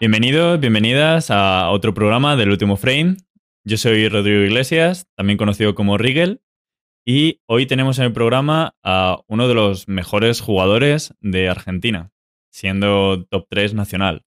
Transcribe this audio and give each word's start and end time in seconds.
Bienvenidos, 0.00 0.58
bienvenidas 0.60 1.30
a 1.30 1.70
otro 1.70 1.92
programa 1.92 2.36
del 2.36 2.50
último 2.50 2.76
frame. 2.76 3.16
Yo 3.64 3.76
soy 3.76 4.08
Rodrigo 4.08 4.44
Iglesias, 4.44 5.06
también 5.14 5.36
conocido 5.36 5.74
como 5.74 5.98
Rigel, 5.98 6.40
y 7.04 7.42
hoy 7.46 7.66
tenemos 7.66 7.98
en 7.98 8.06
el 8.06 8.12
programa 8.12 8.74
a 8.82 9.18
uno 9.26 9.46
de 9.46 9.54
los 9.54 9.88
mejores 9.88 10.40
jugadores 10.40 11.14
de 11.20 11.48
Argentina, 11.48 12.12
siendo 12.50 13.26
top 13.26 13.46
3 13.50 13.74
nacional. 13.74 14.24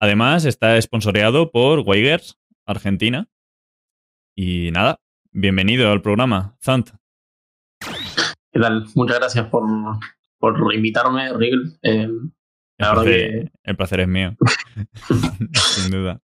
Además, 0.00 0.44
está 0.44 0.76
esponsoreado 0.76 1.50
por 1.50 1.80
Weigers, 1.80 2.38
Argentina. 2.66 3.28
Y 4.36 4.70
nada, 4.72 5.00
bienvenido 5.30 5.90
al 5.90 6.02
programa, 6.02 6.56
Zant. 6.62 6.90
¿Qué 8.52 8.60
tal? 8.60 8.86
Muchas 8.94 9.18
gracias 9.18 9.46
por, 9.46 9.64
por 10.38 10.74
invitarme, 10.74 11.32
Rigel. 11.32 11.78
El, 12.88 12.94
placer, 12.94 13.52
el 13.62 13.76
placer 13.76 14.00
es 14.00 14.08
mío, 14.08 14.36
sin 15.52 15.90
duda. 15.90 16.20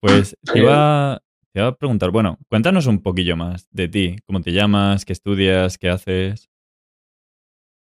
Pues 0.00 0.36
te 0.42 0.60
iba, 0.60 1.20
te 1.52 1.60
iba 1.60 1.68
a 1.68 1.74
preguntar, 1.76 2.10
bueno, 2.10 2.38
cuéntanos 2.48 2.86
un 2.86 3.02
poquillo 3.02 3.36
más 3.36 3.68
de 3.70 3.88
ti, 3.88 4.16
cómo 4.26 4.40
te 4.40 4.52
llamas, 4.52 5.04
qué 5.04 5.12
estudias, 5.12 5.76
qué 5.76 5.90
haces. 5.90 6.48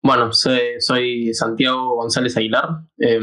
Bueno, 0.04 0.32
soy, 0.32 0.80
soy 0.80 1.34
Santiago 1.34 1.96
González 1.96 2.36
Aguilar, 2.38 2.70
eh, 3.00 3.20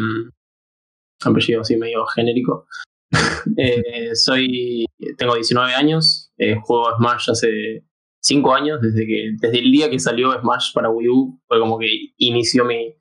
apellido 1.25 1.63
así 1.63 1.77
medio 1.77 2.05
genérico. 2.07 2.67
eh, 3.57 4.15
soy, 4.15 4.87
tengo 5.17 5.35
19 5.35 5.75
años, 5.75 6.33
eh, 6.37 6.57
juego 6.63 6.95
Smash 6.97 7.31
hace 7.31 7.85
5 8.23 8.55
años, 8.55 8.81
desde, 8.81 9.07
que, 9.07 9.33
desde 9.41 9.59
el 9.59 9.73
día 9.73 9.91
que 9.91 9.99
salió 9.99 10.39
Smash 10.39 10.73
para 10.73 10.91
Wii 10.91 11.09
U, 11.09 11.41
fue 11.47 11.59
como 11.59 11.79
que 11.79 11.89
inició 12.19 12.65
mi, 12.65 12.95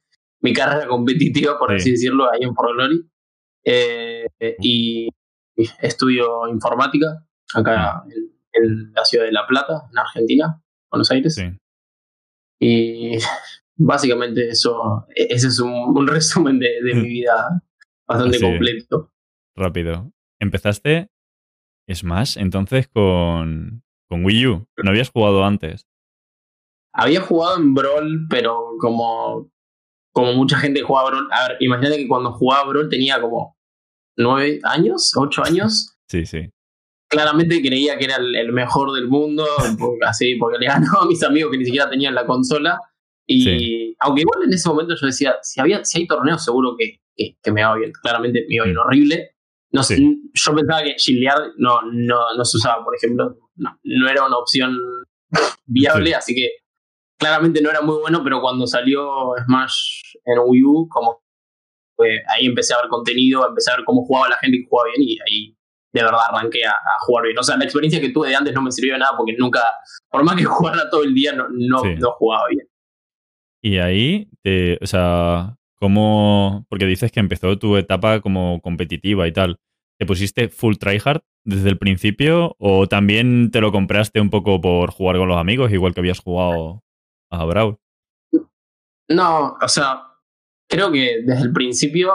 mi 0.44 0.54
carrera 0.54 0.88
competitiva, 0.88 1.58
por 1.58 1.74
así 1.74 1.92
decirlo, 1.92 2.32
ahí 2.32 2.42
en 2.42 2.54
Pro 2.54 2.74
Glory. 2.74 3.10
Eh, 3.66 4.28
y 4.60 5.08
estudio 5.82 6.48
informática 6.50 7.26
acá 7.56 8.04
en, 8.52 8.92
la 8.94 9.06
ciudad 9.06 9.26
de 9.26 9.32
La 9.32 9.48
Plata, 9.48 9.88
en 9.90 9.98
Argentina, 9.98 10.62
Buenos 10.92 11.10
Aires. 11.12 11.42
Y 12.60 13.18
básicamente 13.78 14.50
eso, 14.50 15.06
ese 15.16 15.48
es 15.48 15.60
un, 15.60 16.08
resumen 16.08 16.60
de, 16.60 16.80
mi 16.94 17.08
vida 17.08 17.64
bastante 18.08 18.40
completo. 18.40 19.12
Rápido. 19.56 20.12
Empezaste 20.40 21.10
Smash 21.90 22.38
entonces 22.38 22.88
con, 22.90 23.84
con 24.10 24.26
Wii 24.26 24.48
U. 24.48 24.68
¿No 24.84 24.90
habías 24.90 25.10
jugado 25.10 25.46
antes? 25.46 25.88
Había 26.94 27.22
jugado 27.22 27.58
en 27.58 27.74
Brawl, 27.74 28.28
pero 28.30 28.76
como 28.80 29.53
como 30.14 30.33
mucha 30.33 30.58
gente 30.58 30.81
jugaba 30.81 31.09
Brawl. 31.09 31.28
A 31.31 31.50
ver, 31.50 31.58
imagínate 31.59 31.97
que 31.97 32.08
cuando 32.08 32.31
jugaba 32.31 32.69
Brawl 32.69 32.89
tenía 32.89 33.19
como 33.19 33.58
nueve 34.16 34.59
años, 34.64 35.11
ocho 35.17 35.44
años. 35.44 35.97
Sí, 36.08 36.25
sí. 36.25 36.50
Claramente 37.09 37.61
creía 37.61 37.97
que 37.97 38.06
era 38.06 38.17
el, 38.17 38.53
mejor 38.53 38.94
del 38.94 39.08
mundo, 39.08 39.45
porque, 39.78 40.00
así, 40.08 40.36
porque 40.36 40.59
le 40.59 40.67
ganó 40.67 41.02
a 41.02 41.08
mis 41.08 41.22
amigos 41.23 41.52
que 41.52 41.58
ni 41.58 41.66
siquiera 41.66 41.89
tenían 41.89 42.16
la 42.16 42.25
consola. 42.25 42.80
Y 43.25 43.95
aunque 44.00 44.22
igual 44.22 44.44
en 44.44 44.53
ese 44.53 44.67
momento 44.69 44.95
yo 45.00 45.08
decía, 45.08 45.36
si, 45.41 45.59
había, 45.59 45.84
si 45.86 46.00
hay 46.00 46.08
torneos 46.08 46.44
seguro 46.44 46.75
que, 46.78 47.00
que, 47.16 47.52
me 47.52 47.64
va 47.64 47.75
bien. 47.75 47.91
Claramente 48.02 48.45
me 48.47 48.56
iba 48.56 48.66
bien 48.66 48.78
horrible. 48.78 49.31
No 49.72 49.81
sé, 49.81 49.97
yo 50.00 50.56
pensaba 50.56 50.84
que 50.84 50.95
Gilliard 50.97 51.53
no, 51.58 51.81
no, 51.91 52.36
no 52.38 52.45
se 52.45 52.58
usaba, 52.58 52.84
por 52.84 52.95
ejemplo. 52.95 53.38
No, 53.56 53.80
no 53.84 54.09
era 54.09 54.25
una 54.25 54.38
opción 54.38 54.78
viable, 55.66 56.14
así 56.14 56.36
que 56.36 56.52
claramente 57.24 57.62
no 57.62 57.70
era 57.70 57.82
muy 57.82 57.98
bueno, 58.02 58.22
pero 58.24 58.42
cuando 58.42 58.68
salió 58.68 59.34
Smash 59.46 60.02
en 60.26 60.40
Wii 60.46 60.64
U, 60.64 60.88
como 60.90 61.24
ahí 62.28 62.46
empecé 62.46 62.74
a 62.74 62.78
ver 62.81 62.90
contenido, 62.90 63.47
empecé 63.47 63.72
a 63.72 63.78
ver 63.78 63.86
cómo 63.86 64.03
jugaba 64.03 64.30
la 64.30 64.38
gente 64.38 64.58
que 64.58 64.66
jugaba 64.70 64.90
bien 64.90 65.08
y 65.08 65.18
ahí 65.22 65.58
de 65.94 66.03
verdad 66.03 66.20
arranqué 66.30 66.66
a, 66.66 66.74
jugar 67.02 67.25
bien. 67.25 67.38
O 67.38 67.44
sea, 67.44 67.56
la 67.56 67.64
experiencia 67.64 68.02
que 68.02 68.09
tuve 68.09 68.30
de 68.30 68.36
antes 68.36 68.53
no 68.53 68.62
me 68.62 68.72
sirvió 68.72 68.94
de 68.94 69.00
nada 69.00 69.16
porque 69.16 69.36
nunca, 69.38 69.62
por 70.09 70.24
más 70.24 70.36
que 70.36 70.44
jugara 70.46 70.90
todo 70.90 71.03
el 71.03 71.14
día, 71.14 71.34
no, 71.34 71.47
no, 71.50 72.12
jugaba 72.18 72.47
bien. 72.50 72.68
Y 73.62 73.78
ahí, 73.78 74.28
te, 74.42 74.78
o 74.81 74.88
sea, 74.88 75.56
¿cómo? 75.76 76.66
Porque 76.68 76.86
dices 76.86 77.12
que 77.12 77.22
empezó 77.22 77.58
tu 77.58 77.78
etapa 77.78 78.20
como 78.20 78.59
competitiva 78.62 79.28
y 79.28 79.31
tal. 79.31 79.58
¿Te 79.97 80.06
pusiste 80.06 80.50
full 80.50 80.76
tryhard 80.76 81.22
desde 81.46 81.70
el 81.70 81.78
principio 81.78 82.56
o 82.58 82.88
también 82.88 83.52
te 83.52 83.62
lo 83.62 83.72
compraste 83.72 84.20
un 84.20 84.30
poco 84.30 84.59
por 84.59 84.92
jugar 84.92 85.18
con 85.18 85.30
los 85.30 85.38
amigos, 85.38 85.72
igual 85.72 85.94
que 85.94 86.00
habías 86.02 86.20
jugado 86.20 86.83
a 87.34 87.46
Brawl. 87.46 87.78
No, 89.10 89.58
o 89.62 89.68
sea, 89.68 90.04
creo 90.70 90.92
que 90.92 91.24
desde 91.26 91.44
el 91.44 91.54
principio, 91.54 92.14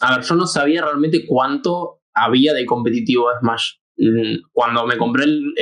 a 0.00 0.16
ver, 0.16 0.24
yo 0.24 0.34
no 0.34 0.46
sabía 0.46 0.82
realmente 0.82 1.26
cuánto 1.26 2.00
había 2.14 2.54
de 2.54 2.66
competitivo 2.66 3.28
Smash. 3.40 3.74
Mm, 3.98 4.48
cuando 4.52 4.86
me 4.86 4.96
compré 4.96 5.24
el, 5.24 5.52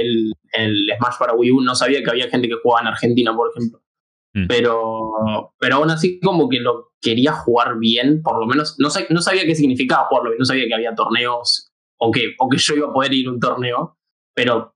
el, 0.53 0.91
Smash 0.99 1.19
para 1.19 1.35
Wii 1.35 1.51
U, 1.53 1.61
no 1.61 1.75
sabía 1.75 2.03
que 2.03 2.11
había 2.11 2.29
gente 2.29 2.49
que 2.49 2.55
jugaba 2.63 2.83
en 2.83 2.89
Argentina, 2.89 3.35
por 3.35 3.51
ejemplo. 3.51 3.83
Mm. 4.35 4.47
Pero, 4.47 5.53
pero 5.59 5.77
aún 5.77 5.91
así, 5.91 6.21
como 6.21 6.49
que 6.49 6.61
lo 6.61 6.93
quería 7.01 7.33
jugar 7.33 7.79
bien, 7.79 8.23
por 8.23 8.39
lo 8.39 8.47
menos. 8.47 8.77
No, 8.79 8.89
no 9.11 9.21
sabía 9.21 9.45
qué 9.45 9.55
significaba 9.55 10.07
jugarlo 10.09 10.31
bien, 10.31 10.39
no 10.39 10.45
sabía 10.45 10.67
que 10.67 10.75
había 10.75 10.95
torneos 10.95 11.73
o 11.99 12.11
que, 12.13 12.35
o 12.39 12.49
que 12.49 12.59
yo 12.59 12.75
iba 12.77 12.89
a 12.89 12.93
poder 12.93 13.13
ir 13.13 13.27
a 13.27 13.33
un 13.33 13.41
torneo, 13.41 13.99
pero 14.35 14.75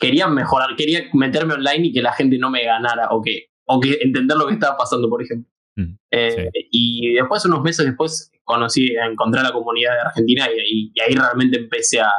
quería 0.00 0.26
mejorar, 0.26 0.74
quería 0.76 1.04
meterme 1.12 1.54
online 1.54 1.86
y 1.86 1.92
que 1.92 2.02
la 2.02 2.12
gente 2.12 2.38
no 2.38 2.50
me 2.50 2.64
ganara 2.64 3.08
o 3.10 3.22
que 3.22 3.50
o 3.66 3.80
que 3.80 3.98
entender 4.00 4.36
lo 4.36 4.46
que 4.46 4.54
estaba 4.54 4.76
pasando, 4.76 5.08
por 5.08 5.22
ejemplo. 5.22 5.50
Mm, 5.76 5.94
eh, 6.10 6.50
y 6.70 7.14
después, 7.14 7.44
unos 7.44 7.62
meses 7.62 7.84
después, 7.84 8.30
conocí, 8.44 8.94
encontré 8.96 9.40
a 9.40 9.44
la 9.44 9.52
comunidad 9.52 9.92
de 9.92 10.00
Argentina 10.00 10.46
y, 10.50 10.92
ahí 11.00 11.14
realmente 11.14 11.58
empecé 11.58 12.00
a, 12.00 12.10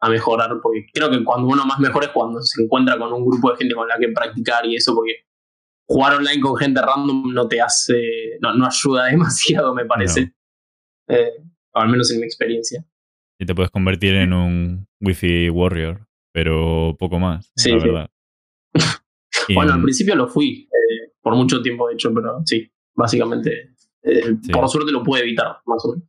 a, 0.00 0.08
mejorar, 0.10 0.50
porque 0.62 0.86
creo 0.92 1.10
que 1.10 1.24
cuando 1.24 1.48
uno 1.48 1.64
más 1.64 1.78
mejora 1.78 2.06
es 2.06 2.12
cuando 2.12 2.42
se 2.42 2.62
encuentra 2.62 2.98
con 2.98 3.12
un 3.12 3.24
grupo 3.24 3.50
de 3.50 3.58
gente 3.58 3.74
con 3.74 3.88
la 3.88 3.98
que 3.98 4.08
practicar 4.08 4.66
y 4.66 4.76
eso, 4.76 4.94
porque 4.94 5.28
jugar 5.88 6.14
online 6.16 6.40
con 6.40 6.56
gente 6.56 6.82
random 6.82 7.32
no 7.32 7.48
te 7.48 7.60
hace, 7.60 8.38
no, 8.40 8.54
no 8.54 8.66
ayuda 8.66 9.06
demasiado, 9.10 9.74
me 9.74 9.86
parece. 9.86 10.34
Eh, 11.08 11.32
al 11.72 11.88
menos 11.88 12.12
en 12.12 12.20
mi 12.20 12.26
experiencia. 12.26 12.84
Y 13.40 13.46
te 13.46 13.54
puedes 13.54 13.70
convertir 13.70 14.14
en 14.14 14.32
un 14.32 14.88
Wi-Fi 15.00 15.50
Warrior, 15.50 16.06
pero 16.32 16.96
poco 16.98 17.18
más, 17.18 17.52
sí, 17.56 17.70
la 17.70 17.78
verdad. 17.78 18.10
bueno, 19.54 19.74
al 19.74 19.82
principio 19.82 20.14
lo 20.14 20.28
fui, 20.28 20.68
por 21.22 21.34
mucho 21.36 21.62
tiempo, 21.62 21.88
de 21.88 21.94
hecho, 21.94 22.12
pero 22.14 22.40
sí, 22.44 22.70
básicamente, 22.94 23.74
eh, 24.02 24.36
por 24.52 24.68
suerte 24.68 24.92
lo 24.92 25.02
pude 25.02 25.20
evitar, 25.20 25.58
más 25.66 25.84
o 25.84 25.92
menos. 25.92 26.08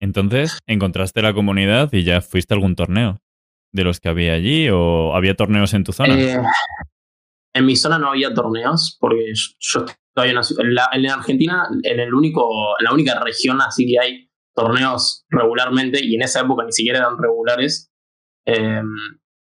Entonces, 0.00 0.58
¿encontraste 0.66 1.20
la 1.20 1.34
comunidad 1.34 1.92
y 1.92 2.04
ya 2.04 2.20
fuiste 2.20 2.54
a 2.54 2.56
algún 2.56 2.74
torneo 2.74 3.20
de 3.72 3.84
los 3.84 4.00
que 4.00 4.08
había 4.08 4.32
allí 4.32 4.68
o 4.70 5.14
había 5.14 5.34
torneos 5.34 5.74
en 5.74 5.84
tu 5.84 5.92
zona? 5.92 6.18
Eh, 6.18 6.38
en 7.54 7.66
mi 7.66 7.76
zona 7.76 7.98
no 7.98 8.08
había 8.08 8.32
torneos 8.32 8.96
porque 8.98 9.32
yo 9.58 9.84
todavía 10.14 10.34
no, 10.34 10.40
en, 10.58 10.74
la, 10.74 10.88
en 10.92 11.10
Argentina, 11.10 11.68
en 11.82 12.00
el 12.00 12.14
único, 12.14 12.78
en 12.78 12.84
la 12.84 12.92
única 12.94 13.20
región 13.22 13.60
así 13.60 13.86
que 13.86 13.98
hay 13.98 14.30
torneos 14.54 15.26
regularmente 15.28 16.00
y 16.02 16.14
en 16.14 16.22
esa 16.22 16.40
época 16.40 16.64
ni 16.64 16.72
siquiera 16.72 17.00
eran 17.00 17.18
regulares. 17.18 17.90
Eh, 18.46 18.82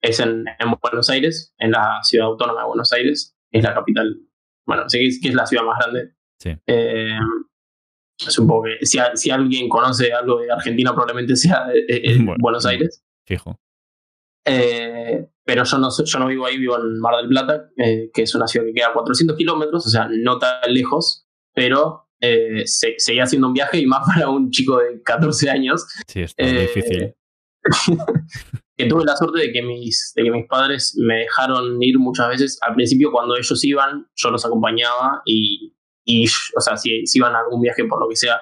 es 0.03 0.19
en, 0.19 0.45
en, 0.59 0.71
Buenos 0.81 1.09
Aires, 1.09 1.55
en 1.57 1.71
la 1.71 1.99
ciudad 2.03 2.27
autónoma 2.27 2.61
de 2.61 2.67
Buenos 2.67 2.93
Aires, 2.93 3.35
es 3.51 3.63
la 3.63 3.73
capital 3.73 4.19
bueno, 4.65 4.87
sé 4.87 4.99
que 4.99 5.27
es, 5.27 5.33
la 5.33 5.45
ciudad 5.45 5.63
más 5.63 5.79
grande. 5.79 6.13
Sí. 6.39 6.51
Eh, 6.67 7.17
supongo 8.17 8.63
que 8.63 8.85
si, 8.85 8.97
si, 9.15 9.31
alguien 9.31 9.69
conoce 9.69 10.13
algo 10.13 10.39
de 10.39 10.51
Argentina, 10.51 10.91
probablemente 10.91 11.35
sea 11.35 11.67
Buenos 12.39 12.65
Aires. 12.65 13.03
Fijo. 13.25 13.59
Eh, 14.45 15.29
pero 15.45 15.63
yo 15.63 15.77
no, 15.77 15.89
yo 16.03 16.19
no 16.19 16.27
vivo 16.27 16.45
ahí, 16.45 16.57
vivo 16.57 16.77
en 16.77 16.99
Mar 16.99 17.15
del 17.17 17.29
Plata, 17.29 17.69
eh, 17.77 18.09
que 18.13 18.23
es 18.23 18.35
una 18.35 18.47
ciudad 18.47 18.65
que 18.65 18.73
queda 18.73 18.87
a 18.87 18.93
400 18.93 19.37
kilómetros, 19.37 19.85
o 19.85 19.89
sea, 19.89 20.07
no 20.09 20.37
tan 20.37 20.73
lejos, 20.73 21.27
pero 21.53 22.09
eh, 22.19 22.63
se, 22.65 22.95
seguía 22.97 23.23
haciendo 23.23 23.47
un 23.47 23.53
viaje 23.53 23.79
y 23.79 23.85
más 23.85 24.05
para 24.13 24.29
un 24.29 24.51
chico 24.51 24.79
de 24.79 25.01
14 25.01 25.49
años. 25.49 25.85
Sí, 26.07 26.21
es 26.21 26.35
difícil. 26.35 27.13
que 28.77 28.85
tuve 28.85 29.03
la 29.05 29.15
suerte 29.15 29.39
de 29.39 29.51
que, 29.51 29.61
mis, 29.61 30.13
de 30.15 30.23
que 30.23 30.31
mis 30.31 30.47
padres 30.47 30.97
me 30.97 31.19
dejaron 31.19 31.81
ir 31.81 31.99
muchas 31.99 32.29
veces. 32.29 32.59
Al 32.61 32.75
principio, 32.75 33.11
cuando 33.11 33.35
ellos 33.35 33.63
iban, 33.63 34.07
yo 34.15 34.31
los 34.31 34.45
acompañaba 34.45 35.21
y, 35.25 35.75
y 36.05 36.25
o 36.57 36.61
sea, 36.61 36.75
si, 36.77 37.05
si, 37.05 37.19
iban 37.19 37.35
a 37.35 37.39
algún 37.39 37.61
viaje 37.61 37.85
por 37.85 37.99
lo 37.99 38.09
que 38.09 38.15
sea, 38.15 38.39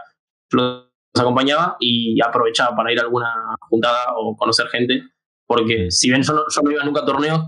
los 0.51 0.87
acompañaba 1.17 1.75
y 1.79 2.17
aprovechaba 2.21 2.75
para 2.75 2.93
ir 2.93 2.99
a 2.99 3.03
alguna 3.03 3.29
juntada 3.69 4.05
o 4.15 4.35
conocer 4.37 4.67
gente. 4.67 5.03
Porque 5.45 5.91
si 5.91 6.09
bien 6.09 6.23
yo 6.23 6.33
no, 6.33 6.43
yo 6.49 6.61
no 6.61 6.71
iba 6.71 6.83
nunca 6.85 7.01
a 7.01 7.05
torneos, 7.05 7.41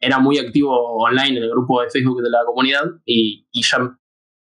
era 0.00 0.18
muy 0.18 0.38
activo 0.38 0.74
online 0.96 1.38
en 1.38 1.44
el 1.44 1.50
grupo 1.50 1.82
de 1.82 1.90
Facebook 1.90 2.22
de 2.22 2.30
la 2.30 2.42
comunidad 2.46 2.84
y, 3.04 3.46
y 3.52 3.62
ya 3.62 3.98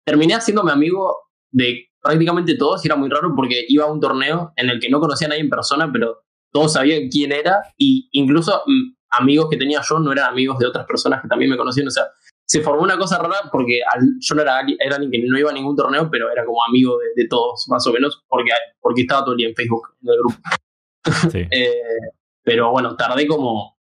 terminé 0.04 0.34
haciéndome 0.34 0.72
amigo 0.72 1.16
de 1.52 1.88
prácticamente 2.00 2.56
todos 2.56 2.84
y 2.84 2.88
era 2.88 2.96
muy 2.96 3.08
raro 3.08 3.32
porque 3.34 3.64
iba 3.68 3.84
a 3.84 3.92
un 3.92 4.00
torneo 4.00 4.52
en 4.56 4.70
el 4.70 4.80
que 4.80 4.88
no 4.88 5.00
conocía 5.00 5.26
a 5.26 5.30
nadie 5.30 5.42
en 5.42 5.50
persona, 5.50 5.90
pero 5.92 6.25
todos 6.56 6.72
sabían 6.72 7.10
quién 7.10 7.32
era 7.32 7.60
y 7.76 8.08
incluso 8.12 8.62
mm, 8.64 8.94
amigos 9.20 9.48
que 9.50 9.58
tenía 9.58 9.82
yo 9.86 9.98
no 9.98 10.10
eran 10.10 10.30
amigos 10.30 10.58
de 10.58 10.66
otras 10.66 10.86
personas 10.86 11.20
que 11.20 11.28
también 11.28 11.50
me 11.50 11.56
conocían. 11.58 11.86
O 11.86 11.90
sea, 11.90 12.04
se 12.46 12.62
formó 12.62 12.82
una 12.82 12.96
cosa 12.96 13.18
rara 13.18 13.50
porque 13.52 13.80
yo 14.20 14.34
no 14.34 14.40
era, 14.40 14.60
era 14.78 14.96
alguien 14.96 15.10
que 15.10 15.28
no 15.28 15.38
iba 15.38 15.50
a 15.50 15.52
ningún 15.52 15.76
torneo, 15.76 16.08
pero 16.10 16.32
era 16.32 16.46
como 16.46 16.64
amigo 16.64 16.96
de, 17.14 17.28
todos, 17.28 17.66
más 17.68 17.86
o 17.86 17.92
menos, 17.92 18.24
porque, 18.26 18.52
porque 18.80 19.02
estaba 19.02 19.20
todo 19.20 19.32
el 19.32 19.36
día 19.36 19.48
en 19.48 19.54
Facebook, 19.54 19.82
en 20.00 20.08
el 20.08 20.18
grupo. 20.18 20.36
Eh, 21.52 21.72
pero 22.42 22.70
bueno, 22.70 22.96
tardé 22.96 23.26
como 23.26 23.76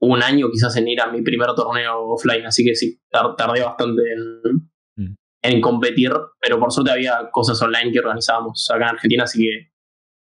un 0.00 0.22
año 0.22 0.48
quizás 0.52 0.76
en 0.76 0.86
ir 0.86 1.00
a 1.00 1.10
mi 1.10 1.22
primer 1.22 1.52
torneo 1.56 2.04
offline, 2.10 2.46
así 2.46 2.64
que 2.64 2.76
sí, 2.76 3.00
tardé 3.10 3.62
bastante 3.64 4.02
en, 4.12 4.70
mm. 4.94 5.14
en 5.42 5.60
competir, 5.60 6.12
pero 6.40 6.60
por 6.60 6.70
suerte 6.70 6.92
había 6.92 7.30
cosas 7.32 7.60
online 7.60 7.90
que 7.90 7.98
organizábamos 7.98 8.70
acá 8.70 8.84
en 8.84 8.90
Argentina, 8.90 9.24
así 9.24 9.42
que 9.42 9.73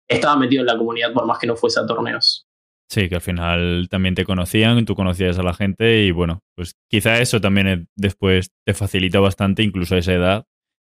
estaba 0.08 0.38
metido 0.38 0.62
en 0.62 0.68
la 0.68 0.78
comunidad 0.78 1.14
por 1.14 1.26
más 1.26 1.40
que 1.40 1.48
no 1.48 1.56
fuese 1.56 1.80
a 1.80 1.86
torneos. 1.86 2.46
Sí, 2.90 3.10
que 3.10 3.16
al 3.16 3.22
final 3.22 3.88
también 3.90 4.16
te 4.16 4.24
conocían, 4.24 4.86
tú 4.86 4.96
conocías 4.96 5.38
a 5.38 5.44
la 5.44 5.54
gente 5.54 6.04
y 6.04 6.12
bueno, 6.12 6.42
pues 6.56 6.76
quizá 6.90 7.20
eso 7.20 7.42
también 7.42 7.90
después 7.96 8.52
te 8.66 8.74
facilita 8.74 9.20
bastante, 9.20 9.62
incluso 9.64 9.96
a 9.96 9.98
esa 9.98 10.14
edad, 10.14 10.46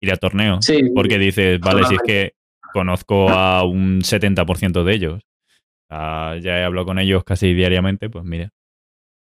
ir 0.01 0.13
a 0.13 0.15
torneos. 0.15 0.65
Sí, 0.65 0.89
porque 0.95 1.17
dices, 1.17 1.59
vale, 1.59 1.85
si 1.85 1.95
es 1.95 2.01
que 2.05 2.33
conozco 2.73 3.29
a 3.29 3.63
un 3.65 3.99
70% 4.01 4.85
de 4.85 4.93
ellos, 4.93 5.21
ya 5.89 6.39
he 6.41 6.63
hablado 6.63 6.85
con 6.85 6.99
ellos 6.99 7.25
casi 7.25 7.53
diariamente, 7.53 8.09
pues 8.09 8.23
mira. 8.23 8.51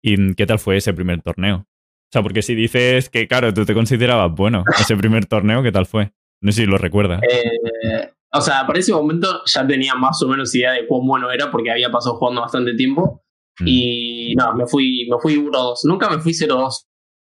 ¿Y 0.04 0.34
qué 0.34 0.48
tal 0.48 0.58
fue 0.58 0.78
ese 0.78 0.94
primer 0.94 1.22
torneo? 1.22 1.68
O 1.68 2.12
sea, 2.12 2.24
porque 2.24 2.42
si 2.42 2.56
dices 2.56 3.10
que, 3.10 3.28
claro, 3.28 3.54
tú 3.54 3.66
te 3.66 3.76
considerabas 3.76 4.32
bueno, 4.32 4.64
ese 4.80 4.96
primer 4.96 5.28
torneo, 5.28 5.62
¿qué 5.62 5.72
tal 5.72 5.86
fue? 5.86 6.14
No 6.42 6.52
sé 6.52 6.62
si 6.62 6.68
lo 6.68 6.78
recuerdas. 6.78 7.22
Eh, 7.24 8.10
o 8.38 8.42
sea, 8.42 8.66
para 8.68 8.80
ese 8.80 8.94
momento 8.94 9.42
ya 9.46 9.66
tenía 9.66 9.96
más 9.96 10.22
o 10.22 10.28
menos 10.28 10.54
idea 10.56 10.74
de 10.74 10.88
cuán 10.88 11.06
bueno 11.06 11.32
era 11.32 11.50
porque 11.52 11.72
había 11.72 11.90
pasado 11.90 12.16
jugando 12.18 12.42
bastante 12.42 12.74
tiempo. 12.76 13.24
Mm. 13.60 13.66
Y 13.68 14.36
no, 14.36 14.54
me 14.56 14.68
fui, 14.68 15.08
me 15.10 15.18
fui 15.20 15.36
1-2. 15.36 15.80
Nunca 15.86 16.10
me 16.10 16.20
fui 16.20 16.34
0-2 16.34 16.88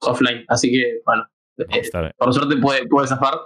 offline. 0.02 0.44
Así 0.48 0.70
que, 0.70 1.00
bueno, 1.04 1.24
eh, 1.58 2.12
por 2.16 2.34
suerte 2.34 2.56
puede, 2.56 2.86
puede 2.86 3.08
zafar. 3.08 3.40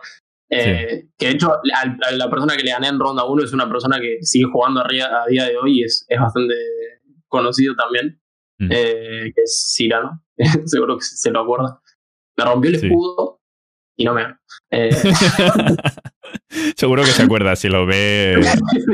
Eh, 0.51 1.09
que 1.19 1.27
de 1.27 1.33
hecho, 1.33 1.59
la, 1.63 2.31
persona 2.31 2.57
que 2.57 2.63
le 2.63 2.71
gané 2.71 2.89
en 2.89 2.99
ronda 2.99 3.25
1 3.25 3.45
es 3.45 3.53
una 3.53 3.69
persona 3.69 3.99
que 3.99 4.19
sigue 4.23 4.47
jugando 4.53 4.81
a, 4.81 4.85
a 4.85 5.27
día 5.27 5.47
de 5.47 5.57
hoy 5.57 5.81
y 5.81 5.85
es, 5.85 6.05
es 6.09 6.21
bastante 6.21 6.55
conocido 7.29 7.75
también. 7.75 8.21
Mm. 8.59 8.69
Eh, 8.71 9.33
que 9.35 9.43
es 9.43 9.73
Cirano. 9.75 10.23
Seguro 10.67 10.97
que 10.97 11.05
se 11.05 11.31
lo 11.31 11.41
acuerda. 11.41 11.81
Me 12.37 12.45
rompió 12.45 12.71
el 12.71 12.77
escudo 12.77 13.41
y 13.97 14.05
no 14.05 14.15
me. 14.15 14.23
Eh... 14.71 14.91
Seguro 16.77 17.03
que 17.03 17.09
se 17.09 17.23
acuerda, 17.23 17.57
si 17.57 17.69
lo 17.69 17.87
ve, 17.87 18.41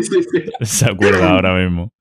se 0.63 0.87
acuerda 0.87 1.31
ahora 1.31 1.55
mismo. 1.55 1.93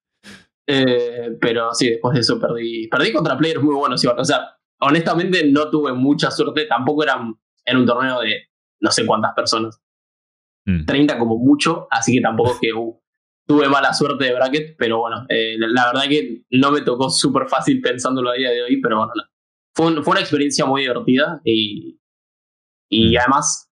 Eh, 0.68 1.38
pero 1.42 1.74
sí, 1.74 1.90
después 1.90 2.13
de 2.13 2.22
eso 2.22 2.40
perdí. 2.40 2.88
Perdí 2.88 3.12
contra 3.12 3.38
players 3.38 3.62
muy 3.62 3.75
buenos, 3.75 4.06
O 4.06 4.25
sea, 4.25 4.57
honestamente 4.81 5.50
no 5.50 5.69
tuve 5.69 5.94
mucha 5.94 6.30
suerte. 6.30 6.66
Tampoco 6.66 7.04
era, 7.04 7.19
en 7.66 7.78
un 7.78 7.86
torneo 7.86 8.19
de 8.22 8.50
no 8.81 8.92
sé 8.92 9.06
cuántas 9.06 9.34
personas. 9.34 9.81
30 10.66 11.16
mm. 11.16 11.19
como 11.19 11.38
mucho, 11.38 11.88
así 11.90 12.16
que 12.16 12.22
tampoco 12.22 12.51
es 12.51 12.60
que 12.62 12.74
uh, 12.74 13.01
tuve 13.48 13.68
mala 13.68 13.94
suerte 13.94 14.25
de 14.25 14.36
bracket, 14.36 14.75
pero 14.78 15.00
bueno, 15.00 15.25
eh, 15.28 15.56
la 15.57 15.88
verdad 15.88 16.07
que 16.07 16.44
no 16.51 16.72
me 16.72 16.81
tocó 16.81 17.10
súper 17.10 17.48
fácil 17.50 17.81
pensándolo 17.81 18.30
a 18.30 18.36
día 18.36 18.51
de 18.51 18.62
hoy, 18.62 18.80
pero 18.80 18.98
bueno, 18.98 19.13
fue, 19.74 20.04
fue 20.04 20.12
una 20.12 20.19
experiencia 20.19 20.66
muy 20.66 20.81
divertida 20.81 21.42
y, 21.44 22.00
y 22.89 23.15
mm. 23.15 23.19
además, 23.19 23.71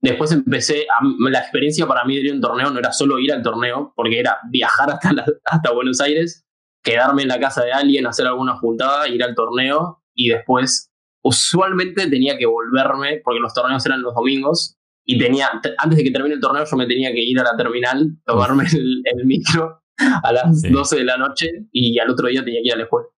después 0.00 0.32
empecé, 0.32 0.86
la 1.18 1.38
experiencia 1.38 1.86
para 1.86 2.04
mí 2.04 2.16
de 2.16 2.22
ir 2.22 2.32
a 2.32 2.34
un 2.34 2.40
torneo 2.40 2.70
no 2.70 2.78
era 2.78 2.92
solo 2.92 3.18
ir 3.18 3.32
al 3.32 3.42
torneo, 3.42 3.92
porque 3.96 4.20
era 4.20 4.38
viajar 4.50 4.90
hasta, 4.90 5.10
hasta 5.44 5.72
Buenos 5.72 6.00
Aires, 6.00 6.44
quedarme 6.82 7.22
en 7.22 7.28
la 7.28 7.40
casa 7.40 7.64
de 7.64 7.72
alguien, 7.72 8.06
hacer 8.06 8.26
alguna 8.26 8.56
juntada, 8.56 9.08
ir 9.08 9.22
al 9.22 9.34
torneo 9.34 10.02
y 10.14 10.28
después, 10.28 10.92
usualmente 11.22 12.08
tenía 12.08 12.36
que 12.36 12.46
volverme, 12.46 13.20
porque 13.24 13.40
los 13.40 13.54
torneos 13.54 13.84
eran 13.86 14.02
los 14.02 14.14
domingos, 14.14 14.76
y 15.04 15.18
tenía, 15.18 15.48
antes 15.78 15.98
de 15.98 16.04
que 16.04 16.10
termine 16.10 16.34
el 16.34 16.40
torneo, 16.40 16.64
yo 16.64 16.76
me 16.76 16.86
tenía 16.86 17.12
que 17.12 17.22
ir 17.22 17.38
a 17.38 17.44
la 17.44 17.56
terminal, 17.56 18.16
tomarme 18.24 18.64
el, 18.72 19.26
micro 19.26 19.82
a 19.98 20.32
las 20.32 20.62
12 20.62 20.96
de 20.96 21.04
la 21.04 21.16
noche 21.16 21.50
y 21.72 21.98
al 21.98 22.10
otro 22.10 22.28
día 22.28 22.44
tenía 22.44 22.60
que 22.62 22.68
ir 22.68 22.72
a 22.72 22.76
la 22.76 22.82
escuela. 22.84 23.08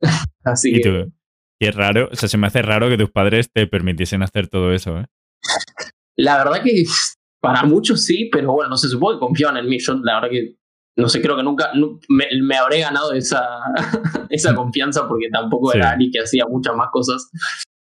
Así 0.44 0.72
que. 0.72 1.08
Y 1.60 1.66
es 1.66 1.74
raro, 1.74 2.08
o 2.10 2.16
sea, 2.16 2.28
se 2.28 2.36
me 2.36 2.46
hace 2.46 2.62
raro 2.62 2.88
que 2.88 2.98
tus 2.98 3.10
padres 3.10 3.50
te 3.52 3.66
permitiesen 3.66 4.22
hacer 4.22 4.48
todo 4.48 4.72
eso, 4.72 4.98
¿eh? 4.98 5.06
La 6.16 6.38
verdad 6.38 6.62
que 6.62 6.84
para 7.40 7.64
muchos 7.64 8.04
sí, 8.04 8.30
pero 8.32 8.52
bueno, 8.52 8.70
no 8.70 8.76
se 8.76 8.88
supone 8.88 9.16
que 9.16 9.20
confiaban 9.20 9.58
en 9.58 9.68
mí. 9.68 9.78
Yo, 9.78 9.94
la 10.02 10.14
verdad 10.14 10.30
que, 10.30 10.56
no 10.96 11.08
sé, 11.08 11.20
creo 11.20 11.36
que 11.36 11.42
nunca 11.42 11.72
me, 12.08 12.56
habré 12.56 12.80
ganado 12.80 13.12
esa, 13.12 13.42
esa 14.30 14.54
confianza 14.54 15.06
porque 15.06 15.28
tampoco 15.30 15.74
era 15.74 15.90
alguien 15.90 16.10
que 16.12 16.20
hacía 16.20 16.46
muchas 16.48 16.74
más 16.74 16.88
cosas. 16.90 17.30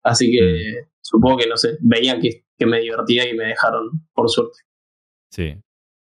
Así 0.04 0.32
que 0.32 0.42
mm. 0.42 0.88
supongo 1.02 1.38
que, 1.38 1.48
no 1.48 1.58
sé, 1.58 1.78
veían 1.82 2.22
que, 2.22 2.46
que 2.58 2.66
me 2.66 2.80
divertía 2.80 3.30
y 3.30 3.36
me 3.36 3.46
dejaron, 3.46 3.90
por 4.14 4.30
suerte. 4.30 4.60
Sí. 5.32 5.58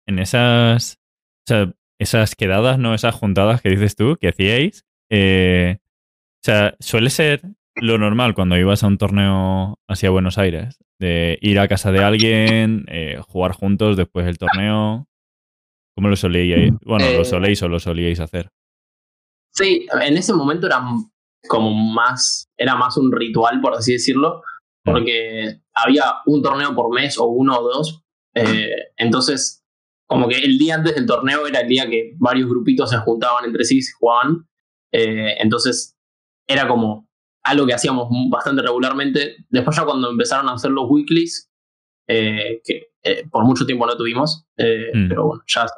En 0.08 0.20
esas, 0.20 1.00
o 1.48 1.48
sea, 1.48 1.74
esas 2.00 2.36
quedadas, 2.36 2.80
¿no? 2.80 2.94
Esas 2.94 3.16
juntadas 3.16 3.62
que 3.62 3.70
dices 3.70 3.96
tú, 3.96 4.18
que 4.20 4.30
hacíais, 4.30 4.86
eh, 5.10 5.80
o 6.40 6.46
sea, 6.46 6.76
suele 6.80 7.10
ser 7.10 7.42
lo 7.76 7.98
normal 7.98 8.34
cuando 8.34 8.58
ibas 8.58 8.84
a 8.84 8.88
un 8.88 8.98
torneo 8.98 9.78
hacia 9.88 10.10
Buenos 10.10 10.38
Aires, 10.38 10.78
de 11.00 11.38
ir 11.42 11.60
a 11.60 11.68
casa 11.68 11.92
de 11.92 12.04
alguien, 12.04 12.86
eh, 12.88 13.20
jugar 13.28 13.54
juntos 13.54 13.98
después 13.98 14.26
del 14.26 14.38
torneo. 14.38 15.08
¿Cómo 15.96 16.08
lo 16.08 16.16
solíais? 16.16 16.74
Bueno, 16.86 17.06
¿lo 17.12 17.22
eh, 17.22 17.26
soléis 17.26 17.62
o 17.64 17.68
lo 17.68 17.80
solíais 17.80 18.22
hacer? 18.22 18.50
Sí, 19.54 19.86
en 20.02 20.18
ese 20.18 20.34
momento 20.34 20.68
era 20.68 20.82
como 21.48 21.74
más, 21.74 22.50
era 22.58 22.76
más 22.76 22.96
un 22.98 23.12
ritual, 23.12 23.60
por 23.60 23.74
así 23.74 23.94
decirlo, 23.94 24.42
porque 24.84 25.62
había 25.74 26.04
un 26.26 26.42
torneo 26.42 26.74
por 26.74 26.94
mes 26.94 27.18
o 27.18 27.26
uno 27.26 27.60
o 27.60 27.64
dos. 27.64 28.04
Eh, 28.34 28.92
entonces, 28.96 29.66
como 30.08 30.30
que 30.30 30.38
el 30.38 30.58
día 30.58 30.76
antes 30.76 30.96
del 30.96 31.06
torneo 31.06 31.48
era 31.48 31.62
el 31.62 31.68
día 31.68 31.90
que 31.90 32.14
varios 32.18 32.50
grupitos 32.50 32.90
se 32.90 32.98
juntaban 32.98 33.46
entre 33.46 33.66
sí 33.66 33.80
y 33.80 33.82
jugaban. 34.00 34.48
entonces, 34.92 35.99
era 36.50 36.68
como 36.68 37.08
algo 37.44 37.66
que 37.66 37.74
hacíamos 37.74 38.10
bastante 38.30 38.64
regularmente. 38.64 39.38
Después 39.50 39.78
ya 39.78 39.86
cuando 39.86 40.10
empezaron 40.10 40.50
a 40.50 40.54
hacer 40.54 40.72
los 40.72 40.90
weeklies, 40.90 41.50
eh, 42.08 42.60
que 42.66 42.88
eh, 43.04 43.28
por 43.30 43.46
mucho 43.46 43.66
tiempo 43.66 43.86
no 43.86 43.96
tuvimos, 43.96 44.46
eh, 44.58 44.92
mm. 44.94 45.08
pero 45.08 45.28
bueno, 45.28 45.44
ya 45.48 45.64
hace 45.64 45.74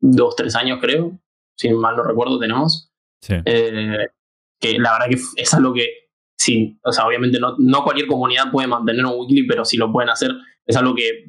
dos, 0.00 0.34
tres 0.34 0.56
años 0.56 0.78
creo, 0.80 1.18
si 1.56 1.70
mal 1.70 1.96
no 1.96 2.02
recuerdo, 2.02 2.38
tenemos. 2.38 2.90
que 3.20 4.78
la 4.78 4.92
verdad 4.92 5.06
que 5.08 5.20
es 5.36 5.54
algo 5.54 5.72
que, 5.72 6.08
sí, 6.36 6.78
o 6.84 6.92
sea, 6.92 7.06
obviamente 7.06 7.38
no, 7.38 7.54
no 7.58 7.84
cualquier 7.84 8.08
comunidad 8.08 8.50
puede 8.50 8.66
mantener 8.66 9.06
un 9.06 9.20
weekly, 9.20 9.46
pero 9.46 9.64
si 9.64 9.76
lo 9.76 9.92
pueden 9.92 10.10
hacer, 10.10 10.32
es 10.66 10.76
algo 10.76 10.94
que 10.94 11.26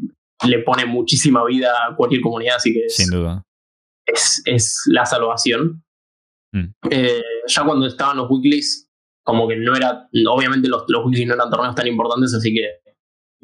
le 0.48 0.60
pone 0.60 0.86
muchísima 0.86 1.46
vida 1.46 1.72
a 1.88 1.96
cualquier 1.96 2.22
comunidad, 2.22 2.56
así 2.56 2.74
que 2.74 2.90
Sin 2.90 3.12
duda. 3.12 3.44
Es, 4.06 4.42
es 4.46 4.82
la 4.88 5.06
salvación. 5.06 5.84
Mm. 6.54 6.74
Eh, 6.90 7.22
ya 7.48 7.66
cuando 7.66 7.86
estaban 7.86 8.18
los 8.18 8.30
weeklies, 8.30 8.90
como 9.24 9.48
que 9.48 9.58
no 9.58 9.76
era, 9.76 10.08
obviamente 10.30 10.70
los, 10.70 10.84
los 10.88 11.06
weeklies 11.06 11.28
no 11.28 11.34
eran 11.34 11.50
torneos 11.50 11.76
tan 11.76 11.88
importantes, 11.88 12.34
así 12.34 12.54
que 12.54 12.84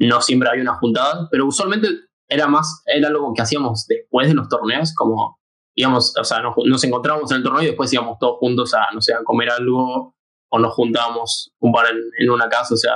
no 0.06 0.20
siempre 0.20 0.48
había 0.48 0.62
una 0.62 0.74
juntada, 0.74 1.28
pero 1.30 1.46
usualmente 1.46 1.88
era 2.28 2.46
más, 2.46 2.82
era 2.86 3.08
algo 3.08 3.34
que 3.34 3.42
hacíamos 3.42 3.86
después 3.86 4.28
de 4.28 4.34
los 4.34 4.48
torneos, 4.48 4.94
como 4.94 5.38
íbamos, 5.74 6.14
o 6.16 6.24
sea, 6.24 6.40
nos, 6.40 6.84
encontrábamos 6.84 7.30
en 7.30 7.38
el 7.38 7.42
torneo 7.42 7.62
y 7.62 7.66
después 7.66 7.92
íbamos 7.92 8.18
todos 8.18 8.38
juntos 8.38 8.72
a, 8.74 8.86
no 8.94 9.00
sé, 9.00 9.12
a 9.14 9.22
comer 9.24 9.50
algo 9.50 10.14
o 10.52 10.58
nos 10.58 10.74
juntábamos 10.74 11.52
un 11.60 11.72
par 11.72 11.86
en, 12.18 12.30
una 12.30 12.48
casa, 12.48 12.74
o 12.74 12.76
sea, 12.76 12.94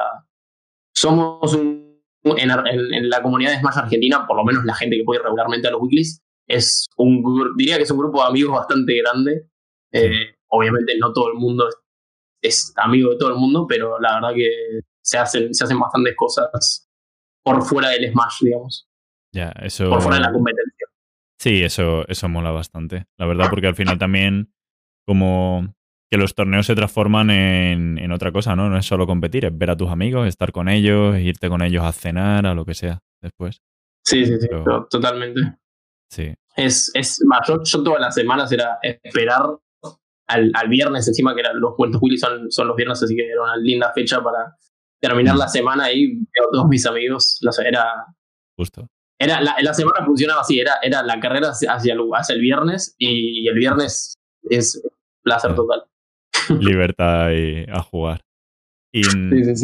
somos 0.95 1.55
en, 1.55 2.01
la 2.23 3.23
comunidad 3.23 3.51
de 3.53 3.59
Smash 3.59 3.79
Argentina, 3.79 4.27
por 4.27 4.37
lo 4.37 4.45
menos 4.45 4.65
la 4.65 4.75
gente 4.75 4.97
que 4.97 5.05
puede 5.05 5.21
ir 5.21 5.25
regularmente 5.25 5.69
a 5.69 5.73
los 5.73 5.81
weeklies, 5.83 6.23
es 6.47 6.87
un, 6.97 7.23
diría 7.57 7.77
que 7.77 7.83
es 7.83 7.91
un 7.91 7.99
grupo 7.99 8.23
de 8.23 8.29
amigos 8.29 8.57
bastante 8.57 8.97
grande, 8.99 9.49
eh, 9.95 10.37
obviamente 10.49 10.97
no 10.99 11.13
todo 11.13 11.29
el 11.29 11.39
mundo 11.39 11.69
es, 12.43 12.75
amigo 12.77 13.11
de 13.11 13.17
todo 13.17 13.31
el 13.31 13.37
mundo, 13.37 13.67
pero 13.67 13.99
la 14.01 14.15
verdad 14.15 14.35
que 14.35 14.51
se 15.03 15.19
hacen, 15.19 15.55
se 15.55 15.65
hacen 15.65 15.79
bastantes 15.79 16.15
cosas 16.17 16.89
por 17.43 17.63
fuera 17.63 17.91
del 17.91 18.11
Smash, 18.11 18.41
digamos. 18.41 18.89
Ya, 19.33 19.51
eso. 19.63 19.89
Por 19.89 20.03
fuera 20.03 20.19
de 20.19 20.25
la 20.25 20.33
competencia. 20.33 20.87
Sí, 21.39 21.63
eso, 21.63 22.07
eso 22.09 22.29
mola 22.29 22.51
bastante. 22.51 23.05
La 23.19 23.27
verdad, 23.27 23.49
porque 23.51 23.67
al 23.67 23.75
final 23.75 23.99
también, 23.99 24.53
como 25.07 25.75
que 26.11 26.19
los 26.19 26.35
torneos 26.35 26.67
se 26.67 26.75
transforman 26.75 27.31
en, 27.31 27.99
en, 27.99 28.13
otra 28.13 28.33
cosa, 28.33 28.55
¿no? 28.55 28.71
No 28.71 28.79
es 28.79 28.87
solo 28.87 29.07
competir, 29.07 29.45
es 29.45 29.57
ver 29.57 29.71
a 29.71 29.77
tus 29.77 29.91
amigos, 29.91 30.29
estar 30.29 30.53
con 30.53 30.69
ellos, 30.69 31.19
irte 31.19 31.49
con 31.49 31.63
ellos 31.63 31.83
a 31.83 31.93
cenar, 31.93 32.47
a 32.47 32.55
lo 32.55 32.65
que 32.65 32.75
sea, 32.75 33.01
después. 33.21 33.63
Sí, 34.05 34.25
sí, 34.25 34.39
sí, 34.39 34.49
totalmente. 34.91 35.41
Sí. 36.11 36.35
Es, 36.57 36.91
es 36.95 37.21
más, 37.27 37.41
yo, 37.49 37.63
yo, 37.65 37.83
todas 37.83 38.01
las 38.01 38.15
semanas 38.15 38.53
era 38.53 38.79
esperar 38.83 39.59
al, 40.27 40.51
al, 40.55 40.69
viernes, 40.69 41.07
encima 41.07 41.35
que 41.35 41.43
los 41.55 41.75
cuentos 41.77 42.01
Willy 42.03 42.19
son, 42.19 42.51
son 42.51 42.69
los 42.69 42.77
viernes, 42.77 43.03
así 43.03 43.15
que 43.15 43.27
era 43.27 43.43
una 43.43 43.57
linda 43.57 43.93
fecha 43.95 44.23
para 44.23 44.57
terminar 45.01 45.37
la 45.37 45.49
semana 45.49 45.85
ahí. 45.85 46.15
Veo 46.15 46.49
todos 46.53 46.69
mis 46.69 46.87
amigos, 46.87 47.39
no 47.43 47.53
sé, 47.53 47.69
era. 47.69 48.07
Justo. 48.57 48.89
Era, 49.19 49.41
la, 49.41 49.57
la, 49.61 49.75
semana 49.75 50.05
funcionaba 50.05 50.41
así, 50.41 50.59
era, 50.59 50.75
era 50.83 51.03
la 51.03 51.21
carrera 51.21 51.49
hacia, 51.49 51.73
hacia, 51.73 51.95
el, 51.95 52.41
viernes 52.41 52.95
y 52.99 53.47
el 53.49 53.55
viernes 53.55 54.15
es 54.51 54.83
placer 55.23 55.55
total. 55.55 55.85
Libertad 56.61 57.31
y 57.31 57.65
a 57.71 57.81
jugar. 57.81 58.21
Y 58.93 59.03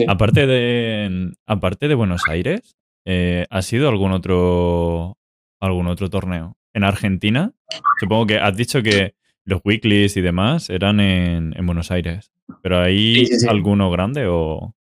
aparte 0.09 0.47
de 0.47 1.33
aparte 1.47 1.87
de 1.87 1.95
Buenos 1.95 2.23
Aires, 2.29 2.75
eh, 3.07 3.47
¿ha 3.49 3.63
sido 3.63 3.89
algún 3.89 4.13
otro 4.13 5.19
algún 5.61 5.87
otro 5.87 6.11
torneo? 6.11 6.57
En 6.75 6.83
Argentina, 6.83 7.53
supongo 8.01 8.27
que 8.27 8.39
has 8.39 8.57
dicho 8.57 8.83
que 8.83 9.15
los 9.51 9.61
weeklies 9.65 10.17
y 10.17 10.21
demás 10.21 10.71
eran 10.71 11.01
en, 11.01 11.55
Buenos 11.67 11.91
Aires. 11.91 12.31
¿Pero 12.63 12.81
hay 12.81 13.29
alguno 13.49 13.91
grande 13.91 14.27
o 14.27 14.75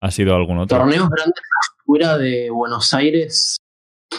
ha 0.00 0.10
sido 0.10 0.34
algún 0.34 0.58
otro? 0.58 0.76
Torneos 0.76 1.08
grandes 1.08 1.40
fuera 1.84 2.18
de 2.18 2.50
Buenos 2.50 2.92
Aires. 2.94 3.56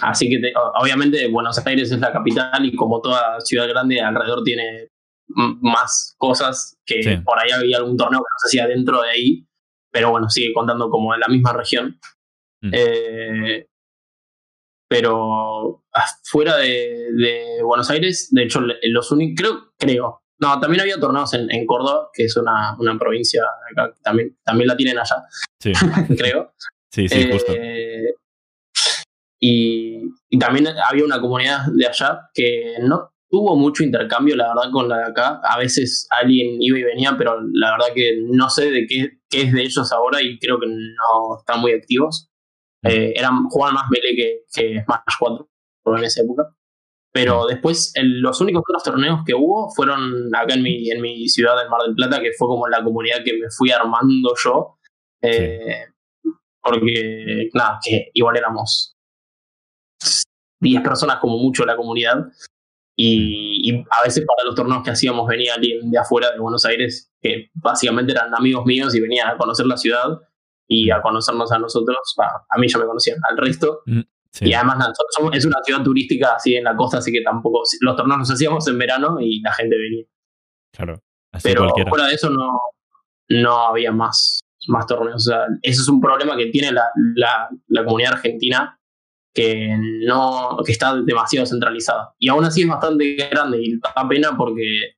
Así 0.01 0.29
que 0.29 0.53
obviamente 0.79 1.27
Buenos 1.27 1.65
Aires 1.65 1.91
es 1.91 1.99
la 1.99 2.11
capital 2.11 2.65
y 2.65 2.75
como 2.75 3.01
toda 3.01 3.39
ciudad 3.41 3.67
grande 3.67 4.01
alrededor 4.01 4.43
tiene 4.43 4.89
más 5.27 6.15
cosas 6.17 6.77
que 6.85 7.21
por 7.23 7.39
ahí 7.39 7.51
había 7.51 7.77
algún 7.77 7.97
torneo 7.97 8.19
que 8.19 8.23
no 8.23 8.39
se 8.39 8.47
hacía 8.47 8.67
dentro 8.67 9.01
de 9.01 9.09
ahí, 9.09 9.47
pero 9.91 10.11
bueno, 10.11 10.29
sigue 10.29 10.53
contando 10.53 10.89
como 10.89 11.13
en 11.13 11.19
la 11.19 11.27
misma 11.27 11.53
región. 11.53 11.99
Mm. 12.61 12.71
Eh, 12.71 13.67
pero 14.87 15.83
fuera 16.23 16.57
de, 16.57 17.59
Buenos 17.63 17.89
Aires, 17.89 18.29
de 18.31 18.43
hecho, 18.43 18.61
los 18.61 19.11
únicos, 19.11 19.35
creo, 19.37 19.73
creo, 19.77 20.21
no, 20.39 20.59
también 20.59 20.81
había 20.81 20.99
torneos 20.99 21.33
en, 21.33 21.49
en 21.51 21.65
Córdoba, 21.65 22.09
que 22.13 22.25
es 22.25 22.35
una, 22.37 22.75
una 22.77 22.97
provincia 22.97 23.43
acá, 23.71 23.93
también, 24.03 24.37
también 24.43 24.67
la 24.67 24.75
tienen 24.75 24.97
allá, 24.97 25.15
sí. 25.59 25.71
creo. 26.17 26.53
Sí, 26.91 27.09
sí, 27.09 27.29
justo. 27.31 27.53
Eh, 27.55 28.15
y, 29.39 30.01
y, 30.29 30.39
también 30.39 30.67
había 30.67 31.03
una 31.03 31.19
comunidad 31.19 31.65
de 31.73 31.87
allá 31.87 32.29
que 32.33 32.75
no 32.81 33.11
tuvo 33.29 33.55
mucho 33.55 33.83
intercambio, 33.83 34.35
la 34.35 34.47
verdad, 34.47 34.71
con 34.71 34.87
la 34.87 34.97
de 34.97 35.03
acá. 35.05 35.41
A 35.43 35.57
veces 35.57 36.07
alguien 36.21 36.57
iba 36.61 36.79
y 36.79 36.83
venía, 36.83 37.15
pero 37.17 37.37
la 37.53 37.71
verdad 37.71 37.87
que 37.93 38.17
no 38.29 38.49
sé 38.49 38.71
de 38.71 38.87
qué, 38.87 39.19
qué 39.29 39.41
es 39.43 39.53
de 39.53 39.63
ellos 39.63 39.91
ahora 39.91 40.21
y 40.21 40.39
creo 40.39 40.59
que 40.59 40.67
no 40.67 41.37
están 41.37 41.59
muy 41.59 41.73
activos. 41.73 42.29
Eh, 42.85 43.13
eran, 43.15 43.45
jugaban 43.49 43.75
más 43.75 43.89
melee 43.89 44.15
que, 44.15 44.43
que 44.53 44.83
Smash 44.83 45.15
4 45.19 45.49
en 45.97 46.03
esa 46.03 46.21
época. 46.21 46.55
Pero 47.11 47.45
después, 47.47 47.93
los 47.95 48.41
únicos 48.41 48.61
otros 48.67 48.83
torneos 48.83 49.21
que 49.25 49.33
hubo 49.33 49.71
fueron 49.73 50.35
acá 50.35 50.53
en 50.53 50.63
mi, 50.63 50.91
en 50.91 51.01
mi 51.01 51.29
ciudad 51.29 51.57
del 51.57 51.69
Mar 51.69 51.81
del 51.83 51.95
Plata, 51.95 52.21
que 52.21 52.33
fue 52.37 52.47
como 52.47 52.67
la 52.67 52.83
comunidad 52.83 53.23
que 53.23 53.33
me 53.33 53.49
fui 53.49 53.71
armando 53.71 54.33
yo. 54.43 54.77
Eh, 55.21 55.85
porque, 56.61 57.49
nada, 57.53 57.79
que 57.81 58.09
igual 58.13 58.35
éramos 58.35 58.97
10 60.59 60.81
personas 60.81 61.19
como 61.19 61.37
mucho 61.37 61.65
la 61.65 61.77
comunidad. 61.77 62.25
Y, 62.97 63.83
a 63.91 64.03
veces 64.03 64.25
para 64.25 64.45
los 64.45 64.55
torneos 64.55 64.83
que 64.83 64.91
hacíamos 64.91 65.27
venía 65.27 65.53
alguien 65.53 65.89
de 65.89 65.97
afuera 65.97 66.31
de 66.31 66.39
Buenos 66.39 66.65
Aires, 66.65 67.11
que 67.21 67.49
básicamente 67.53 68.11
eran 68.11 68.33
amigos 68.35 68.65
míos 68.65 68.93
y 68.93 68.99
venían 68.99 69.29
a 69.29 69.37
conocer 69.37 69.65
la 69.65 69.77
ciudad 69.77 70.19
y 70.67 70.89
a 70.89 71.01
conocernos 71.01 71.51
a 71.51 71.59
nosotros. 71.59 71.97
a 72.17 72.57
mí 72.59 72.67
ya 72.67 72.77
me 72.77 72.85
conocían, 72.85 73.17
al 73.29 73.37
resto. 73.37 73.81
Mm, 73.85 74.01
y 74.41 74.53
además 74.53 74.89
es 75.33 75.45
una 75.45 75.57
ciudad 75.63 75.81
turística 75.81 76.35
así 76.35 76.55
en 76.55 76.65
la 76.65 76.75
costa, 76.75 76.97
así 76.97 77.11
que 77.11 77.21
tampoco 77.21 77.63
los 77.81 77.95
torneos 77.95 78.19
los 78.19 78.31
hacíamos 78.31 78.67
en 78.67 78.77
verano 78.77 79.17
y 79.21 79.39
la 79.41 79.53
gente 79.53 79.77
venía. 79.77 80.05
Claro. 80.73 81.01
Pero 81.41 81.69
fuera 81.87 82.07
de 82.07 82.15
eso 82.15 82.29
no, 82.29 82.59
no 83.29 83.67
había 83.67 83.91
más, 83.91 84.41
más 84.67 84.85
torneos. 84.87 85.27
O 85.27 85.31
sea, 85.31 85.45
eso 85.61 85.81
es 85.81 85.87
un 85.87 86.01
problema 86.01 86.35
que 86.35 86.47
tiene 86.47 86.71
la, 86.71 86.85
la, 87.15 87.49
la 87.67 87.85
comunidad 87.85 88.13
argentina 88.13 88.77
que 89.35 89.77
no 90.07 90.57
que 90.65 90.71
está 90.71 90.95
demasiado 90.95 91.45
centralizada. 91.45 92.15
Y 92.17 92.29
aún 92.29 92.45
así 92.45 92.61
es 92.61 92.69
bastante 92.69 93.15
grande 93.29 93.59
y 93.61 93.77
da 93.79 94.07
pena 94.07 94.35
porque 94.37 94.95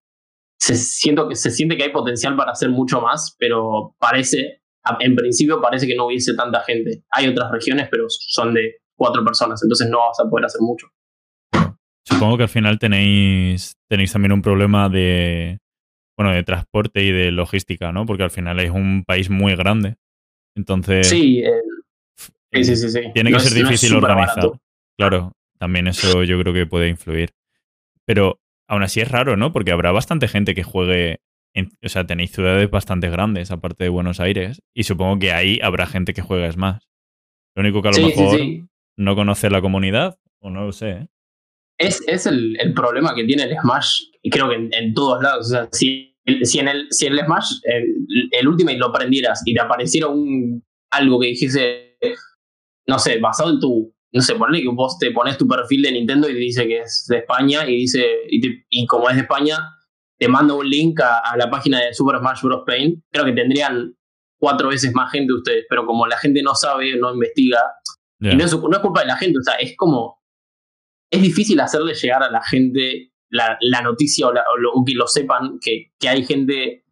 se, 0.60 0.76
siento 0.76 1.28
que, 1.28 1.36
se 1.36 1.50
siente 1.50 1.76
que 1.76 1.84
hay 1.84 1.92
potencial 1.92 2.36
para 2.36 2.52
hacer 2.52 2.70
mucho 2.70 3.02
más, 3.02 3.36
pero 3.40 3.96
parece, 3.98 4.62
en 5.00 5.16
principio 5.16 5.62
parece 5.62 5.88
que 5.88 5.96
no 5.96 6.06
hubiese 6.06 6.36
tanta 6.36 6.64
gente. 6.64 7.04
Hay 7.12 7.28
otras 7.28 7.52
regiones, 7.52 7.88
pero 7.90 8.06
son 8.08 8.54
de 8.54 8.76
cuatro 8.96 9.24
personas, 9.24 9.62
entonces 9.64 9.90
no 9.90 10.00
vas 10.00 10.20
a 10.20 10.30
poder 10.30 10.46
hacer 10.46 10.62
mucho. 10.62 10.88
Supongo 12.04 12.38
que 12.38 12.44
al 12.44 12.50
final 12.50 12.80
tenéis, 12.80 13.76
tenéis 13.90 14.14
también 14.14 14.32
un 14.32 14.42
problema 14.42 14.90
de, 14.90 15.60
bueno, 16.18 16.34
de 16.34 16.44
transporte 16.44 17.04
y 17.04 17.12
de 17.12 17.32
logística, 17.32 17.92
¿no? 17.92 18.06
Porque 18.06 18.24
al 18.24 18.32
final 18.32 18.60
es 18.60 18.72
un 18.72 19.04
país 19.06 19.30
muy 19.30 19.56
grande. 19.56 19.96
Entonces... 20.56 21.08
Sí, 21.08 21.44
Sí, 22.52 22.64
sí, 22.64 22.90
sí, 22.90 23.00
Tiene 23.14 23.32
que 23.32 23.40
ser 23.40 23.54
difícil 23.54 23.96
organizar. 23.96 24.52
Claro, 24.98 25.34
también 25.58 25.88
eso 25.88 26.24
yo 26.24 26.40
creo 26.40 26.54
que 26.54 26.66
puede 26.66 26.88
influir. 26.88 27.32
Pero 28.06 28.40
aún 28.68 28.84
así 28.84 29.02
es 29.02 29.12
raro, 29.12 29.36
¿no? 29.38 29.52
Porque 29.52 29.72
habrá 29.72 29.92
bastante 29.92 30.28
gente 30.28 30.56
que 30.56 30.64
juegue. 30.64 31.20
O 31.84 31.90
sea, 31.90 32.06
tenéis 32.06 32.32
ciudades 32.32 32.70
bastante 32.70 33.10
grandes, 33.10 33.52
aparte 33.52 33.84
de 33.84 33.90
Buenos 33.90 34.20
Aires, 34.20 34.62
y 34.76 34.84
supongo 34.84 35.20
que 35.20 35.32
ahí 35.32 35.60
habrá 35.62 35.88
gente 35.88 36.14
que 36.14 36.22
juegue 36.22 36.52
más. 36.58 36.88
Lo 37.56 37.62
único 37.62 37.82
que 37.82 37.90
a 37.90 37.92
lo 37.92 38.08
mejor 38.08 38.40
no 38.98 39.16
conoce 39.16 39.50
la 39.50 39.62
comunidad, 39.62 40.20
o 40.40 40.50
no 40.50 40.66
lo 40.66 40.72
sé. 40.72 40.90
¿eh? 40.90 41.08
Es, 41.80 42.04
es 42.08 42.26
el, 42.26 42.58
el, 42.60 42.74
problema 42.74 43.14
que 43.16 43.24
tiene 43.24 43.44
el 43.44 43.56
Smash, 43.60 44.04
y 44.22 44.30
creo 44.30 44.50
que 44.50 44.56
en, 44.56 44.94
todos 44.94 45.22
lados. 45.22 45.48
O 45.48 45.50
sea, 45.50 45.70
si, 45.72 46.16
si, 46.44 46.60
en 46.60 46.68
el, 46.68 46.88
si 46.92 47.08
en 47.08 47.14
el 47.14 47.26
Smash 47.26 47.52
el, 47.64 48.30
el 48.32 48.48
Ultimate 48.48 48.78
lo 48.78 48.92
prendieras 48.92 49.42
y 49.46 49.54
te 49.54 49.62
apareciera 49.62 50.08
un 50.08 50.64
algo 50.90 51.20
que 51.20 51.28
dijese 51.28 51.88
no 52.88 53.00
sé, 53.00 53.20
basado 53.20 53.52
en 53.52 53.60
tu, 53.60 53.94
no 54.14 54.22
sé, 54.22 54.36
ponle 54.36 54.62
que 54.62 54.70
vos 54.70 54.98
te 54.98 55.12
pones 55.12 55.38
tu 55.38 55.48
perfil 55.48 55.82
de 55.82 55.92
Nintendo 55.92 56.30
y 56.30 56.34
dice 56.34 56.68
que 56.68 56.80
es 56.80 57.06
de 57.10 57.18
España 57.18 57.68
y 57.68 57.76
dice, 57.76 58.06
y, 58.30 58.86
como 58.88 59.10
es 59.10 59.16
de 59.16 59.24
España, 59.24 59.58
te 60.18 60.28
manda 60.28 60.54
un 60.54 60.68
link 60.68 61.00
a, 61.02 61.36
la 61.38 61.50
página 61.50 61.80
de 61.80 61.94
Super 61.94 62.20
Smash 62.20 62.42
Bros. 62.42 62.64
Paint. 62.66 63.04
Creo 63.12 63.26
que 63.26 63.34
tendrían 63.34 63.96
cuatro 64.40 64.70
veces 64.70 64.94
más 64.94 65.12
gente 65.12 65.34
ustedes, 65.34 65.66
pero 65.70 65.86
como 65.86 66.08
la 66.08 66.18
gente 66.18 66.42
no 66.42 66.56
sabe, 66.56 66.96
no 66.98 67.14
investiga, 67.14 67.62
y 68.20 68.36
no 68.36 68.46
es, 68.46 68.54
no 68.54 68.72
es, 68.72 68.80
culpa 68.80 69.02
de 69.02 69.08
la 69.08 69.18
gente, 69.18 69.38
o 69.40 69.44
sea, 69.44 69.56
es 69.56 69.76
como, 69.76 70.24
es 71.12 71.22
difícil 71.22 71.60
hacerle 71.60 71.94
llegar 71.94 72.24
a 72.24 72.32
la 72.32 72.42
gente 72.44 73.14
la, 73.30 73.58
la 73.62 73.82
noticia 73.82 74.28
o, 74.28 74.32
o, 74.32 74.86
que 74.86 74.94
lo 74.94 75.08
sepan, 75.08 75.60
que, 75.60 75.92
que 76.00 76.10
hay 76.10 76.24
gente 76.24 76.84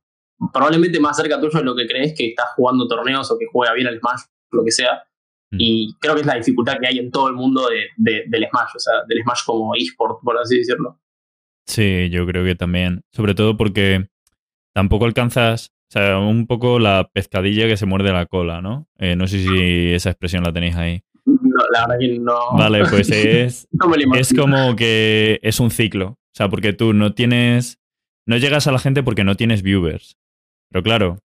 probablemente 0.53 1.00
más 1.00 1.17
cerca 1.17 1.39
tuyo 1.39 1.60
de 1.60 1.65
lo 1.65 1.75
que 1.75 1.88
crees 1.88 2.13
que 2.15 2.29
estás 2.29 2.50
jugando 2.55 2.88
torneos 2.88 3.32
o 3.32 3.38
que 3.39 3.46
juega 3.51 3.74
bien 3.74 3.88
al 3.88 4.00
Smash, 4.00 4.22
lo 4.51 4.63
que 4.63 4.72
sea, 4.72 5.03
Mm. 5.51 5.58
Y 5.60 5.96
creo 6.00 6.15
que 6.15 6.22
es 6.22 6.27
la 6.27 6.36
dificultad 6.36 6.77
que 6.79 6.88
hay 6.88 7.00
en 7.00 7.12
todo 7.12 7.27
el 7.27 7.36
mundo 7.36 7.67
de, 7.70 8.24
del 8.27 8.48
Smash, 8.50 8.75
o 8.75 8.79
sea, 8.79 8.94
del 9.08 9.22
Smash 9.24 9.46
como 9.46 9.75
eSport, 9.75 10.20
por 10.24 10.38
así 10.38 10.58
decirlo. 10.58 11.00
Sí, 11.65 12.10
yo 12.10 12.25
creo 12.25 12.43
que 12.43 12.55
también. 12.55 13.01
Sobre 13.12 13.34
todo 13.34 13.57
porque 13.57 14.07
tampoco 14.74 15.05
alcanzas, 15.05 15.72
o 15.89 15.91
sea, 15.91 16.19
un 16.19 16.48
poco 16.48 16.79
la 16.79 17.10
pescadilla 17.12 17.67
que 17.67 17.77
se 17.77 17.86
muerde 17.86 18.12
la 18.12 18.25
cola, 18.25 18.62
¿no? 18.62 18.88
Eh, 18.98 19.15
no 19.15 19.27
sé 19.27 19.39
si 19.39 19.93
esa 19.93 20.10
expresión 20.12 20.43
la 20.43 20.53
tenéis 20.53 20.75
ahí. 20.75 21.03
No, 21.25 21.63
la 21.72 21.88
verdad 21.88 22.00
que 22.00 22.19
no. 22.19 22.51
Vale, 22.57 22.84
pues 22.89 23.10
es, 23.12 23.67
es 24.15 24.34
como 24.34 24.75
que 24.75 25.39
es 25.41 25.60
un 25.60 25.72
ciclo. 25.72 26.07
O 26.07 26.34
sea, 26.34 26.50
porque 26.50 26.74
tú 26.74 26.93
no 26.93 27.13
tienes. 27.13 27.79
No 28.27 28.38
llegas 28.38 28.67
a 28.67 28.72
la 28.72 28.79
gente 28.79 29.03
porque 29.03 29.24
no 29.24 29.36
tienes 29.36 29.62
viewers. 29.62 30.17
Pero 30.69 30.84
claro, 30.84 31.19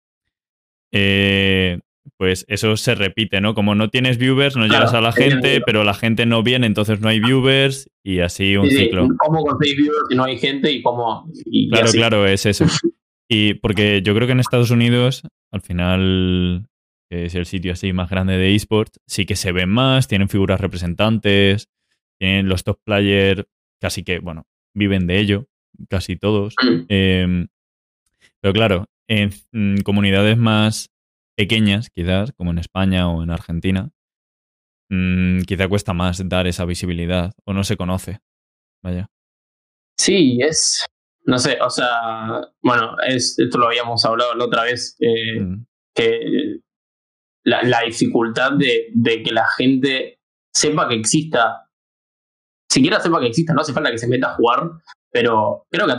eh, 0.92 1.80
pues 2.16 2.44
eso 2.48 2.76
se 2.76 2.94
repite, 2.94 3.40
¿no? 3.40 3.54
Como 3.54 3.74
no 3.74 3.88
tienes 3.90 4.18
viewers, 4.18 4.56
no 4.56 4.66
llegas 4.66 4.94
a 4.94 5.00
la 5.00 5.12
gente, 5.12 5.60
pero 5.64 5.84
la 5.84 5.94
gente 5.94 6.26
no 6.26 6.42
viene, 6.42 6.66
entonces 6.66 7.00
no 7.00 7.08
hay 7.08 7.20
viewers 7.20 7.90
y 8.02 8.20
así 8.20 8.56
un 8.56 8.68
ciclo. 8.68 9.08
¿Cómo 9.18 9.44
conseguís 9.44 9.76
viewers 9.76 10.02
si 10.08 10.16
no 10.16 10.24
hay 10.24 10.38
gente 10.38 10.70
y 10.70 10.82
cómo...? 10.82 11.30
claro, 11.70 11.92
claro, 11.92 12.26
es 12.26 12.46
eso. 12.46 12.66
Y 13.28 13.54
porque 13.54 14.02
yo 14.02 14.14
creo 14.14 14.26
que 14.26 14.32
en 14.32 14.40
Estados 14.40 14.70
Unidos, 14.70 15.22
al 15.52 15.60
final, 15.60 16.66
que 17.08 17.26
es 17.26 17.34
el 17.34 17.46
sitio 17.46 17.72
así 17.72 17.92
más 17.92 18.10
grande 18.10 18.36
de 18.36 18.54
esports, 18.54 19.00
sí 19.06 19.24
que 19.24 19.36
se 19.36 19.52
ven 19.52 19.68
más, 19.68 20.08
tienen 20.08 20.28
figuras 20.28 20.60
representantes, 20.60 21.68
tienen 22.18 22.48
los 22.48 22.64
top 22.64 22.80
players, 22.84 23.44
casi 23.80 24.02
que, 24.02 24.18
bueno, 24.18 24.46
viven 24.74 25.06
de 25.06 25.20
ello, 25.20 25.46
casi 25.88 26.16
todos. 26.16 26.54
Mm. 26.62 26.84
Em, 26.88 27.48
pero 28.40 28.52
claro, 28.52 28.86
en 29.08 29.30
comunidades 29.82 30.36
más 30.36 30.90
pequeñas, 31.40 31.88
quizás, 31.88 32.32
como 32.36 32.50
en 32.50 32.58
España 32.58 33.08
o 33.08 33.22
en 33.22 33.30
Argentina, 33.30 33.90
mm, 34.90 35.40
quizá 35.46 35.68
cuesta 35.68 35.94
más 35.94 36.28
dar 36.28 36.46
esa 36.46 36.66
visibilidad 36.66 37.32
o 37.46 37.54
no 37.54 37.64
se 37.64 37.78
conoce. 37.78 38.18
Vaya. 38.82 39.08
Sí, 39.98 40.38
es, 40.42 40.84
no 41.24 41.38
sé, 41.38 41.58
o 41.62 41.70
sea, 41.70 42.42
bueno, 42.62 42.94
es, 43.06 43.38
esto 43.38 43.56
lo 43.56 43.68
habíamos 43.68 44.04
hablado 44.04 44.34
la 44.34 44.44
otra 44.44 44.64
vez, 44.64 44.98
eh, 45.00 45.40
mm. 45.40 45.66
que 45.94 46.60
la, 47.46 47.62
la 47.62 47.80
dificultad 47.86 48.52
de, 48.52 48.88
de, 48.92 49.22
que 49.22 49.32
la 49.32 49.46
gente 49.56 50.20
sepa 50.52 50.88
que 50.88 50.96
exista, 50.96 51.70
siquiera 52.70 53.00
sepa 53.00 53.20
que 53.20 53.28
exista, 53.28 53.54
no 53.54 53.62
hace 53.62 53.72
falta 53.72 53.90
que 53.90 53.98
se 53.98 54.08
meta 54.08 54.32
a 54.32 54.34
jugar, 54.34 54.72
pero 55.10 55.66
creo 55.70 55.86
que, 55.86 55.92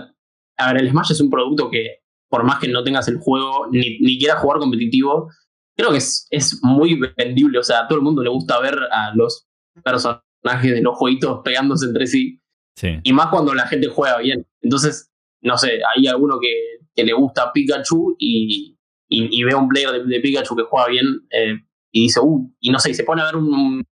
a 0.58 0.72
ver, 0.72 0.84
el 0.84 0.90
Smash 0.92 1.14
es 1.14 1.22
un 1.22 1.32
producto 1.32 1.72
que 1.72 2.01
por 2.32 2.46
más 2.46 2.60
que 2.60 2.70
no 2.70 2.82
tengas 2.82 3.10
el 3.10 3.18
juego 3.18 3.68
ni, 3.70 4.00
ni 4.00 4.18
quieras 4.18 4.40
jugar 4.40 4.60
competitivo, 4.60 5.30
creo 5.76 5.92
que 5.92 5.98
es, 5.98 6.28
es 6.32 6.60
muy 6.64 6.98
vendible. 7.18 7.60
O 7.60 7.64
sea, 7.64 7.82
a 7.82 7.88
todo 7.88 8.00
el 8.00 8.06
mundo 8.06 8.24
le 8.24 8.30
gusta 8.30 8.60
ver 8.62 8.80
a 8.92 9.14
los 9.14 9.48
personajes 9.84 10.72
de 10.72 10.82
los 10.82 10.98
jueguitos 10.98 11.42
pegándose 11.44 11.86
entre 11.88 12.08
sí. 12.08 12.40
Y 13.04 13.14
más 13.14 13.28
cuando 13.28 13.54
la 13.54 13.68
gente 13.68 13.90
juega 13.90 14.18
bien. 14.20 14.48
Entonces, 14.62 15.12
no 15.42 15.58
sé, 15.58 15.82
hay 15.96 16.08
alguno 16.08 16.40
que, 16.40 16.88
que 16.96 17.04
le 17.04 17.14
gusta 17.14 17.52
Pikachu 17.52 18.16
y, 18.18 18.78
y, 19.08 19.44
ve 19.44 19.52
a 19.52 19.58
un 19.58 19.68
player 19.68 20.04
de, 20.04 20.20
Pikachu 20.20 20.56
que 20.56 20.64
juega 20.64 20.88
bien 20.88 21.06
eh, 21.32 21.58
y 21.92 22.04
dice, 22.04 22.22
uh, 22.22 22.52
y 22.60 22.72
no 22.72 22.80
sé, 22.80 22.92
y 22.92 22.94
se 22.94 23.04
pone 23.04 23.22
a 23.22 23.26
ver 23.26 23.36
un, 23.36 23.84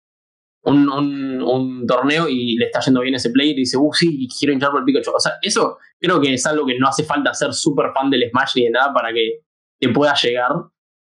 un, 0.64 1.42
un, 1.42 1.88
torneo 1.88 2.28
y 2.28 2.56
le 2.58 2.66
está 2.66 2.80
yendo 2.82 3.02
bien 3.02 3.16
ese 3.16 3.30
player 3.30 3.56
y 3.56 3.62
dice, 3.62 3.78
uh, 3.78 3.94
sí, 3.94 4.28
quiero 4.38 4.54
hinchar 4.54 4.72
por 4.72 4.80
el 4.80 4.86
Pikachu. 4.86 5.12
O 5.12 5.20
sea, 5.20 5.34
eso 5.42 5.78
creo 6.00 6.20
que 6.20 6.34
es 6.34 6.46
algo 6.46 6.66
que 6.66 6.78
no 6.78 6.88
hace 6.88 7.04
falta 7.04 7.34
ser 7.34 7.54
súper 7.54 7.92
fan 7.94 8.10
del 8.10 8.30
Smash 8.30 8.52
ni 8.56 8.64
de 8.64 8.72
nada 8.72 8.94
para 8.94 9.14
que 9.14 9.42
te 9.80 9.90
pueda 9.90 10.14
llegar, 10.16 10.54
mm. 10.54 10.70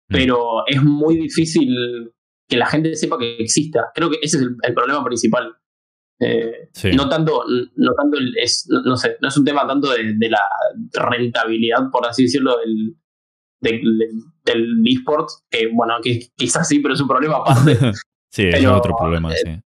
pero 0.09 0.67
es 0.67 0.83
muy 0.83 1.17
difícil 1.17 1.75
que 2.49 2.57
la 2.57 2.67
gente 2.67 2.95
sepa 2.95 3.19
que 3.19 3.37
exista. 3.37 3.91
Creo 3.95 4.11
que 4.11 4.19
ese 4.23 4.39
es 4.39 4.43
el, 4.43 4.75
problema 4.75 5.05
principal. 5.05 5.55
Eh, 6.21 6.71
no 6.97 7.09
tanto, 7.09 7.45
no 7.77 7.93
tanto 7.95 8.19
es, 8.43 8.67
no, 8.69 8.97
sé, 8.97 9.17
no 9.21 9.29
es 9.29 9.37
un 9.37 9.45
tema 9.45 9.67
tanto 9.67 9.91
de, 9.93 10.29
la 10.29 10.41
rentabilidad, 10.93 11.91
por 11.93 12.07
así 12.07 12.25
decirlo, 12.25 12.57
del, 12.59 12.97
del, 14.45 14.83
eSport, 14.85 15.29
que 15.51 15.69
bueno, 15.73 15.95
que 16.03 16.21
quizás 16.37 16.67
sí, 16.67 16.81
pero 16.81 16.95
es 16.95 17.01
un 17.01 17.09
problema 17.09 17.37
aparte. 17.37 17.79
sí, 18.31 18.49
es 18.49 18.67
otro 18.67 18.95
problema, 18.97 19.33
eh, 19.33 19.37
sí. 19.45 19.61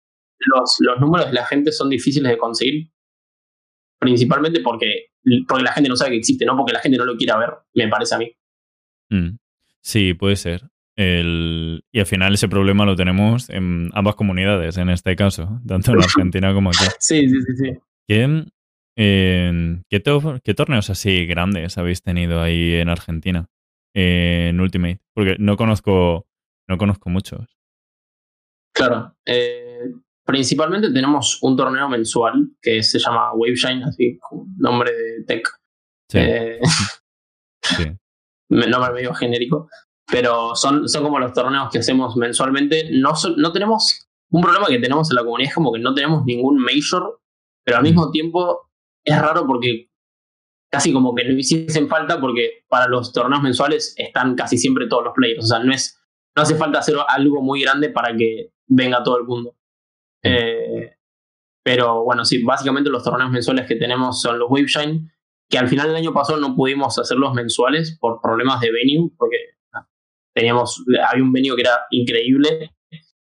Los, 0.40 0.76
los 0.80 1.00
números 1.00 1.26
de 1.26 1.32
la 1.32 1.46
gente 1.46 1.72
son 1.72 1.90
difíciles 1.90 2.30
de 2.30 2.38
conseguir, 2.38 2.90
principalmente 3.98 4.60
porque, 4.60 5.12
porque 5.46 5.64
la 5.64 5.72
gente 5.72 5.88
no 5.88 5.96
sabe 5.96 6.12
que 6.12 6.18
existe, 6.18 6.44
no 6.44 6.56
porque 6.56 6.72
la 6.72 6.80
gente 6.80 6.98
no 6.98 7.04
lo 7.04 7.16
quiera 7.16 7.36
ver, 7.38 7.50
me 7.74 7.88
parece 7.88 8.14
a 8.14 8.18
mí. 8.18 8.32
Mm. 9.10 9.36
Sí, 9.82 10.14
puede 10.14 10.36
ser. 10.36 10.68
El, 10.96 11.84
y 11.92 12.00
al 12.00 12.06
final 12.06 12.34
ese 12.34 12.48
problema 12.48 12.84
lo 12.84 12.96
tenemos 12.96 13.48
en 13.50 13.90
ambas 13.94 14.16
comunidades, 14.16 14.76
en 14.78 14.90
este 14.90 15.14
caso, 15.14 15.60
tanto 15.66 15.92
en 15.92 15.98
Argentina 16.02 16.52
como 16.52 16.70
aquí. 16.70 16.84
Sí, 16.98 17.28
sí, 17.28 17.36
sí. 17.46 17.56
sí. 17.56 17.78
¿Qué, 18.08 18.46
¿qué, 19.88 20.54
torneos 20.54 20.90
así 20.90 21.26
grandes 21.26 21.78
habéis 21.78 22.02
tenido 22.02 22.42
ahí 22.42 22.74
en 22.74 22.88
Argentina? 22.88 23.48
En 23.94 24.60
Ultimate. 24.60 25.00
Porque 25.14 25.36
no 25.38 25.56
conozco, 25.56 26.26
no 26.66 26.78
conozco 26.78 27.10
muchos. 27.10 27.57
Claro. 28.78 29.14
Eh, 29.26 29.92
principalmente 30.24 30.90
tenemos 30.92 31.42
un 31.42 31.56
torneo 31.56 31.88
mensual 31.88 32.48
que 32.62 32.82
se 32.82 32.98
llama 32.98 33.32
Waveshine, 33.34 33.84
así, 33.84 34.18
nombre 34.56 34.92
de 34.92 35.24
tech. 35.26 35.46
Sí. 36.10 36.18
Eh, 36.18 36.60
sí. 37.62 37.84
nombre 38.48 38.92
medio 38.94 39.12
genérico 39.12 39.68
pero 40.10 40.56
son, 40.56 40.88
son 40.88 41.04
como 41.04 41.18
los 41.18 41.32
torneos 41.32 41.68
que 41.70 41.78
hacemos 41.78 42.16
mensualmente. 42.16 42.88
No, 42.92 43.12
no 43.36 43.52
tenemos 43.52 44.08
un 44.30 44.42
problema 44.42 44.66
que 44.66 44.78
tenemos 44.78 45.10
en 45.10 45.16
la 45.16 45.22
comunidad, 45.22 45.50
es 45.50 45.54
como 45.54 45.72
que 45.72 45.80
no 45.80 45.94
tenemos 45.94 46.24
ningún 46.24 46.58
major, 46.58 47.20
pero 47.64 47.78
al 47.78 47.82
mismo 47.82 48.10
tiempo 48.10 48.70
es 49.04 49.20
raro 49.20 49.46
porque 49.46 49.90
casi 50.70 50.92
como 50.92 51.14
que 51.14 51.24
no 51.24 51.38
hiciesen 51.38 51.88
falta 51.88 52.20
porque 52.20 52.64
para 52.68 52.88
los 52.88 53.12
torneos 53.12 53.42
mensuales 53.42 53.94
están 53.96 54.34
casi 54.34 54.58
siempre 54.58 54.86
todos 54.86 55.04
los 55.04 55.14
players. 55.14 55.44
O 55.44 55.46
sea, 55.46 55.58
no, 55.60 55.72
es, 55.72 55.97
no 56.38 56.42
hace 56.42 56.54
falta 56.54 56.78
hacer 56.78 56.94
algo 57.08 57.42
muy 57.42 57.62
grande 57.62 57.90
para 57.90 58.16
que 58.16 58.52
venga 58.68 59.02
todo 59.02 59.18
el 59.18 59.24
mundo. 59.24 59.56
Eh, 60.22 60.94
pero 61.64 62.04
bueno, 62.04 62.24
sí, 62.24 62.42
básicamente 62.44 62.90
los 62.90 63.02
torneos 63.02 63.30
mensuales 63.30 63.66
que 63.66 63.74
tenemos 63.74 64.22
son 64.22 64.38
los 64.38 64.48
Waveshine, 64.48 65.10
que 65.50 65.58
al 65.58 65.66
final 65.66 65.88
del 65.88 65.96
año 65.96 66.12
pasado 66.12 66.38
no 66.38 66.54
pudimos 66.54 66.96
hacerlos 66.96 67.34
mensuales 67.34 67.98
por 68.00 68.20
problemas 68.20 68.60
de 68.60 68.70
venue, 68.70 69.10
porque 69.18 69.36
teníamos, 70.32 70.84
había 71.10 71.24
un 71.24 71.32
venue 71.32 71.56
que 71.56 71.62
era 71.62 71.80
increíble, 71.90 72.70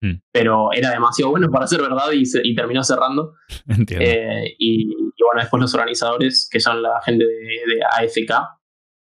mm. 0.02 0.14
pero 0.32 0.72
era 0.72 0.92
demasiado 0.92 1.32
bueno 1.32 1.50
para 1.52 1.68
ser 1.68 1.82
verdad 1.82 2.10
y, 2.14 2.24
y 2.42 2.56
terminó 2.56 2.84
cerrando. 2.84 3.34
Eh, 4.00 4.56
y, 4.58 4.88
bueno, 4.88 5.42
después 5.42 5.60
los 5.60 5.74
organizadores, 5.74 6.48
que 6.50 6.60
son 6.60 6.82
la 6.82 7.02
gente 7.04 7.26
de, 7.26 7.82
AFK, 7.84 8.32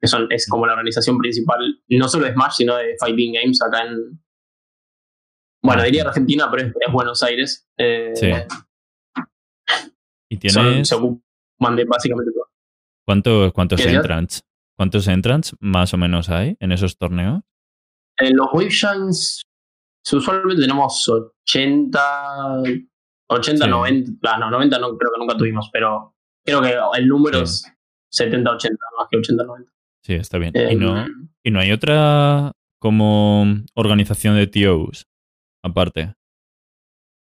que 0.02 0.08
son, 0.08 0.26
es 0.30 0.48
como 0.48 0.66
la 0.66 0.72
organización 0.72 1.16
principal, 1.16 1.80
no 1.88 2.08
solo 2.08 2.26
de 2.26 2.32
Smash, 2.32 2.54
sino 2.54 2.76
de 2.76 2.96
Fighting 2.98 3.34
Games 3.34 3.62
acá 3.62 3.86
en... 3.86 4.20
Bueno, 5.64 5.84
diría 5.84 6.02
Argentina, 6.02 6.48
pero 6.50 6.66
es, 6.66 6.92
Buenos 6.92 7.22
Aires. 7.22 7.68
Eh, 7.78 8.10
sí. 8.16 8.32
¿Y 10.28 10.38
tienes... 10.38 10.88
se 10.88 10.94
ocupan 10.96 11.22
básicamente 11.86 12.32
todo. 12.32 12.50
¿Cuántos, 13.06 13.52
cuántos 13.52 13.80
entrants? 13.86 14.44
¿Cuántos 14.76 15.06
entrants 15.06 15.54
más 15.60 15.94
o 15.94 15.98
menos 15.98 16.30
hay 16.30 16.56
en 16.58 16.72
esos 16.72 16.98
torneos? 16.98 17.42
En 18.18 18.36
los 18.36 18.48
Waveshines 18.52 19.42
usualmente 20.12 20.62
tenemos 20.62 21.08
80, 21.08 22.62
80, 23.28 23.66
90, 23.68 24.38
no, 24.38 24.50
90 24.50 24.78
no 24.80 24.98
creo 24.98 25.12
que 25.12 25.20
nunca 25.20 25.36
tuvimos, 25.36 25.70
pero 25.72 26.16
creo 26.44 26.60
que 26.60 26.74
el 26.98 27.06
número 27.06 27.38
es 27.38 27.64
70, 28.10 28.50
80, 28.50 28.76
más 28.98 29.08
que 29.08 29.18
80, 29.18 29.44
90. 29.44 29.71
Sí, 30.02 30.14
está 30.14 30.38
bien. 30.38 30.52
¿Y, 30.54 30.74
no, 30.76 30.98
em, 30.98 31.28
¿Y 31.42 31.50
no 31.50 31.60
hay 31.60 31.72
otra 31.72 32.52
como 32.80 33.46
organización 33.74 34.36
de 34.36 34.46
TOs 34.46 35.06
aparte? 35.62 36.14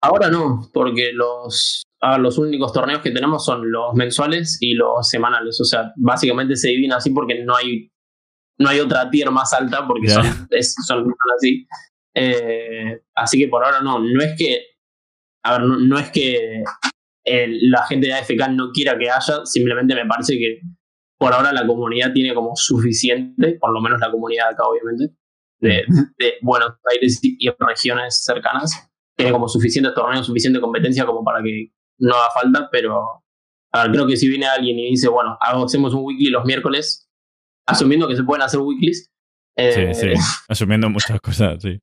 Ahora 0.02 0.30
no, 0.30 0.70
porque 0.72 1.12
los, 1.12 1.82
ah, 2.00 2.16
los 2.16 2.38
únicos 2.38 2.72
torneos 2.72 3.02
que 3.02 3.10
tenemos 3.10 3.44
son 3.44 3.70
los 3.70 3.94
mensuales 3.94 4.58
y 4.60 4.74
los 4.74 5.08
semanales. 5.08 5.60
O 5.60 5.64
sea, 5.64 5.92
básicamente 5.96 6.56
se 6.56 6.68
dividen 6.68 6.92
así 6.92 7.10
porque 7.10 7.44
no 7.44 7.56
hay 7.56 7.90
no 8.60 8.68
hay 8.68 8.78
otra 8.78 9.10
tier 9.10 9.30
más 9.30 9.52
alta 9.54 9.86
porque 9.86 10.10
son, 10.10 10.24
son, 10.86 11.14
así. 11.36 11.66
Eh, 12.14 13.00
así 13.14 13.38
que 13.38 13.48
por 13.48 13.64
ahora 13.64 13.80
no, 13.80 13.98
no 13.98 14.22
es 14.22 14.36
que, 14.36 14.62
a 15.42 15.52
ver, 15.58 15.62
no, 15.62 15.98
es 15.98 16.10
que 16.10 16.62
la 17.24 17.86
gente 17.86 18.08
de 18.08 18.14
AFK 18.14 18.48
no 18.50 18.70
quiera 18.72 18.98
que 18.98 19.08
haya, 19.08 19.46
simplemente 19.46 19.94
me 19.94 20.04
parece 20.04 20.36
que 20.36 20.60
por 21.20 21.34
ahora 21.34 21.52
la 21.52 21.66
comunidad 21.66 22.14
tiene 22.14 22.34
como 22.34 22.56
suficiente, 22.56 23.58
por 23.60 23.72
lo 23.72 23.82
menos 23.82 24.00
la 24.00 24.10
comunidad 24.10 24.48
acá 24.48 24.62
obviamente, 24.66 25.14
de, 25.60 25.84
de 26.16 26.34
Buenos 26.40 26.72
Aires 26.90 27.20
y 27.22 27.46
regiones 27.58 28.24
cercanas, 28.24 28.90
tiene 29.14 29.30
como 29.30 29.46
suficiente 29.46 29.90
torneo, 29.94 30.24
suficiente 30.24 30.62
competencia 30.62 31.04
como 31.04 31.22
para 31.22 31.42
que 31.42 31.74
no 31.98 32.14
haga 32.14 32.30
falta, 32.40 32.68
pero 32.72 33.22
a 33.70 33.82
ver, 33.82 33.92
creo 33.92 34.06
que 34.06 34.16
si 34.16 34.30
viene 34.30 34.46
alguien 34.46 34.78
y 34.78 34.92
dice, 34.92 35.08
bueno, 35.08 35.36
hacemos 35.40 35.92
un 35.92 36.06
weekly 36.06 36.30
los 36.30 36.46
miércoles, 36.46 37.06
asumiendo 37.66 38.08
que 38.08 38.16
se 38.16 38.24
pueden 38.24 38.40
hacer 38.40 38.60
weeklies. 38.60 39.12
sí, 39.58 39.94
sí, 39.94 40.06
eh, 40.06 40.14
asumiendo 40.48 40.88
muchas 40.88 41.20
cosas, 41.20 41.62
sí. 41.62 41.78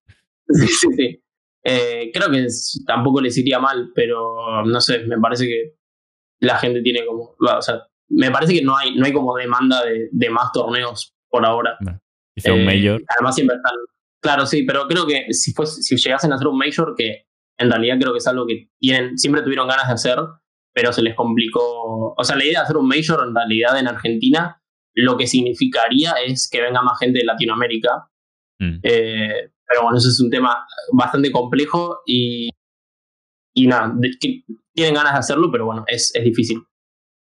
sí, 0.50 0.68
sí, 0.68 0.88
sí. 0.98 1.24
Eh, 1.64 2.10
creo 2.12 2.32
que 2.32 2.48
tampoco 2.88 3.22
les 3.22 3.38
iría 3.38 3.60
mal, 3.60 3.92
pero 3.94 4.66
no 4.66 4.82
sé, 4.82 5.06
me 5.06 5.20
parece 5.20 5.46
que 5.46 5.76
la 6.40 6.58
gente 6.58 6.82
tiene 6.82 7.06
como, 7.06 7.36
o 7.40 7.62
sea, 7.62 7.84
me 8.10 8.32
parece 8.32 8.54
que 8.54 8.64
no 8.64 8.78
hay, 8.78 8.96
no 8.96 9.06
hay 9.06 9.14
como 9.14 9.36
demanda 9.36 9.84
de, 9.84 10.10
de 10.12 10.30
más 10.30 10.52
torneos 10.52 11.14
por 11.30 11.46
ahora. 11.46 11.78
Un 11.82 12.00
eh, 12.44 12.66
major. 12.66 13.02
Además 13.16 13.36
siempre 13.36 13.58
están, 13.58 13.74
claro, 14.22 14.46
sí, 14.46 14.64
pero 14.64 14.88
creo 14.88 15.06
que 15.06 15.34
si, 15.34 15.54
fuese, 15.54 15.82
si 15.82 15.96
llegasen 15.98 16.32
a 16.32 16.36
hacer 16.36 16.48
un 16.48 16.58
major, 16.58 16.94
que 16.96 17.28
en 17.58 17.70
realidad 17.70 17.98
creo 18.00 18.14
que 18.14 18.20
es 18.20 18.28
algo 18.28 18.46
que 18.46 18.70
tienen, 18.80 19.18
siempre 19.18 19.42
tuvieron 19.42 19.68
ganas 19.68 19.88
de 19.88 19.94
hacer, 19.94 20.20
pero 20.74 20.94
se 20.94 21.02
les 21.02 21.16
complicó, 21.16 22.14
o 22.16 22.24
sea, 22.24 22.36
la 22.36 22.46
idea 22.46 22.60
de 22.60 22.64
hacer 22.66 22.78
un 22.78 22.88
major 22.88 23.26
en 23.28 23.34
realidad 23.34 23.80
en 23.80 23.88
Argentina 23.88 24.62
lo 24.98 25.16
que 25.16 25.28
significaría 25.28 26.14
es 26.26 26.50
que 26.50 26.60
venga 26.60 26.82
más 26.82 26.98
gente 27.00 27.20
de 27.20 27.26
Latinoamérica. 27.26 28.10
Mm. 28.60 28.80
Eh, 28.82 29.52
pero 29.68 29.84
bueno, 29.84 29.98
eso 29.98 30.10
es 30.10 30.20
un 30.20 30.32
tema 30.32 30.66
bastante 30.92 31.32
complejo 31.32 32.00
y, 32.06 32.50
y 33.54 33.68
nada, 33.68 33.94
tienen 34.74 34.96
ganas 34.96 35.14
de 35.14 35.20
hacerlo, 35.20 35.52
pero 35.52 35.66
bueno, 35.66 35.84
es, 35.88 36.12
es 36.16 36.24
difícil. 36.24 36.64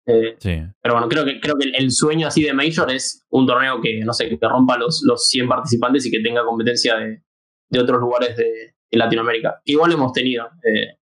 Eh, 0.09 0.37
sí. 0.39 0.63
Pero 0.83 0.95
bueno, 0.95 1.09
creo 1.09 1.25
que, 1.25 1.39
creo 1.39 1.55
que 1.57 1.69
el 1.69 1.91
sueño 1.91 2.29
así 2.29 2.43
de 2.43 2.55
Major 2.55 2.91
es 2.91 3.27
un 3.31 3.47
torneo 3.47 3.79
que, 3.81 4.01
no 4.05 4.15
sé, 4.15 4.29
que 4.29 4.39
rompa 4.41 4.79
los, 4.79 5.03
los 5.07 5.27
100 5.29 5.49
participantes 5.49 6.07
y 6.07 6.11
que 6.11 6.21
tenga 6.21 6.45
competencia 6.45 6.97
de, 6.97 7.23
de 7.71 7.81
otros 7.81 8.01
lugares 8.01 8.37
de, 8.37 8.75
Latinoamérica. 8.91 9.61
igual 9.67 9.93
hemos 9.93 10.15
tenido, 10.15 10.47
eh, 10.65 10.97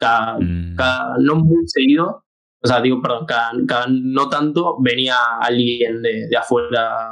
cada, 0.00 0.36
mm. 0.40 0.74
cada, 0.74 1.14
no 1.20 1.36
muy 1.36 1.62
seguido, 1.66 2.24
o 2.60 2.66
sea, 2.66 2.80
digo, 2.80 3.00
perdón, 3.00 3.24
cada, 3.24 3.86
no 3.88 4.28
tanto 4.28 4.76
venía 4.80 5.16
alguien 5.40 6.02
de, 6.02 6.26
de, 6.26 6.36
afuera 6.36 7.06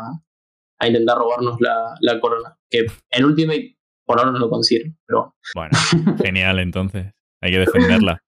a 0.80 0.87
intentar 0.88 1.16
robarnos 1.16 1.56
la, 1.61 1.94
la 2.00 2.18
corona. 2.18 2.58
Que 2.68 2.87
en 3.11 3.24
Ultimate 3.24 3.76
por 4.04 4.18
ahora 4.18 4.32
no 4.32 4.40
lo 4.40 4.50
consiguen, 4.50 4.98
pero... 5.06 5.37
Bueno, 5.54 5.70
genial 6.20 6.58
entonces. 6.58 7.12
Hay 7.40 7.52
que 7.52 7.58
defenderla. 7.61 8.22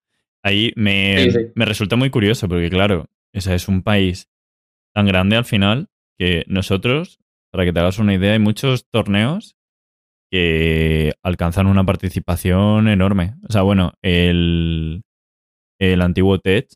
Ahí 0.44 0.72
me, 0.76 1.52
me 1.54 1.64
resulta 1.64 1.96
muy 1.96 2.10
curioso 2.10 2.48
porque, 2.48 2.68
claro, 2.68 3.06
ese 3.32 3.54
es 3.54 3.66
un 3.66 3.82
país 3.82 4.28
tan 4.94 5.06
grande 5.06 5.36
al 5.36 5.44
final 5.44 5.88
que 6.18 6.44
nosotros, 6.46 7.18
para 7.50 7.64
que 7.64 7.72
te 7.72 7.80
hagas 7.80 7.98
una 7.98 8.14
idea, 8.14 8.32
hay 8.32 8.38
muchos 8.38 8.86
torneos 8.90 9.56
que 10.30 11.14
alcanzan 11.22 11.66
una 11.66 11.84
participación 11.84 12.88
enorme. 12.88 13.36
O 13.48 13.52
sea, 13.52 13.62
bueno, 13.62 13.94
el, 14.02 15.02
el 15.80 16.02
antiguo 16.02 16.38
TED 16.38 16.66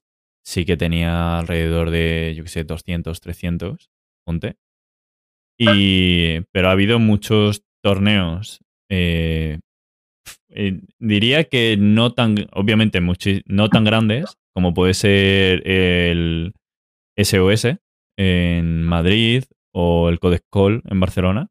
sí 0.45 0.65
que 0.65 0.77
tenía 0.77 1.39
alrededor 1.39 1.91
de, 1.91 2.35
yo 2.37 2.45
qué 2.45 2.49
sé, 2.49 2.65
200, 2.65 3.21
300, 3.21 3.91
ponte. 4.25 4.57
Y, 5.59 6.41
pero 6.53 6.69
ha 6.69 6.73
habido 6.73 6.99
muchos 6.99 7.65
torneos. 7.83 8.61
Eh, 8.91 9.59
eh, 10.51 10.81
diría 10.99 11.45
que 11.45 11.77
no 11.79 12.13
tan, 12.13 12.37
obviamente, 12.53 13.01
no 13.47 13.69
tan 13.69 13.85
grandes 13.85 14.37
como 14.55 14.75
puede 14.75 14.95
ser 14.95 15.67
el 15.69 16.53
SOS 17.17 17.77
en 18.19 18.83
Madrid 18.83 19.45
o 19.73 20.09
el 20.09 20.19
Codex 20.19 20.43
Call 20.51 20.83
en 20.89 21.01
Barcelona, 21.01 21.49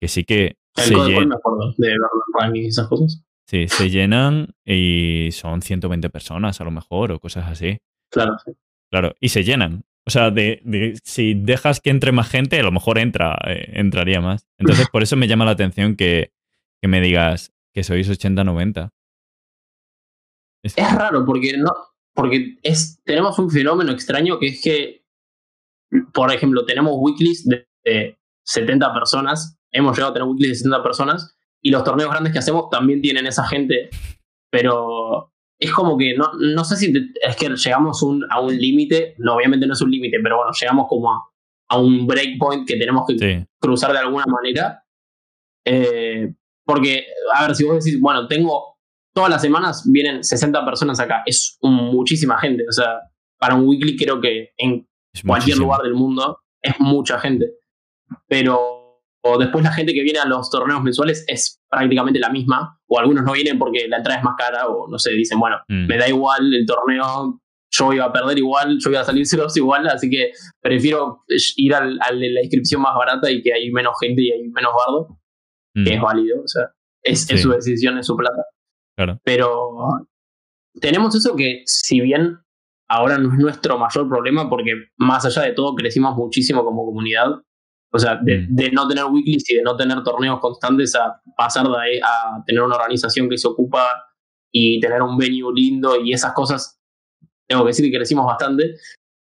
que 0.00 0.08
sí 0.08 0.24
que 0.24 0.56
El 0.76 0.84
se, 0.84 0.94
Code 0.94 1.10
lle- 1.12 1.14
Call 1.16 1.26
me 1.28 1.34
acuerdo 1.34 1.74
de 1.76 2.58
y 2.60 2.66
esas 2.66 2.88
cosas. 2.88 3.22
sí, 3.48 3.68
se 3.68 3.90
llenan 3.90 4.54
y 4.64 5.28
son 5.32 5.60
120 5.62 6.08
personas 6.10 6.60
a 6.60 6.64
lo 6.64 6.70
mejor 6.70 7.12
o 7.12 7.18
cosas 7.20 7.46
así. 7.50 7.78
Claro, 8.10 8.36
sí. 8.44 8.52
Claro, 8.90 9.14
y 9.20 9.28
se 9.28 9.44
llenan. 9.44 9.82
O 10.06 10.10
sea, 10.10 10.30
de, 10.30 10.62
de- 10.64 10.98
si 11.04 11.34
dejas 11.34 11.80
que 11.80 11.90
entre 11.90 12.12
más 12.12 12.30
gente, 12.30 12.58
a 12.58 12.62
lo 12.62 12.72
mejor 12.72 12.98
entra, 12.98 13.36
eh, 13.46 13.72
entraría 13.74 14.22
más. 14.22 14.46
Entonces, 14.58 14.88
por 14.90 15.02
eso 15.02 15.16
me 15.16 15.28
llama 15.28 15.44
la 15.44 15.50
atención 15.50 15.96
que, 15.96 16.30
que 16.80 16.88
me 16.88 17.02
digas 17.02 17.52
que 17.74 17.82
sois 17.84 18.08
80-90. 18.08 18.90
Es- 20.64 20.76
Es 20.76 20.94
raro 20.94 21.24
porque 21.24 21.56
no, 21.56 21.70
porque 22.14 22.58
es, 22.62 23.00
tenemos 23.04 23.38
un 23.38 23.50
fenómeno 23.50 23.92
extraño 23.92 24.38
que 24.38 24.48
es 24.48 24.62
que, 24.62 25.04
por 26.12 26.32
ejemplo, 26.32 26.64
tenemos 26.66 26.94
weeklies 26.96 27.44
de, 27.46 27.68
de 27.84 28.18
70 28.44 28.92
personas, 28.92 29.58
hemos 29.72 29.96
llegado 29.96 30.10
a 30.10 30.14
tener 30.14 30.28
weeklies 30.28 30.50
de 30.50 30.54
70 30.56 30.82
personas, 30.82 31.36
y 31.62 31.70
los 31.70 31.84
torneos 31.84 32.10
grandes 32.10 32.32
que 32.32 32.38
hacemos 32.38 32.68
también 32.70 33.00
tienen 33.02 33.26
esa 33.26 33.46
gente, 33.46 33.90
pero 34.50 35.32
es 35.60 35.72
como 35.72 35.96
que 35.98 36.16
no, 36.16 36.30
no 36.34 36.64
sé 36.64 36.76
si 36.76 36.92
te- 36.92 37.10
es 37.20 37.36
que 37.36 37.48
llegamos 37.48 38.02
un- 38.02 38.24
a 38.30 38.40
un 38.40 38.56
límite, 38.56 39.14
no, 39.18 39.34
obviamente 39.36 39.66
no 39.66 39.72
es 39.74 39.80
un 39.80 39.90
límite, 39.90 40.18
pero 40.22 40.36
bueno, 40.38 40.52
llegamos 40.58 40.86
como 40.88 41.12
a, 41.12 41.22
a 41.70 41.78
un 41.78 42.06
breakpoint 42.06 42.66
que 42.66 42.76
tenemos 42.76 43.04
que 43.06 43.18
Sí, 43.18 43.46
cruzar 43.60 43.92
de 43.92 43.98
alguna 43.98 44.24
manera. 44.26 44.84
Eh, 45.66 46.32
porque, 46.68 47.06
a 47.34 47.46
ver, 47.46 47.56
si 47.56 47.64
vos 47.64 47.82
decís, 47.82 47.98
bueno, 47.98 48.28
tengo 48.28 48.76
todas 49.14 49.30
las 49.30 49.40
semanas 49.40 49.82
vienen 49.90 50.22
60 50.22 50.62
personas 50.66 51.00
acá, 51.00 51.22
es 51.24 51.56
un- 51.62 51.74
muchísima 51.92 52.38
gente. 52.38 52.64
O 52.68 52.72
sea, 52.72 53.00
para 53.40 53.54
un 53.54 53.66
weekly 53.66 53.96
creo 53.96 54.20
que 54.20 54.50
en 54.58 54.86
es 55.14 55.22
cualquier 55.22 55.56
muchísimo. 55.56 55.64
lugar 55.64 55.82
del 55.82 55.94
mundo 55.94 56.40
es 56.62 56.74
mucha 56.78 57.18
gente. 57.18 57.46
Pero 58.28 58.76
o 59.24 59.36
después 59.38 59.64
la 59.64 59.72
gente 59.72 59.92
que 59.92 60.02
viene 60.02 60.18
a 60.20 60.26
los 60.26 60.48
torneos 60.50 60.82
mensuales 60.82 61.24
es 61.26 61.60
prácticamente 61.68 62.18
la 62.20 62.30
misma, 62.30 62.78
o 62.86 62.98
algunos 62.98 63.24
no 63.24 63.32
vienen 63.32 63.58
porque 63.58 63.88
la 63.88 63.96
entrada 63.98 64.18
es 64.18 64.24
más 64.24 64.34
cara, 64.38 64.68
o 64.68 64.88
no 64.88 64.98
sé, 64.98 65.10
dicen, 65.12 65.38
bueno, 65.40 65.56
Mm, 65.68 65.86
me 65.86 65.96
da 65.98 66.08
igual 66.08 66.54
el 66.54 66.64
torneo, 66.64 67.40
yo 67.70 67.92
iba 67.92 68.04
a 68.04 68.12
perder 68.12 68.38
igual, 68.38 68.78
yo 68.78 68.90
iba 68.90 69.00
a 69.00 69.04
salir 69.04 69.26
ceros 69.26 69.56
igual, 69.56 69.86
así 69.88 70.08
que 70.08 70.30
prefiero 70.62 71.24
ir 71.56 71.74
al, 71.74 71.98
al 72.00 72.20
de 72.20 72.30
la 72.30 72.42
inscripción 72.42 72.80
más 72.80 72.94
barata 72.94 73.30
y 73.30 73.42
que 73.42 73.52
hay 73.52 73.70
menos 73.72 73.94
gente 74.00 74.22
y 74.22 74.30
hay 74.30 74.42
menos 74.48 74.72
bardo, 74.86 75.17
mm, 75.80 75.84
que 75.84 75.94
es 75.94 76.00
válido, 76.00 76.42
o 76.42 76.48
sea, 76.48 76.64
es, 77.02 77.22
es 77.22 77.26
Sí. 77.28 77.38
su 77.38 77.50
decisión, 77.50 77.98
es 77.98 78.06
su 78.06 78.16
plata. 78.16 78.44
claro. 78.96 79.20
Pero 79.24 79.70
tenemos 80.80 81.14
eso 81.14 81.34
que, 81.36 81.62
si 81.66 82.00
bien 82.00 82.38
ahora 82.90 83.18
no 83.18 83.32
es 83.32 83.38
nuestro 83.38 83.78
mayor 83.78 84.08
problema, 84.08 84.48
porque 84.48 84.72
más 84.96 85.24
allá 85.24 85.42
de 85.42 85.52
todo 85.52 85.74
crecimos 85.74 86.16
muchísimo 86.16 86.64
como 86.64 86.84
comunidad, 86.84 87.28
o 87.92 87.98
sea, 87.98 88.16
de, 88.22 88.40
Mm. 88.40 88.54
de 88.54 88.70
no 88.72 88.86
tener 88.88 89.04
weeklies 89.04 89.48
y 89.50 89.56
de 89.56 89.62
no 89.62 89.76
tener 89.76 90.02
torneos 90.02 90.40
constantes 90.40 90.94
a 90.94 91.20
pasar 91.36 91.66
de 91.68 91.76
ahí 91.78 92.00
a 92.02 92.42
tener 92.46 92.62
una 92.62 92.76
organización 92.76 93.28
que 93.28 93.38
se 93.38 93.48
ocupa 93.48 94.04
y 94.52 94.80
tener 94.80 95.00
un 95.02 95.16
venue 95.16 95.52
lindo 95.54 96.00
y 96.00 96.12
esas 96.12 96.32
cosas, 96.32 96.80
tengo 97.48 97.62
que 97.62 97.68
decir 97.68 97.90
que 97.90 97.96
crecimos 97.96 98.26
bastante, 98.26 98.74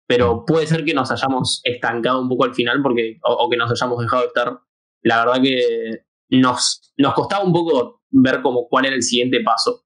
pero 0.08 0.44
puede 0.46 0.68
ser 0.68 0.84
que 0.84 0.94
nos 0.94 1.12
hayamos 1.12 1.62
estancado 1.64 2.22
un 2.22 2.30
poco 2.30 2.44
al 2.46 2.54
final 2.54 2.82
porque, 2.82 3.18
o, 3.24 3.34
o 3.46 3.50
que 3.50 3.58
nos 3.58 3.72
hayamos 3.72 4.00
dejado 4.02 4.22
de 4.24 4.28
estar. 4.28 4.60
La 5.04 5.26
verdad 5.26 5.42
que 5.42 6.06
nos, 6.39 6.94
nos 6.98 7.13
costaba 7.13 7.44
un 7.44 7.54
poco 7.54 8.02
ver 8.10 8.41
como 8.41 8.67
cuál 8.67 8.86
era 8.86 8.96
el 8.96 9.04
siguiente 9.04 9.41
paso. 9.44 9.84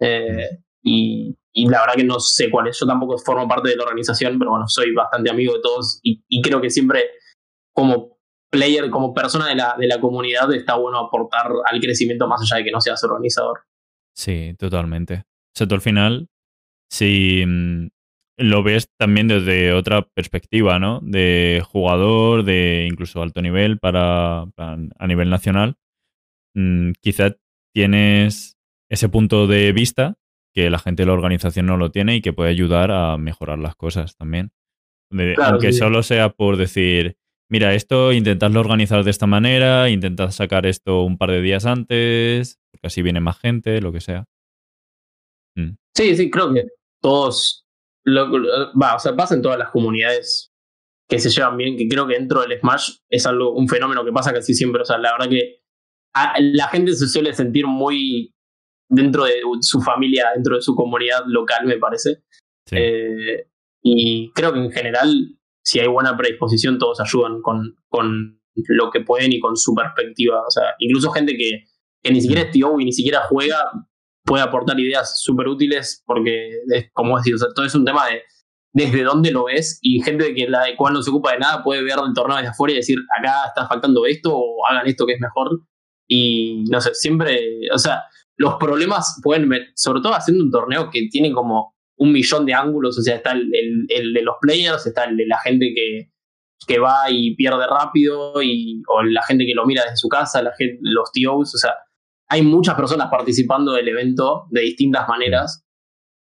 Eh, 0.00 0.48
y, 0.82 1.36
la 1.54 1.80
verdad 1.80 1.94
que 1.96 2.04
no 2.04 2.20
sé 2.20 2.50
cuál 2.50 2.68
es. 2.68 2.78
Yo 2.78 2.86
tampoco 2.86 3.18
formo 3.18 3.46
parte 3.48 3.70
de 3.70 3.76
la 3.76 3.84
organización, 3.84 4.38
pero 4.38 4.52
bueno, 4.52 4.66
soy 4.68 4.94
bastante 4.94 5.30
amigo 5.30 5.54
de 5.54 5.60
todos 5.60 5.98
y, 6.02 6.24
y 6.28 6.40
creo 6.42 6.60
que 6.60 6.70
siempre 6.70 7.10
como 7.74 8.18
player, 8.50 8.90
como 8.90 9.14
persona 9.14 9.48
de 9.48 9.54
la, 9.54 9.76
de 9.78 9.86
la 9.86 10.00
comunidad, 10.00 10.52
está 10.52 10.74
bueno 10.76 10.98
aportar 10.98 11.50
al 11.70 11.80
crecimiento 11.80 12.26
más 12.26 12.42
allá 12.42 12.58
de 12.58 12.64
que 12.64 12.70
no 12.72 12.80
seas 12.80 13.02
organizador. 13.04 13.60
Sí, 14.14 14.54
totalmente. 14.58 15.24
O 15.24 15.54
sea, 15.54 15.66
tú 15.66 15.74
al 15.74 15.80
final, 15.80 16.28
si 16.90 17.44
mm, 17.46 17.88
lo 18.40 18.62
ves 18.62 18.88
también 18.98 19.28
desde 19.28 19.72
otra 19.72 20.02
perspectiva, 20.02 20.78
¿no? 20.78 21.00
De 21.02 21.62
jugador, 21.66 22.44
de 22.44 22.88
incluso 22.90 23.22
alto 23.22 23.42
nivel 23.42 23.78
para, 23.78 24.46
para- 24.56 24.78
a 24.98 25.06
nivel 25.06 25.30
nacional, 25.30 25.76
mm, 26.54 26.92
quizá 27.00 27.36
tienes 27.74 28.56
ese 28.90 29.08
punto 29.08 29.46
de 29.46 29.72
vista 29.72 30.16
que 30.54 30.68
la 30.70 30.78
gente 30.78 31.02
de 31.02 31.06
la 31.06 31.12
organización 31.12 31.66
no 31.66 31.76
lo 31.76 31.90
tiene 31.90 32.16
y 32.16 32.20
que 32.22 32.32
puede 32.32 32.50
ayudar 32.50 32.90
a 32.90 33.16
mejorar 33.18 33.58
las 33.58 33.76
cosas 33.76 34.16
también. 34.16 34.50
De- 35.12 35.34
Claro, 35.34 35.52
aunque 35.52 35.72
sí. 35.72 35.78
solo 35.78 36.02
sea 36.02 36.30
por 36.30 36.56
decir, 36.56 37.16
mira, 37.50 37.74
esto 37.74 38.12
intentadlo 38.12 38.60
organizar 38.60 39.04
de 39.04 39.10
esta 39.10 39.26
manera, 39.26 39.90
intentad 39.90 40.30
sacar 40.30 40.66
esto 40.66 41.02
un 41.02 41.18
par 41.18 41.30
de 41.30 41.40
días 41.42 41.66
antes, 41.66 42.58
porque 42.72 42.86
así 42.88 43.02
viene 43.02 43.20
más 43.20 43.38
gente, 43.38 43.80
lo 43.80 43.92
que 43.92 44.00
sea. 44.00 44.24
Mm, 45.56 45.74
Sí, 45.96 46.16
sí, 46.16 46.30
creo 46.30 46.52
que 46.54 46.64
todos. 47.02 47.64
Lo, 48.04 48.26
lo- 48.26 48.72
va, 48.80 48.96
o 48.96 48.98
sea, 48.98 49.14
pasa 49.14 49.34
en 49.34 49.42
todas 49.42 49.58
las 49.58 49.70
comunidades 49.70 50.52
que 51.08 51.18
se 51.18 51.28
llevan 51.30 51.56
bien, 51.56 51.76
que 51.76 51.88
creo 51.88 52.06
que 52.06 52.14
dentro 52.14 52.40
del 52.42 52.58
Smash 52.60 52.98
es 53.08 53.26
algo, 53.26 53.52
un 53.54 53.68
fenómeno 53.68 54.04
que 54.04 54.12
pasa 54.12 54.32
casi 54.32 54.54
siempre. 54.54 54.82
O 54.82 54.84
sea, 54.84 54.96
la 54.98 55.12
verdad 55.12 55.28
que 55.28 55.62
a- 56.14 56.34
la 56.40 56.68
gente 56.68 56.94
se 56.94 57.08
suele 57.08 57.32
sentir 57.34 57.66
muy 57.66 58.34
dentro 58.88 59.24
de 59.24 59.40
su 59.60 59.80
familia, 59.80 60.30
dentro 60.34 60.56
de 60.56 60.62
su 60.62 60.74
comunidad 60.74 61.22
local, 61.26 61.66
me 61.66 61.78
parece. 61.78 62.22
sí. 62.66 62.76
Eh, 62.78 63.46
y 63.82 64.30
creo 64.34 64.52
que 64.52 64.58
en 64.60 64.70
general, 64.70 65.08
si 65.64 65.80
hay 65.80 65.88
buena 65.88 66.16
predisposición, 66.16 66.78
todos 66.78 67.00
ayudan 67.00 67.40
con, 67.40 67.76
con 67.88 68.40
lo 68.68 68.90
que 68.90 69.00
pueden 69.00 69.32
y 69.32 69.40
con 69.40 69.56
su 69.56 69.74
perspectiva. 69.74 70.42
O 70.46 70.50
sea, 70.50 70.74
incluso 70.78 71.10
gente 71.12 71.36
que, 71.36 71.64
que 72.02 72.12
ni 72.12 72.20
siquiera 72.20 72.42
es 72.42 72.50
TO 72.50 72.78
y 72.78 72.84
ni 72.84 72.92
siquiera 72.92 73.22
juega, 73.28 73.58
puede 74.30 74.44
aportar 74.44 74.78
ideas 74.78 75.20
súper 75.20 75.48
útiles 75.48 76.04
porque, 76.06 76.50
es, 76.72 76.90
como 76.92 77.16
decir, 77.16 77.34
o 77.34 77.38
sea, 77.38 77.48
todo 77.52 77.66
es 77.66 77.74
un 77.74 77.84
tema 77.84 78.06
de 78.06 78.22
desde 78.72 79.02
dónde 79.02 79.32
lo 79.32 79.46
ves 79.46 79.80
y 79.82 80.00
gente 80.02 80.32
que 80.32 80.48
la 80.48 80.62
de 80.66 80.76
cual 80.76 80.94
no 80.94 81.02
se 81.02 81.10
ocupa 81.10 81.32
de 81.32 81.40
nada 81.40 81.64
puede 81.64 81.82
ver 81.82 81.96
el 82.06 82.14
torneo 82.14 82.36
desde 82.36 82.50
afuera 82.50 82.72
y 82.72 82.76
decir, 82.76 82.98
acá 83.18 83.48
está 83.48 83.66
faltando 83.66 84.06
esto 84.06 84.30
o 84.32 84.64
hagan 84.68 84.86
esto 84.86 85.04
que 85.06 85.14
es 85.14 85.20
mejor. 85.20 85.48
Y 86.08 86.62
no 86.70 86.80
sé, 86.80 86.94
siempre, 86.94 87.40
o 87.74 87.78
sea, 87.78 88.04
los 88.36 88.54
problemas 88.54 89.18
pueden, 89.24 89.50
sobre 89.74 90.00
todo 90.00 90.14
haciendo 90.14 90.44
un 90.44 90.52
torneo 90.52 90.88
que 90.90 91.08
tiene 91.10 91.32
como 91.32 91.74
un 91.98 92.12
millón 92.12 92.46
de 92.46 92.54
ángulos, 92.54 92.96
o 92.98 93.02
sea, 93.02 93.16
está 93.16 93.32
el, 93.32 93.50
el- 93.52 93.86
el 93.88 94.12
de 94.14 94.22
los 94.22 94.36
players, 94.40 94.86
está 94.86 95.04
el 95.06 95.16
de 95.16 95.26
la 95.26 95.38
gente 95.40 95.72
que, 95.74 96.12
que 96.68 96.78
va 96.78 97.10
y 97.10 97.34
pierde 97.34 97.66
rápido, 97.66 98.40
y, 98.40 98.80
o 98.88 99.02
la 99.02 99.22
gente 99.24 99.44
que 99.46 99.54
lo 99.54 99.66
mira 99.66 99.82
desde 99.82 99.96
su 99.96 100.08
casa, 100.08 100.42
la 100.42 100.52
gente, 100.56 100.78
los 100.82 101.10
TOs, 101.12 101.54
o 101.56 101.58
sea, 101.58 101.74
hay 102.30 102.42
muchas 102.42 102.74
personas 102.76 103.08
participando 103.10 103.72
del 103.72 103.88
evento 103.88 104.46
de 104.50 104.60
distintas 104.62 105.06
maneras. 105.08 105.64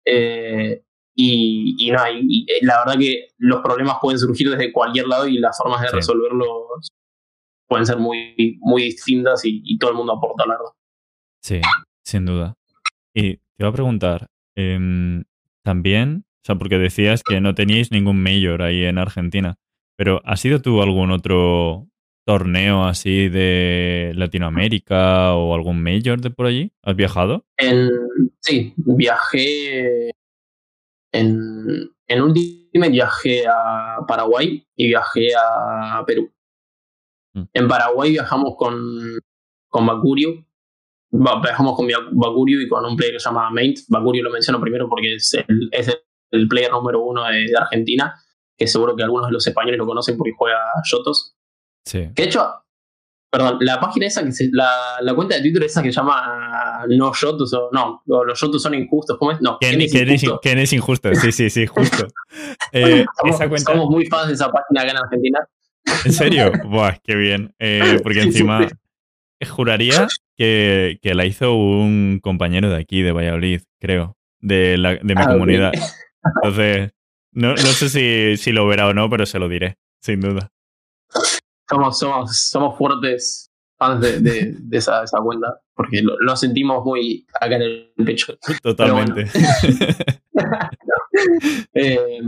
eh, 0.06 0.82
y, 1.16 1.76
y 1.78 1.90
no, 1.92 1.98
y- 2.10 2.26
y, 2.28 2.42
eh, 2.52 2.58
la 2.62 2.80
verdad 2.84 2.98
que 2.98 3.28
los 3.38 3.62
problemas 3.62 3.96
pueden 4.02 4.18
surgir 4.18 4.50
desde 4.50 4.72
cualquier 4.72 5.06
lado 5.06 5.26
y 5.28 5.38
las 5.38 5.56
formas 5.56 5.80
de 5.80 5.88
Sí. 5.88 5.94
resolverlos 5.96 6.90
pueden 7.68 7.86
ser 7.86 7.98
muy, 7.98 8.58
muy 8.60 8.82
distintas 8.82 9.44
y, 9.44 9.62
y 9.64 9.78
todo 9.78 9.92
el 9.92 9.96
mundo 9.96 10.12
aporta, 10.14 10.44
la 10.44 10.54
verdad. 10.58 10.72
Sí, 11.40 11.60
sin 12.04 12.26
duda. 12.26 12.54
Y 13.14 13.36
te 13.36 13.40
iba 13.60 13.68
a 13.68 13.72
preguntar, 13.72 14.26
em, 14.56 15.24
también, 15.62 16.24
o 16.26 16.44
sea, 16.44 16.56
porque 16.56 16.78
decías 16.78 17.22
que 17.22 17.40
no 17.40 17.54
teníais 17.54 17.90
ningún 17.92 18.20
mayor 18.22 18.60
ahí 18.62 18.84
en 18.84 18.98
Argentina, 18.98 19.54
pero 19.96 20.20
¿has 20.24 20.44
ido 20.44 20.60
tú 20.60 20.80
a 20.80 20.84
algún 20.84 21.12
otro 21.12 21.86
torneo 22.24 22.84
así 22.84 23.28
de 23.28 24.12
Latinoamérica 24.14 25.34
o 25.34 25.54
algún 25.54 25.82
mayor 25.82 26.20
de 26.20 26.30
por 26.30 26.46
allí? 26.46 26.72
¿Has 26.82 26.96
viajado? 26.96 27.44
En, 27.58 27.90
sí, 28.40 28.72
viajé 28.76 30.10
en, 31.12 31.90
en 32.06 32.22
Ultimate 32.22 32.90
viajé 32.90 33.46
a 33.46 33.98
Paraguay 34.06 34.66
y 34.76 34.88
viajé 34.88 35.28
a 35.36 36.02
Perú. 36.06 36.32
Mm. 37.34 37.42
En 37.52 37.68
Paraguay 37.68 38.10
viajamos 38.10 38.54
con, 38.56 38.74
con 39.68 39.86
Bakurio. 39.86 40.44
Va- 41.14 41.40
Viajamos 41.40 41.76
con 41.76 41.86
Bakurio 42.12 42.60
y 42.60 42.68
con 42.68 42.84
un 42.84 42.96
player 42.96 43.14
que 43.14 43.20
se 43.20 43.28
llama 43.28 43.48
Maint. 43.50 43.78
Bakurio 43.88 44.24
lo 44.24 44.30
menciono 44.30 44.60
primero 44.60 44.88
porque 44.88 45.14
es 45.14 45.34
el, 45.34 45.68
es 45.72 45.88
el- 45.88 46.48
player 46.48 46.72
número 46.72 47.00
uno 47.04 47.22
de, 47.24 47.46
de 47.46 47.56
Argentina, 47.56 48.12
que 48.58 48.66
seguro 48.66 48.96
que 48.96 49.04
algunos 49.04 49.28
de 49.28 49.32
los 49.32 49.46
españoles 49.46 49.78
lo 49.78 49.86
conocen 49.86 50.16
porque 50.16 50.32
juega 50.36 50.58
Yotos. 50.90 51.36
Sí. 51.84 52.08
Que 52.14 52.22
de 52.22 52.28
hecho, 52.28 52.48
perdón, 53.30 53.58
la 53.60 53.80
página 53.80 54.06
esa, 54.06 54.24
que 54.24 54.32
se- 54.32 54.48
la, 54.52 54.96
la 55.00 55.14
cuenta 55.14 55.34
de 55.34 55.42
Twitter 55.42 55.64
esa 55.64 55.82
que 55.82 55.90
se 55.92 55.96
llama 55.96 56.84
No 56.88 57.12
Yotos 57.12 57.52
o 57.54 57.68
no, 57.72 58.02
los 58.06 58.40
Yotos 58.40 58.62
son 58.62 58.74
injustos, 58.74 59.16
¿cómo 59.18 59.32
es? 59.32 59.40
No, 59.40 59.58
¿Quién, 59.58 59.72
¿quién 59.72 59.82
es 59.82 59.90
quién 59.92 60.08
injusto? 60.08 60.40
quién 60.42 60.58
es 60.58 60.72
injusto? 60.72 61.14
Sí, 61.14 61.32
sí, 61.32 61.50
sí, 61.50 61.66
justo. 61.66 62.06
Eh, 62.72 63.04
somos, 63.20 63.36
esa 63.36 63.48
cuenta, 63.48 63.72
somos 63.72 63.88
muy 63.90 64.06
fans 64.06 64.26
de 64.28 64.34
esa 64.34 64.50
página 64.50 64.82
acá 64.82 64.90
en 64.90 64.96
Argentina. 64.96 65.38
¿En 66.04 66.12
serio? 66.12 66.50
Buah, 66.64 66.96
qué 67.04 67.14
bien. 67.14 67.54
Eh, 67.60 68.00
porque 68.02 68.22
encima 68.22 68.66
juraría 69.48 70.08
que, 70.36 70.98
que 71.02 71.14
la 71.14 71.24
hizo 71.26 71.54
un 71.54 72.18
compañero 72.22 72.70
de 72.70 72.76
aquí, 72.76 73.02
de 73.02 73.12
Valladolid, 73.12 73.62
creo, 73.80 74.16
de, 74.40 74.76
la, 74.78 74.94
de 74.96 75.14
mi 75.14 75.22
Ah, 75.22 75.26
comunidad. 75.28 75.72
Entonces, 76.42 76.92
no, 77.32 77.50
no 77.50 77.56
sé 77.56 77.88
si, 77.88 78.36
si 78.42 78.52
lo 78.52 78.66
verá 78.66 78.88
o 78.88 78.94
no, 78.94 79.08
pero 79.10 79.26
se 79.26 79.38
lo 79.38 79.48
diré, 79.48 79.76
sin 80.00 80.20
duda. 80.20 80.50
Somos, 81.68 81.98
somos, 81.98 82.36
somos 82.36 82.76
fuertes 82.76 83.50
fans 83.78 84.00
de, 84.00 84.56
esa, 84.72 85.04
cuenta, 85.22 85.60
porque 85.74 86.02
lo, 86.02 86.36
sentimos 86.36 86.84
muy 86.84 87.26
acá 87.40 87.56
en 87.56 87.62
el 87.62 87.92
pecho. 88.04 88.36
Totalmente. 88.62 89.26
Eh, 91.72 92.20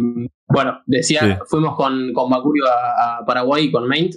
bueno. 0.48 0.80
decía, 0.86 1.40
fuimos 1.48 1.74
con, 1.76 2.12
con 2.12 2.30
Macurio 2.30 2.64
a, 2.68 3.24
Paraguay 3.26 3.70
con 3.70 3.88
Maint 3.88 4.14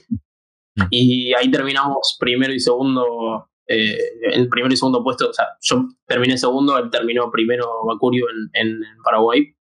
mm. 0.75 0.84
y 0.91 1.34
ahí 1.34 1.49
terminamos 1.49 2.15
primero 2.19 2.53
y 2.53 2.60
segundo, 2.60 3.49
eh, 3.67 3.97
el 4.32 4.47
primero 4.47 4.71
y 4.71 4.77
segundo 4.77 5.03
puesto, 5.03 5.29
o 5.29 5.34
sea, 5.34 5.47
yo 5.62 5.88
terminé 6.05 6.38
segundo, 6.38 6.77
él 6.77 6.91
terminó 6.91 7.32
primero 7.32 7.84
Macurio 7.86 8.27
en, 8.53 8.79
Paraguay. 9.03 9.53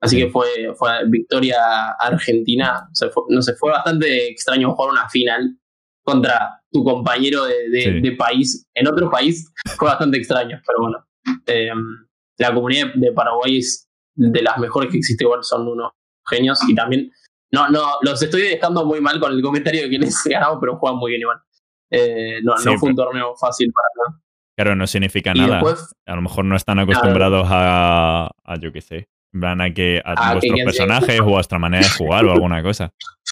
Así 0.00 0.18
que 0.18 0.28
fue, 0.28 0.46
fue 0.76 0.90
victoria 1.08 1.90
argentina. 1.98 2.88
no 3.28 3.42
sé, 3.42 3.54
fue 3.54 3.70
bastante 3.70 4.28
extraño 4.28 4.74
jugar 4.74 4.92
una 4.92 5.08
final 5.08 5.58
contra 6.02 6.60
tu 6.70 6.84
compañero 6.84 7.44
de, 7.44 8.14
país 8.16 8.66
en 8.74 8.86
otro 8.86 9.10
país 9.10 9.52
fue 9.76 9.88
bastante 9.88 10.18
extraño, 10.18 10.60
pero 10.66 10.80
bueno. 10.80 11.04
Eh, 11.46 11.70
la 12.38 12.54
comunidad 12.54 12.94
de 12.94 13.12
Paraguay 13.12 13.58
es 13.58 13.88
de 14.14 14.42
las 14.42 14.58
mejores 14.58 14.90
que 14.90 14.98
existe 14.98 15.24
igual, 15.24 15.42
son 15.42 15.66
unos 15.66 15.92
genios 16.28 16.60
y 16.68 16.74
también, 16.74 17.10
no, 17.50 17.68
no, 17.68 17.82
los 18.02 18.22
estoy 18.22 18.42
dejando 18.42 18.84
muy 18.84 19.00
mal 19.00 19.18
con 19.18 19.32
el 19.32 19.42
comentario 19.42 19.82
de 19.82 19.90
que 19.90 19.98
les 19.98 20.22
ganamos, 20.30 20.58
pero 20.60 20.76
juegan 20.76 20.98
muy 20.98 21.12
bien 21.12 21.22
igual. 21.22 21.38
Eh, 21.90 22.40
no, 22.42 22.54
no 22.56 22.78
fue 22.78 22.90
un 22.90 22.96
torneo 22.96 23.34
fácil 23.36 23.72
para 23.72 24.10
nada. 24.10 24.22
Claro, 24.56 24.76
no 24.76 24.86
significa 24.86 25.34
nada. 25.34 25.60
a 25.60 26.14
lo 26.14 26.22
mejor 26.22 26.44
no 26.44 26.56
están 26.56 26.78
acostumbrados 26.78 27.46
a, 27.50 28.30
a, 28.44 28.58
yo 28.58 28.72
qué 28.72 28.80
sé, 28.80 29.08
plan 29.38 29.60
a 29.60 29.72
que 29.72 30.02
a, 30.04 30.34
vuestros 30.34 30.60
personajes 30.64 31.20
o 31.20 31.24
a 31.24 31.26
vuestra 31.26 31.58
manera 31.58 31.84
de 31.84 31.90
jugar 31.90 32.24
o 32.24 32.32
alguna 32.32 32.62
cosa. 32.62 32.92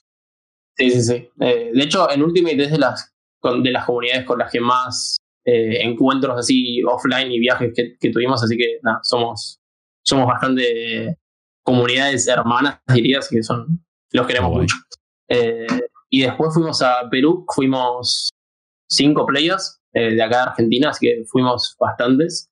Sí, 0.76 0.90
sí, 0.90 1.02
sí. 1.02 1.30
Eh, 1.38 1.70
de 1.72 1.84
hecho, 1.84 2.10
en 2.10 2.20
Ultimate 2.20 2.64
es 2.64 2.72
de 2.72 2.78
las, 2.78 3.14
de 3.62 3.70
las 3.70 3.84
comunidades 3.84 4.24
con 4.24 4.40
las 4.40 4.50
que 4.50 4.60
más 4.60 5.18
eh, 5.44 5.82
encuentros 5.82 6.36
así 6.36 6.82
offline 6.82 7.30
y 7.30 7.38
viajes 7.38 7.72
que, 7.72 8.10
tuvimos, 8.10 8.42
así 8.42 8.56
que 8.56 8.80
nada, 8.82 8.98
somos, 9.04 9.60
somos 10.04 10.26
bastante 10.26 11.16
comunidades 11.62 12.26
hermanas, 12.26 12.80
dirías, 12.92 13.28
que 13.28 13.40
son, 13.44 13.84
los 14.10 14.26
queremos 14.26 14.50
mucho. 14.50 14.74
Eh, 15.28 15.66
y 16.10 16.22
después 16.22 16.52
fuimos 16.52 16.82
a 16.82 17.08
Perú, 17.08 17.46
fuimos 17.54 18.30
cinco 18.90 19.26
players 19.26 19.80
de 19.92 20.20
acá 20.20 20.38
de 20.38 20.42
Argentina, 20.42 20.90
así 20.90 21.06
que 21.06 21.22
fuimos 21.30 21.76
bastantes. 21.78 22.50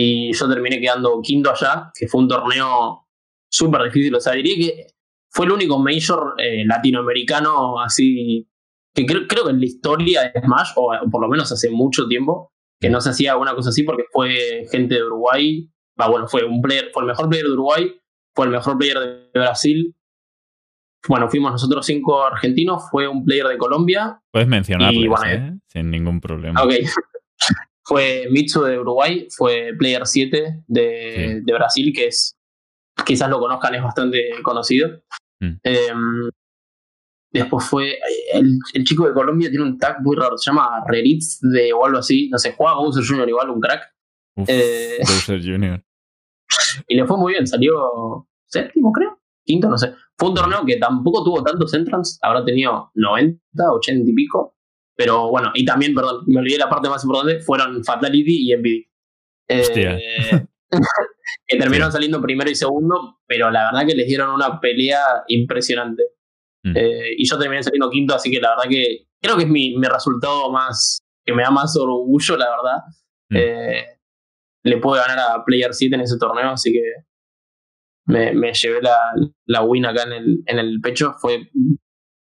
Y 0.00 0.32
yo 0.32 0.48
terminé 0.48 0.80
quedando 0.80 1.20
quinto 1.20 1.50
allá, 1.50 1.90
que 1.92 2.06
fue 2.06 2.20
un 2.20 2.28
torneo 2.28 3.08
súper 3.50 3.82
difícil. 3.82 4.14
O 4.14 4.20
sea, 4.20 4.34
diría 4.34 4.54
que 4.54 4.86
fue 5.28 5.46
el 5.46 5.50
único 5.50 5.76
Major 5.80 6.34
eh, 6.38 6.64
latinoamericano 6.64 7.80
así, 7.80 8.48
que 8.94 9.04
creo, 9.04 9.26
que 9.26 9.50
en 9.50 9.58
la 9.58 9.66
historia 9.66 10.22
de 10.22 10.40
Smash, 10.40 10.70
o 10.76 10.92
por 11.10 11.20
lo 11.20 11.28
menos 11.28 11.50
hace 11.50 11.68
mucho 11.70 12.06
tiempo, 12.06 12.52
que 12.80 12.88
no 12.90 13.00
se 13.00 13.10
hacía 13.10 13.36
una 13.36 13.56
cosa 13.56 13.70
así 13.70 13.82
porque 13.82 14.04
fue 14.12 14.66
gente 14.70 14.94
de 14.94 15.02
Uruguay, 15.02 15.68
va 16.00 16.08
bueno, 16.08 16.28
fue 16.28 16.44
un 16.44 16.62
player, 16.62 16.90
fue 16.92 17.02
el 17.02 17.08
mejor 17.08 17.28
player 17.28 17.46
de 17.46 17.52
Uruguay, 17.54 18.00
fue 18.36 18.46
el 18.46 18.52
mejor 18.52 18.78
player 18.78 19.00
de 19.00 19.30
Brasil. 19.34 19.96
Bueno, 21.08 21.28
fuimos 21.28 21.50
nosotros 21.50 21.84
cinco 21.84 22.22
argentinos, 22.22 22.84
fue 22.88 23.08
un 23.08 23.24
player 23.24 23.48
de 23.48 23.58
Colombia. 23.58 24.22
Puedes 24.30 24.46
mencionarlo, 24.46 25.16
¿eh? 25.26 25.58
sin 25.66 25.90
ningún 25.90 26.20
problema. 26.20 26.62
Ok. 26.62 26.74
Fue 27.88 28.26
Mitsu 28.30 28.62
de 28.64 28.78
Uruguay, 28.78 29.26
fue 29.34 29.72
player 29.78 30.06
7 30.06 30.64
de, 30.66 31.40
de 31.42 31.52
Brasil, 31.54 31.90
que 31.94 32.08
es 32.08 32.36
quizás 33.02 33.30
lo 33.30 33.40
conozcan, 33.40 33.74
es 33.74 33.82
bastante 33.82 34.30
conocido. 34.42 34.90
Mm. 35.40 35.54
Em, 35.62 36.30
después 37.32 37.64
fue. 37.64 37.96
El, 38.34 38.84
chico 38.84 39.08
de 39.08 39.14
Colombia 39.14 39.48
tiene 39.48 39.64
un 39.64 39.78
tag 39.78 40.02
muy 40.02 40.16
raro, 40.16 40.36
se 40.36 40.50
llama 40.50 40.84
Reritz 40.86 41.40
de 41.40 41.72
o 41.72 41.86
algo 41.86 41.98
así. 41.98 42.28
No 42.28 42.36
sé, 42.36 42.52
juega 42.54 42.74
Bowser 42.74 43.02
Jr. 43.02 43.28
igual, 43.30 43.48
un 43.48 43.60
crack. 43.60 43.82
eh, 44.46 44.98
Bowser 45.00 45.40
Jr. 45.42 45.82
Y 46.88 46.96
le 46.96 47.06
fue 47.06 47.16
muy 47.16 47.32
bien, 47.32 47.46
salió 47.46 48.28
séptimo, 48.46 48.92
creo. 48.92 49.18
Quinto, 49.44 49.70
no 49.70 49.78
sé. 49.78 49.94
Fue 50.18 50.28
un 50.28 50.34
torneo 50.34 50.62
que 50.66 50.76
tampoco 50.76 51.24
tuvo 51.24 51.42
tantos 51.42 51.72
entrants, 51.72 52.18
habrá 52.20 52.44
tenido 52.44 52.90
90, 52.94 53.40
80 53.72 54.10
y 54.10 54.14
pico. 54.14 54.57
Pero 54.98 55.30
bueno, 55.30 55.52
y 55.54 55.64
también, 55.64 55.94
perdón, 55.94 56.24
me 56.26 56.40
olvidé 56.40 56.58
la 56.58 56.68
parte 56.68 56.88
más 56.88 57.04
importante, 57.04 57.38
fueron 57.38 57.84
Fatality 57.84 58.50
y 58.50 58.56
MVD. 58.56 58.88
Eh, 59.48 60.46
que 61.46 61.56
terminaron 61.56 61.92
saliendo 61.92 62.20
primero 62.20 62.50
y 62.50 62.56
segundo, 62.56 63.20
pero 63.24 63.48
la 63.48 63.66
verdad 63.66 63.86
que 63.86 63.94
les 63.94 64.08
dieron 64.08 64.30
una 64.30 64.58
pelea 64.58 65.22
impresionante. 65.28 66.02
Mm. 66.64 66.76
Eh, 66.76 67.14
y 67.16 67.28
yo 67.28 67.38
terminé 67.38 67.62
saliendo 67.62 67.88
quinto, 67.90 68.16
así 68.16 68.28
que 68.28 68.40
la 68.40 68.50
verdad 68.50 68.68
que 68.68 69.06
creo 69.22 69.36
que 69.36 69.44
es 69.44 69.48
mi, 69.48 69.76
mi 69.76 69.86
resultado 69.86 70.50
más, 70.50 70.98
que 71.24 71.32
me 71.32 71.44
da 71.44 71.52
más 71.52 71.76
orgullo, 71.76 72.36
la 72.36 72.50
verdad. 72.50 72.82
Mm. 73.30 73.36
Eh, 73.36 73.84
le 74.64 74.76
pude 74.78 74.98
ganar 74.98 75.20
a 75.20 75.44
Player 75.44 75.72
7 75.72 75.94
en 75.94 76.00
ese 76.00 76.18
torneo, 76.18 76.50
así 76.50 76.72
que 76.72 76.82
me, 78.06 78.32
me 78.32 78.52
llevé 78.52 78.82
la, 78.82 78.98
la, 79.46 79.62
win 79.62 79.86
acá 79.86 80.02
en 80.02 80.12
el, 80.12 80.42
en 80.44 80.58
el 80.58 80.80
pecho. 80.80 81.14
Fue, 81.20 81.48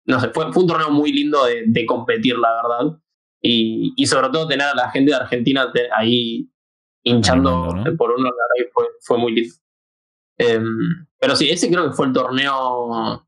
no 0.07 0.21
sé, 0.21 0.29
fue, 0.29 0.53
fue 0.53 0.63
un 0.63 0.69
torneo 0.69 0.91
muy 0.91 1.13
lindo 1.13 1.45
de, 1.45 1.65
de 1.67 1.87
competir, 1.87 2.39
la 2.39 2.49
verdad. 2.63 2.99
Y, 3.43 3.93
y, 3.97 4.07
sobre 4.07 4.29
todo 4.31 4.49
tener 4.49 4.67
a 4.67 4.75
la 4.75 4.91
gente 4.91 5.11
de 5.11 5.17
Argentina 5.17 5.71
ahí 5.97 6.51
hinchando 7.03 7.69
por 7.97 8.11
uno, 8.13 8.25
la 8.25 8.31
verdad 8.31 8.71
fue, 8.73 8.85
fue 9.01 9.19
muy 9.19 9.35
lindo. 9.35 9.55
Em, 10.39 11.07
pero 11.19 11.37
sí, 11.37 11.49
ese 11.49 11.71
creo 11.71 11.89
que 11.89 11.95
fue 11.95 12.07
el 12.07 12.13
torneo, 12.13 13.25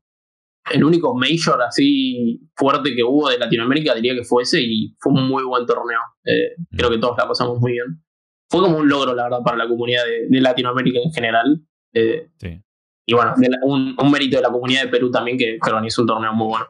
el 0.71 0.83
único 0.83 1.15
major 1.15 1.61
así 1.61 2.41
fuerte 2.55 2.95
que 2.95 3.03
hubo 3.03 3.29
de 3.29 3.39
Latinoamérica, 3.39 3.95
diría 3.95 4.15
que 4.15 4.23
fue 4.23 4.43
ese 4.43 4.61
y 4.61 4.95
fue 4.99 5.13
un 5.13 5.27
muy 5.27 5.43
buen 5.43 5.65
torneo. 5.65 5.99
Eh, 6.25 6.55
creo 6.71 6.89
que 6.89 6.97
todos 6.97 7.17
la 7.17 7.27
pasamos 7.27 7.59
muy 7.59 7.73
bien. 7.73 8.03
Fue 8.49 8.61
como 8.61 8.77
un 8.77 8.89
logro, 8.89 9.13
la 9.13 9.23
verdad, 9.23 9.43
para 9.43 9.57
la 9.57 9.67
comunidad 9.67 10.03
de, 10.05 10.41
Latinoamérica 10.41 10.99
en 11.03 11.11
general. 11.11 11.61
Eh, 11.93 12.29
sí. 12.37 12.61
Y 13.09 13.13
bueno, 13.13 13.33
un, 13.63 13.95
un, 13.99 14.11
mérito 14.11 14.37
de 14.37 14.43
la 14.43 14.51
comunidad 14.51 14.83
de 14.83 14.89
Perú 14.89 15.09
también 15.09 15.35
que, 15.35 15.57
que 15.59 15.69
organizó 15.71 16.03
un 16.03 16.07
torneo 16.07 16.31
muy 16.31 16.49
bueno. 16.49 16.67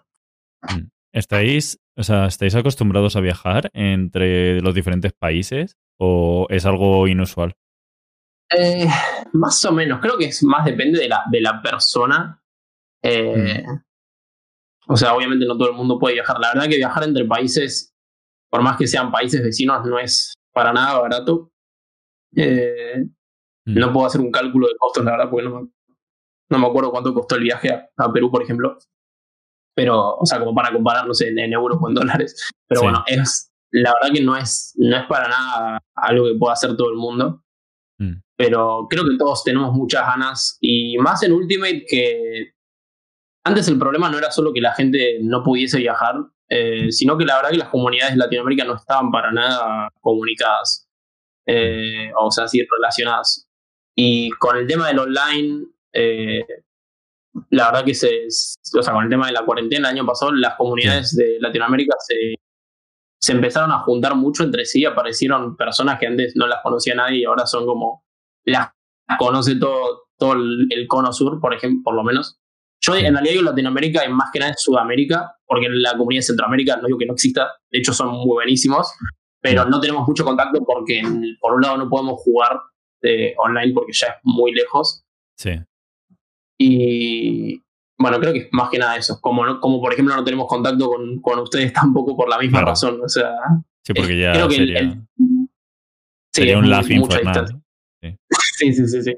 ¿Estáis, 1.11 1.77
o 1.97 2.03
sea, 2.03 2.27
¿Estáis 2.27 2.55
acostumbrados 2.55 3.17
a 3.17 3.19
viajar 3.19 3.69
entre 3.73 4.61
los 4.61 4.73
diferentes 4.73 5.11
países? 5.11 5.75
¿O 5.99 6.47
es 6.49 6.65
algo 6.65 7.09
inusual? 7.09 7.57
Eh, 8.57 8.87
más 9.33 9.65
o 9.65 9.73
menos, 9.73 9.99
creo 9.99 10.17
que 10.17 10.27
es 10.27 10.41
más 10.43 10.63
depende 10.63 10.97
de 10.97 11.09
la, 11.09 11.25
de 11.29 11.41
la 11.41 11.61
persona. 11.61 12.41
Eh, 13.03 13.65
mm. 13.67 14.93
O 14.93 14.95
sea, 14.95 15.13
obviamente 15.13 15.45
no 15.45 15.57
todo 15.57 15.71
el 15.71 15.75
mundo 15.75 15.99
puede 15.99 16.13
viajar. 16.13 16.39
La 16.39 16.53
verdad 16.53 16.69
que 16.69 16.77
viajar 16.77 17.03
entre 17.03 17.25
países, 17.25 17.93
por 18.49 18.61
más 18.61 18.77
que 18.77 18.87
sean 18.87 19.11
países 19.11 19.43
vecinos, 19.43 19.85
no 19.85 19.99
es 19.99 20.35
para 20.53 20.71
nada 20.71 20.99
barato. 20.99 21.51
Eh, 22.33 23.03
mm. 23.65 23.77
No 23.77 23.91
puedo 23.91 24.07
hacer 24.07 24.21
un 24.21 24.31
cálculo 24.31 24.69
de 24.69 24.77
costos, 24.77 25.03
la 25.03 25.11
verdad, 25.11 25.29
porque 25.29 25.49
no 25.49 25.59
me, 25.59 25.69
no 26.49 26.59
me 26.59 26.67
acuerdo 26.67 26.91
cuánto 26.91 27.13
costó 27.13 27.35
el 27.35 27.43
viaje 27.43 27.69
a, 27.71 28.11
Perú, 28.11 28.31
por 28.31 28.43
ejemplo. 28.43 28.77
Pero, 29.75 30.15
o 30.15 30.25
sea, 30.25 30.39
como 30.39 30.53
para 30.53 30.73
compararnos 30.73 31.21
en, 31.21 31.37
en 31.39 31.53
euros 31.53 31.77
o 31.79 31.87
en 31.87 31.95
dólares. 31.95 32.49
Pero 32.67 32.81
bueno, 32.81 33.03
es, 33.07 33.51
la 33.71 33.93
verdad 33.93 34.13
que 34.13 34.23
no 34.23 34.35
es, 34.35 34.73
no 34.77 34.97
es 34.97 35.05
para 35.07 35.27
nada 35.27 35.79
algo 35.95 36.25
que 36.25 36.37
pueda 36.37 36.53
hacer 36.53 36.75
todo 36.75 36.89
el 36.89 36.97
mundo. 36.97 37.43
Mm. 37.99 38.21
Pero 38.35 38.87
creo 38.89 39.03
que 39.03 39.17
todos 39.17 39.43
tenemos 39.43 39.73
muchas 39.73 40.05
ganas. 40.05 40.57
Y 40.59 40.97
más 40.97 41.23
en 41.23 41.33
Ultimate 41.33 41.85
que 41.87 42.53
antes 43.45 43.67
el 43.67 43.79
problema 43.79 44.09
no 44.09 44.17
era 44.17 44.31
solo 44.31 44.53
que 44.53 44.61
la 44.61 44.73
gente 44.73 45.19
no 45.21 45.43
pudiese 45.43 45.77
viajar, 45.77 46.15
eh, 46.49 46.91
sino 46.91 47.17
que 47.17 47.25
la 47.25 47.35
verdad 47.35 47.51
que 47.51 47.57
las 47.57 47.69
comunidades 47.69 48.13
de 48.13 48.19
Latinoamérica 48.19 48.65
no 48.65 48.75
estaban 48.75 49.11
para 49.11 49.31
nada 49.31 49.89
comunicadas. 50.01 50.87
Eh, 51.45 52.11
o 52.17 52.31
sea, 52.31 52.45
así 52.45 52.65
relacionadas. 52.69 53.49
Y 53.95 54.29
con 54.31 54.57
el 54.57 54.67
tema 54.67 54.87
del 54.87 54.99
online, 54.99 55.65
eh, 55.99 56.45
la 57.49 57.67
verdad 57.67 57.85
que 57.85 57.93
se, 57.93 58.27
o 58.77 58.81
sea, 58.81 58.93
con 58.93 59.03
el 59.03 59.09
tema 59.09 59.27
de 59.27 59.33
la 59.33 59.45
cuarentena 59.45 59.89
el 59.89 59.97
año 59.97 60.05
pasado, 60.05 60.31
las 60.31 60.55
comunidades 60.55 61.15
de 61.15 61.37
Latinoamérica 61.39 61.95
se 61.99 62.35
se 63.19 63.33
empezaron 63.33 63.71
a 63.71 63.79
juntar 63.79 64.15
mucho 64.15 64.43
entre 64.43 64.65
sí, 64.65 64.85
aparecieron 64.85 65.57
personas 65.57 65.99
que 65.99 66.07
antes 66.07 66.33
no 66.35 66.47
las 66.47 66.61
conocía 66.63 66.95
nadie 66.95 67.19
y 67.19 67.25
ahora 67.25 67.45
son 67.45 67.65
como 67.65 68.05
las 68.45 68.69
conoce 69.17 69.57
todo, 69.57 70.07
todo 70.17 70.33
el, 70.33 70.87
cono 70.87 71.11
sur, 71.11 71.39
por 71.41 71.53
ejemplo, 71.53 71.81
por 71.83 71.95
lo 71.95 72.03
menos. 72.03 72.39
Yo 72.81 72.95
en 72.95 73.13
realidad 73.13 73.33
digo 73.33 73.43
Latinoamérica 73.43 74.05
y 74.05 74.09
más 74.09 74.29
que 74.31 74.39
nada 74.39 74.51
en 74.51 74.57
Sudamérica, 74.57 75.35
porque 75.45 75.65
en 75.65 75.81
la 75.81 75.97
comunidad 75.97 76.19
de 76.19 76.27
Centroamérica 76.27 76.77
no 76.77 76.87
digo 76.87 76.97
que 76.97 77.05
no 77.05 77.13
exista, 77.13 77.49
de 77.69 77.79
hecho 77.79 77.91
son 77.91 78.09
muy 78.09 78.25
buenísimos, 78.25 78.89
pero 79.41 79.65
no 79.65 79.81
tenemos 79.81 80.07
mucho 80.07 80.23
contacto 80.23 80.63
porque 80.65 81.01
por 81.41 81.53
un 81.53 81.61
lado 81.61 81.77
no 81.77 81.89
podemos 81.89 82.21
jugar 82.21 82.57
eh, 83.01 83.33
online 83.37 83.73
porque 83.73 83.91
ya 83.91 84.07
es 84.07 84.15
muy 84.23 84.53
lejos. 84.53 85.03
Sí. 85.37 85.51
Y, 86.61 87.63
bueno, 87.97 88.19
creo 88.19 88.33
que 88.33 88.39
es 88.39 88.47
más 88.51 88.69
que 88.69 88.77
nada 88.77 88.97
eso. 88.97 89.19
Como, 89.21 89.59
como 89.59 89.81
por 89.81 89.93
ejemplo 89.93 90.15
no 90.15 90.23
tenemos 90.23 90.47
contacto 90.47 90.89
con, 90.89 91.21
con 91.21 91.39
ustedes 91.39 91.71
tampoco 91.73 92.15
por 92.15 92.29
la 92.29 92.37
misma 92.37 92.61
razón. 92.61 92.99
O 93.03 93.09
sea, 93.09 93.31
sí, 93.83 93.93
porque 93.93 94.19
ya 94.19 94.47
sería, 96.31 96.57
un 96.57 96.69
lag 96.69 96.89
infernal. 96.89 97.61
Sí, 98.59 98.73
sí, 98.73 98.87
sí, 98.87 99.01
sí. 99.01 99.13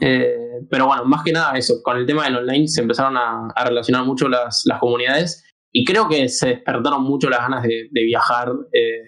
Eh, 0.00 0.66
pero 0.68 0.86
bueno, 0.86 1.04
más 1.04 1.22
que 1.22 1.30
nada 1.30 1.56
eso. 1.56 1.80
Con 1.84 1.96
el 1.98 2.06
tema 2.06 2.24
del 2.24 2.36
online 2.36 2.66
se 2.66 2.82
empezaron 2.82 3.16
a, 3.16 3.52
relacionar 3.64 4.04
mucho 4.04 4.28
las, 4.28 4.62
las 4.66 4.80
comunidades. 4.80 5.44
y 5.72 5.84
creo 5.84 6.08
que 6.08 6.28
se 6.28 6.48
despertaron 6.48 7.04
mucho 7.04 7.30
las 7.30 7.40
ganas 7.40 7.62
de, 7.62 7.88
viajar 7.92 8.52
eh, 8.72 9.06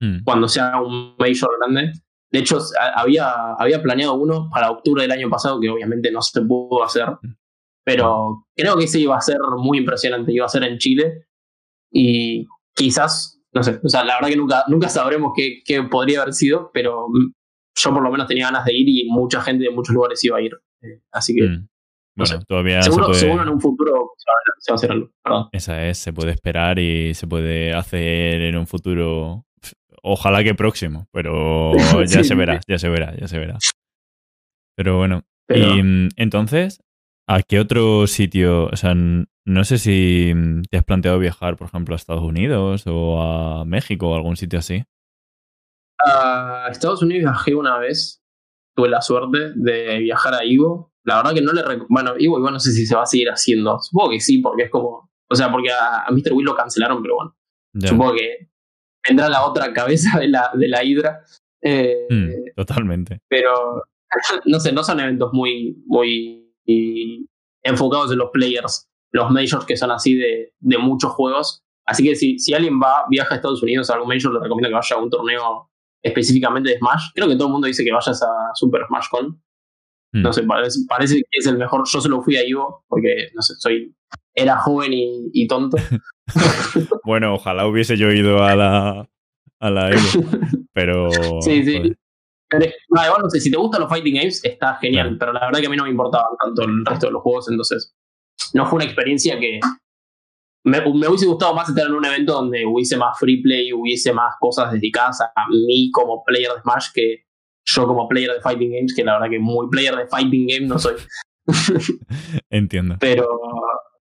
mm. 0.00 0.22
cuando 0.22 0.46
sea 0.46 0.80
un 0.80 1.16
major 1.18 1.50
grande. 1.58 1.92
De 2.34 2.40
hecho, 2.40 2.58
había, 2.96 3.52
había 3.56 3.80
planeado 3.80 4.14
uno 4.14 4.50
para 4.52 4.72
octubre 4.72 5.02
del 5.02 5.12
año 5.12 5.30
pasado, 5.30 5.60
que 5.60 5.70
obviamente 5.70 6.10
no 6.10 6.20
se 6.20 6.40
pudo 6.40 6.82
hacer, 6.82 7.06
mm. 7.08 7.36
pero 7.84 8.48
creo 8.56 8.76
que 8.76 8.86
ese 8.86 8.98
iba 8.98 9.16
a 9.16 9.20
ser 9.20 9.38
muy 9.56 9.78
impresionante, 9.78 10.32
iba 10.32 10.44
a 10.44 10.48
ser 10.48 10.64
en 10.64 10.78
Chile, 10.78 11.28
y 11.92 12.44
quizás, 12.74 13.40
no 13.52 13.62
sé, 13.62 13.78
o 13.80 13.88
sea, 13.88 14.02
la 14.02 14.16
verdad 14.16 14.30
que 14.30 14.36
nunca, 14.36 14.64
nunca 14.66 14.88
sabremos 14.88 15.30
qué, 15.36 15.60
qué 15.64 15.84
podría 15.84 16.22
haber 16.22 16.34
sido, 16.34 16.72
pero 16.74 17.06
yo 17.76 17.92
por 17.92 18.02
lo 18.02 18.10
menos 18.10 18.26
tenía 18.26 18.46
ganas 18.46 18.64
de 18.64 18.74
ir 18.74 18.88
y 18.88 19.08
mucha 19.12 19.40
gente 19.40 19.62
de 19.62 19.70
muchos 19.70 19.94
lugares 19.94 20.24
iba 20.24 20.38
a 20.38 20.40
ir. 20.40 20.54
Eh, 20.82 21.02
así 21.12 21.36
que 21.36 21.44
mm. 21.44 21.68
Bueno, 22.16 22.42
todavía 22.48 22.82
seguro, 22.82 23.14
se 23.14 23.26
puede... 23.28 23.42
en 23.42 23.48
un 23.48 23.60
futuro 23.60 24.10
se 24.58 24.72
va 24.72 24.74
a 24.74 24.76
hacer 24.76 24.90
algo. 24.90 25.10
Esa 25.52 25.86
es, 25.86 25.98
se 25.98 26.12
puede 26.12 26.32
esperar 26.32 26.80
y 26.80 27.14
se 27.14 27.28
puede 27.28 27.74
hacer 27.74 28.40
en 28.40 28.56
un 28.56 28.66
futuro. 28.66 29.46
Ojalá 30.06 30.44
que 30.44 30.54
próximo, 30.54 31.08
pero 31.12 31.72
ya 32.06 32.22
se 32.22 32.34
verá, 32.34 32.60
ya 32.68 32.78
se 32.78 32.90
verá, 32.90 33.16
ya 33.16 33.26
se 33.26 33.38
verá. 33.38 33.58
Pero 34.76 34.98
bueno, 34.98 35.22
y 35.48 35.82
mm, 35.82 36.08
entonces, 36.16 36.82
¿a 37.26 37.40
qué 37.42 37.58
otro 37.58 38.06
sitio? 38.06 38.66
O 38.66 38.76
sea, 38.76 38.94
no 38.94 39.64
sé 39.64 39.78
si 39.78 40.32
te 40.70 40.76
has 40.76 40.84
planteado 40.84 41.18
viajar, 41.18 41.56
por 41.56 41.68
ejemplo, 41.68 41.94
a 41.94 41.96
Estados 41.96 42.22
Unidos 42.22 42.84
o 42.86 43.22
a 43.22 43.64
México 43.64 44.10
o 44.10 44.14
algún 44.14 44.36
sitio 44.36 44.58
así. 44.58 44.84
A 46.04 46.68
Estados 46.70 47.02
Unidos 47.02 47.22
viajé 47.22 47.54
una 47.54 47.78
vez. 47.78 48.22
Tuve 48.76 48.90
la 48.90 49.00
suerte 49.00 49.52
de 49.54 50.00
viajar 50.00 50.34
a 50.34 50.44
Ivo, 50.44 50.92
la 51.04 51.16
verdad 51.16 51.34
que 51.34 51.42
no 51.42 51.52
le. 51.52 51.62
Bueno, 51.88 52.14
igual, 52.18 52.52
no 52.52 52.60
sé 52.60 52.72
si 52.72 52.84
se 52.84 52.96
va 52.96 53.04
a 53.04 53.06
seguir 53.06 53.28
haciendo. 53.28 53.78
Supongo 53.80 54.10
que 54.10 54.20
sí, 54.20 54.38
porque 54.38 54.64
es 54.64 54.70
como. 54.70 55.10
O 55.30 55.34
sea, 55.34 55.50
porque 55.50 55.70
a, 55.70 56.10
Mr. 56.10 56.32
Will 56.32 56.44
lo 56.44 56.54
cancelaron, 56.54 57.00
pero 57.02 57.14
bueno. 57.16 57.36
Supongo 57.80 58.14
que 58.14 58.50
vendrá 59.08 59.28
la 59.28 59.44
otra 59.44 59.72
cabeza 59.72 60.18
de 60.18 60.28
la, 60.28 60.50
de 60.54 60.68
la 60.68 60.84
Hydra. 60.84 61.24
Eh, 61.62 62.06
mm, 62.10 62.54
totalmente. 62.56 63.20
Pero, 63.28 63.82
no 64.46 64.60
sé, 64.60 64.72
no 64.72 64.82
son 64.82 65.00
eventos 65.00 65.32
muy, 65.32 65.82
muy 65.86 66.50
enfocados 67.62 68.12
en 68.12 68.18
los 68.18 68.30
players, 68.30 68.88
los 69.12 69.30
majors 69.30 69.64
que 69.64 69.76
son 69.76 69.90
así 69.90 70.14
de, 70.14 70.52
de 70.58 70.78
muchos 70.78 71.12
juegos. 71.12 71.62
Así 71.86 72.02
que 72.02 72.16
si, 72.16 72.38
si 72.38 72.54
alguien 72.54 72.80
va, 72.80 73.04
viaja 73.10 73.34
a 73.34 73.36
Estados 73.36 73.62
Unidos 73.62 73.90
a 73.90 73.94
algún 73.94 74.08
major, 74.08 74.32
le 74.32 74.40
recomiendo 74.40 74.68
que 74.68 74.74
vaya 74.74 74.96
a 74.96 75.02
un 75.02 75.10
torneo 75.10 75.70
específicamente 76.02 76.70
de 76.70 76.78
Smash. 76.78 77.10
Creo 77.14 77.28
que 77.28 77.34
todo 77.34 77.48
el 77.48 77.52
mundo 77.52 77.66
dice 77.66 77.84
que 77.84 77.92
vayas 77.92 78.22
a 78.22 78.50
Super 78.54 78.82
Smash 78.86 79.08
Con. 79.10 79.42
No 80.12 80.30
mm. 80.30 80.32
sé, 80.32 80.42
parece, 80.88 81.16
que 81.16 81.38
es 81.38 81.46
el 81.46 81.58
mejor. 81.58 81.82
Yo 81.86 82.00
se 82.00 82.08
lo 82.08 82.22
fui 82.22 82.36
a 82.36 82.46
Ivo 82.46 82.84
porque, 82.88 83.30
no 83.34 83.42
sé, 83.42 83.54
soy. 83.58 83.94
Era 84.34 84.58
joven 84.58 84.90
y, 84.92 85.46
tonto. 85.46 85.76
bueno, 87.04 87.34
ojalá 87.34 87.66
hubiese 87.66 87.96
yo 87.96 88.10
ido 88.10 88.42
a 88.42 88.56
la, 88.56 89.08
a 89.60 89.70
la 89.70 89.90
Evo. 89.90 90.28
Pero. 90.72 91.08
Sí, 91.40 91.64
sí. 91.64 91.94
Pero, 92.48 92.66
igual 92.88 93.22
no 93.22 93.30
sé, 93.30 93.40
si 93.40 93.50
te 93.50 93.56
gustan 93.56 93.80
los 93.80 93.90
fighting 93.90 94.14
games, 94.14 94.44
está 94.44 94.76
genial. 94.76 95.16
Pero 95.18 95.32
la 95.32 95.46
verdad 95.46 95.60
que 95.60 95.66
a 95.66 95.70
mí 95.70 95.76
no 95.76 95.84
me 95.84 95.90
importaba 95.90 96.28
tanto 96.40 96.62
el 96.62 96.84
resto 96.84 97.06
de 97.06 97.12
los 97.12 97.22
juegos, 97.22 97.48
entonces. 97.50 97.94
No 98.52 98.66
fue 98.66 98.76
una 98.76 98.84
experiencia 98.84 99.38
que. 99.38 99.60
Me, 100.66 100.80
me, 100.80 101.08
hubiese 101.08 101.26
gustado 101.26 101.54
más 101.54 101.68
estar 101.68 101.86
en 101.86 101.92
un 101.92 102.04
evento 102.04 102.32
donde 102.32 102.64
hubiese 102.64 102.96
más 102.96 103.18
free 103.18 103.42
play, 103.42 103.72
hubiese 103.72 104.12
más 104.12 104.34
cosas 104.40 104.72
dedicadas 104.72 105.20
a 105.20 105.32
mí 105.50 105.90
como 105.90 106.22
player 106.24 106.52
de 106.52 106.62
Smash 106.62 106.86
que 106.94 107.24
yo 107.66 107.86
como 107.86 108.08
player 108.08 108.32
de 108.32 108.40
fighting 108.40 108.72
games, 108.72 108.94
que 108.94 109.04
la 109.04 109.14
verdad 109.14 109.30
que 109.30 109.38
muy 109.38 109.68
player 109.68 109.94
de 109.96 110.06
fighting 110.06 110.46
games 110.46 110.68
no 110.68 110.78
soy. 110.78 110.94
Entiendo. 112.50 112.96
Pero, 113.00 113.26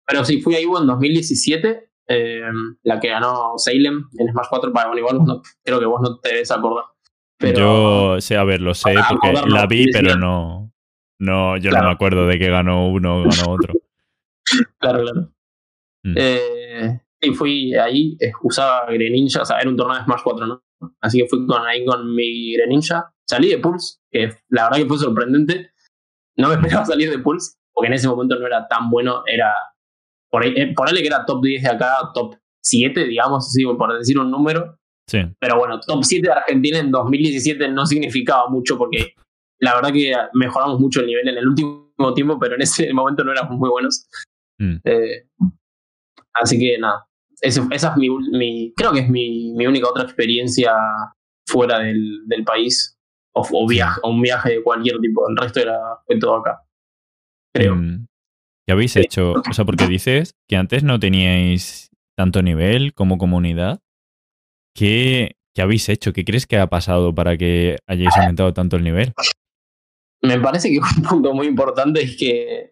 pero 0.05 0.25
sí, 0.25 0.41
fui 0.41 0.55
a 0.55 0.61
Ivo 0.61 0.79
en 0.79 0.87
2017, 0.87 1.90
eh, 2.11 2.41
la 2.83 2.99
que 2.99 3.09
ganó 3.09 3.53
Salem 3.57 4.03
en 4.17 4.31
Smash 4.31 4.47
4 4.49 4.73
para 4.73 4.97
igual 4.97 5.19
no, 5.25 5.41
creo 5.63 5.79
que 5.79 5.85
vos 5.85 6.01
no 6.01 6.19
te 6.19 6.29
debes 6.29 6.51
acordar. 6.51 6.85
Pero, 7.37 8.15
yo 8.15 8.21
sé, 8.21 8.37
a 8.37 8.43
ver, 8.43 8.61
lo 8.61 8.73
sé 8.73 8.93
porque 9.09 9.33
la 9.47 9.65
vi, 9.65 9.91
pero 9.91 10.15
no, 10.15 10.71
no 11.19 11.57
yo 11.57 11.71
no 11.71 11.83
me 11.83 11.91
acuerdo 11.91 12.27
de 12.27 12.37
que 12.37 12.49
ganó 12.49 12.87
uno 12.87 13.21
o 13.21 13.23
ganó 13.23 13.53
otro. 13.53 13.73
claro, 14.79 15.03
claro. 15.03 15.31
Mm. 16.03 16.13
Eh, 16.17 17.01
y 17.21 17.33
fui 17.33 17.73
ahí, 17.75 18.17
usaba 18.43 18.85
Greninja, 18.91 19.41
o 19.41 19.45
sea, 19.45 19.59
era 19.59 19.69
un 19.69 19.77
torneo 19.77 19.97
de 19.97 20.03
Smash 20.03 20.21
4, 20.23 20.47
¿no? 20.47 20.63
Así 20.99 21.19
que 21.19 21.27
fui 21.27 21.45
con, 21.45 21.65
ahí 21.65 21.85
con 21.85 22.13
mi 22.15 22.53
Greninja 22.53 23.11
salí 23.31 23.49
de 23.49 23.59
Pulse, 23.59 23.99
que 24.11 24.29
la 24.49 24.65
verdad 24.65 24.77
que 24.77 24.87
fue 24.87 24.97
sorprendente. 24.97 25.71
No 26.37 26.49
me 26.49 26.55
esperaba 26.55 26.85
salir 26.85 27.09
de 27.09 27.19
Pulse, 27.19 27.57
porque 27.73 27.87
en 27.87 27.93
ese 27.93 28.07
momento 28.07 28.37
no 28.37 28.45
era 28.45 28.67
tan 28.67 28.89
bueno, 28.89 29.23
era 29.25 29.53
por, 30.31 30.43
ahí, 30.43 30.53
eh, 30.55 30.73
que 30.73 31.07
era 31.07 31.25
top 31.25 31.43
10 31.43 31.63
de 31.63 31.69
acá, 31.69 31.91
top 32.13 32.35
7, 32.63 33.05
digamos 33.05 33.47
así, 33.47 33.63
por 33.63 33.97
decir 33.97 34.17
un 34.17 34.31
número. 34.31 34.77
Sí. 35.07 35.19
Pero 35.39 35.57
bueno, 35.57 35.79
top 35.79 36.03
7 36.03 36.27
de 36.27 36.33
Argentina 36.33 36.79
en 36.79 36.91
2017 36.91 37.67
no 37.69 37.85
significaba 37.85 38.47
mucho 38.49 38.77
porque 38.77 39.13
la 39.59 39.75
verdad 39.75 39.91
que 39.91 40.13
mejoramos 40.33 40.79
mucho 40.79 41.01
el 41.01 41.07
nivel 41.07 41.27
en 41.27 41.37
el 41.37 41.47
último 41.47 42.13
tiempo, 42.15 42.39
pero 42.39 42.55
en 42.55 42.61
ese 42.61 42.91
momento 42.93 43.23
no 43.23 43.31
éramos 43.31 43.57
muy 43.57 43.69
buenos. 43.69 44.07
Mm. 44.59 44.77
Eh, 44.83 45.27
así 46.33 46.57
que 46.57 46.77
nada, 46.79 47.05
esa 47.41 47.67
es 47.71 47.97
mi, 47.97 48.73
creo 48.75 48.91
que 48.93 48.99
es 48.99 49.09
mi, 49.09 49.53
mi 49.53 49.67
única 49.67 49.89
otra 49.89 50.03
experiencia 50.03 50.73
fuera 51.47 51.79
del, 51.79 52.21
del 52.27 52.43
país 52.43 52.97
o, 53.33 53.67
viaje, 53.67 53.99
un 54.03 54.21
viaje 54.21 54.51
de 54.51 54.63
cualquier 54.63 54.99
tipo. 54.99 55.27
El 55.29 55.37
resto 55.37 55.59
era 55.59 55.77
fue 56.05 56.19
todo 56.19 56.37
acá. 56.37 56.61
Creo. 57.53 57.75
Mm, 57.75 58.05
¿Qué 58.71 58.73
habéis 58.73 58.95
hecho? 58.95 59.33
O 59.33 59.53
sea, 59.53 59.65
porque 59.65 59.85
dices 59.85 60.37
que 60.47 60.55
antes 60.55 60.81
no 60.81 60.97
teníais 60.97 61.89
tanto 62.15 62.41
nivel 62.41 62.93
como 62.93 63.17
comunidad. 63.17 63.81
¿Qué, 64.73 65.35
¿Qué 65.53 65.61
habéis 65.61 65.89
hecho? 65.89 66.13
¿Qué 66.13 66.23
crees 66.23 66.47
que 66.47 66.57
ha 66.57 66.67
pasado 66.67 67.13
para 67.13 67.35
que 67.35 67.75
hayáis 67.85 68.15
aumentado 68.15 68.53
tanto 68.53 68.77
el 68.77 68.85
nivel? 68.85 69.11
Me 70.21 70.39
parece 70.39 70.69
que 70.69 70.79
un 70.97 71.03
punto 71.03 71.33
muy 71.33 71.47
importante 71.47 72.01
es 72.01 72.15
que 72.15 72.71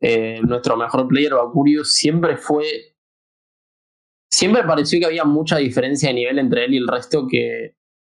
eh, 0.00 0.40
nuestro 0.42 0.76
mejor 0.76 1.06
player, 1.06 1.34
Bakurio, 1.34 1.84
siempre 1.84 2.36
fue. 2.36 2.96
Siempre 4.32 4.64
pareció 4.64 4.98
que 4.98 5.06
había 5.06 5.22
mucha 5.22 5.58
diferencia 5.58 6.08
de 6.08 6.16
nivel 6.16 6.40
entre 6.40 6.64
él 6.64 6.74
y 6.74 6.78
el 6.78 6.88
resto 6.88 7.28
que 7.30 7.76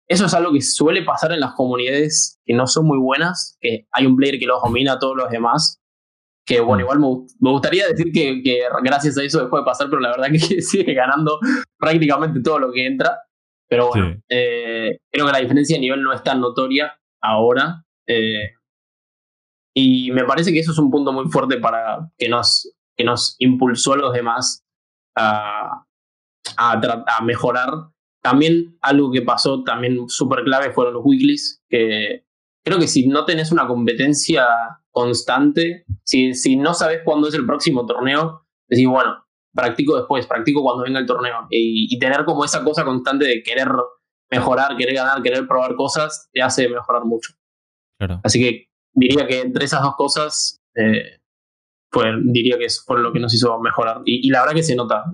eso 0.08 0.24
es 0.24 0.32
algo 0.32 0.54
que 0.54 0.62
suele 0.62 1.02
pasar 1.02 1.32
en 1.32 1.40
las 1.40 1.52
comunidades 1.52 2.40
que 2.46 2.54
no 2.54 2.66
son 2.66 2.86
muy 2.86 2.96
buenas, 2.96 3.58
que 3.60 3.86
hay 3.92 4.06
un 4.06 4.16
player 4.16 4.38
que 4.38 4.46
los 4.46 4.62
domina 4.62 4.94
a 4.94 4.98
todos 4.98 5.14
los 5.14 5.28
demás. 5.28 5.81
Que 6.44 6.60
bueno, 6.60 6.82
igual 6.82 6.98
me, 6.98 7.50
gustaría 7.50 7.86
decir 7.86 8.12
que, 8.12 8.42
gracias 8.82 9.16
a 9.16 9.22
eso 9.22 9.42
dejó 9.42 9.58
de 9.58 9.64
pasar, 9.64 9.88
pero 9.88 10.00
la 10.00 10.10
verdad 10.10 10.26
que 10.32 10.60
sigue 10.62 10.94
ganando 10.94 11.38
prácticamente 11.78 12.40
todo 12.40 12.58
lo 12.58 12.72
que 12.72 12.86
entra. 12.86 13.20
Pero 13.68 13.88
bueno, 13.88 14.20
eh, 14.28 14.98
creo 15.10 15.26
que 15.26 15.32
la 15.32 15.38
diferencia 15.38 15.76
de 15.76 15.80
nivel 15.80 16.02
no 16.02 16.12
es 16.12 16.22
tan 16.22 16.40
notoria 16.40 16.98
ahora. 17.22 17.84
Eh, 18.06 18.50
y 19.74 20.10
me 20.10 20.24
parece 20.24 20.52
que 20.52 20.58
eso 20.58 20.72
es 20.72 20.78
un 20.78 20.90
punto 20.90 21.12
muy 21.12 21.30
fuerte 21.30 21.58
para 21.58 22.10
que 22.18 22.28
nos, 22.28 22.70
que 22.96 23.04
nos 23.04 23.36
impulsó 23.38 23.94
a 23.94 23.96
los 23.96 24.12
demás 24.12 24.62
a, 25.16 25.86
a, 26.58 27.04
a 27.06 27.22
mejorar 27.22 27.92
también 28.22 28.78
algo 28.80 29.10
que 29.10 29.22
pasó 29.22 29.64
también 29.64 30.08
súper 30.08 30.44
clave 30.44 30.72
fueron 30.72 30.94
los 30.94 31.04
weeklies, 31.04 31.62
que 31.68 32.24
creo 32.64 32.78
que 32.78 32.86
si 32.86 33.08
no 33.08 33.24
tenés 33.24 33.50
una 33.50 33.66
competencia 33.66 34.46
constante, 34.92 35.84
si, 36.04 36.34
si 36.34 36.56
no 36.56 36.74
sabes 36.74 37.00
cuándo 37.04 37.28
es 37.28 37.34
el 37.34 37.46
próximo 37.46 37.86
torneo, 37.86 38.46
decís, 38.68 38.86
bueno, 38.86 39.24
practico 39.54 39.96
después, 39.96 40.26
practico 40.26 40.62
cuando 40.62 40.84
venga 40.84 41.00
el 41.00 41.06
torneo. 41.06 41.46
Y, 41.50 41.98
tener 41.98 42.24
como 42.24 42.44
esa 42.44 42.62
cosa 42.62 42.84
constante 42.84 43.26
de 43.26 43.42
querer 43.42 43.68
mejorar, 44.30 44.76
querer 44.76 44.94
ganar, 44.94 45.22
querer 45.22 45.46
probar 45.46 45.74
cosas, 45.74 46.28
te 46.32 46.42
hace 46.42 46.68
mejorar 46.68 47.04
mucho. 47.04 47.32
Claro. 47.98 48.20
Así 48.24 48.40
que 48.40 48.68
diría 48.94 49.26
que 49.26 49.40
entre 49.40 49.64
esas 49.64 49.82
dos 49.82 49.94
cosas, 49.96 50.60
eh, 50.74 51.20
diría 52.24 52.58
que 52.58 52.66
fue 52.84 53.00
lo 53.00 53.12
que 53.12 53.20
nos 53.20 53.34
hizo 53.34 53.58
mejorar. 53.60 54.02
Y, 54.04 54.30
la 54.30 54.40
verdad 54.40 54.54
que 54.54 54.62
se 54.62 54.76
nota. 54.76 55.04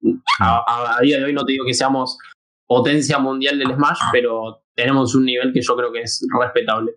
Mm. 0.00 0.20
a, 0.40 0.98
día 1.02 1.18
de 1.18 1.24
hoy 1.24 1.32
no 1.32 1.44
te 1.44 1.52
digo 1.52 1.64
que 1.64 1.74
seamos 1.74 2.18
potencia 2.66 3.18
mundial 3.18 3.58
del 3.58 3.74
Smash, 3.74 4.00
pero 4.12 4.64
tenemos 4.74 5.14
un 5.14 5.24
nivel 5.24 5.52
que 5.52 5.62
yo 5.62 5.76
creo 5.76 5.92
que 5.92 6.02
es 6.02 6.26
respetable. 6.40 6.92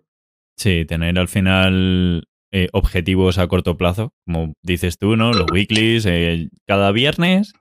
Sí, 0.58 0.84
tener 0.84 1.18
al 1.18 1.28
final 1.28 2.28
eh, 2.52 2.68
objetivos 2.72 3.38
a 3.38 3.46
corto 3.46 3.78
plazo, 3.78 4.12
como 4.26 4.52
dices 4.62 4.98
tú, 4.98 5.16
¿no? 5.16 5.32
Los 5.32 5.50
weeklies, 5.50 6.04
eh, 6.04 6.50
cada 6.66 6.92
viernes 6.92 7.54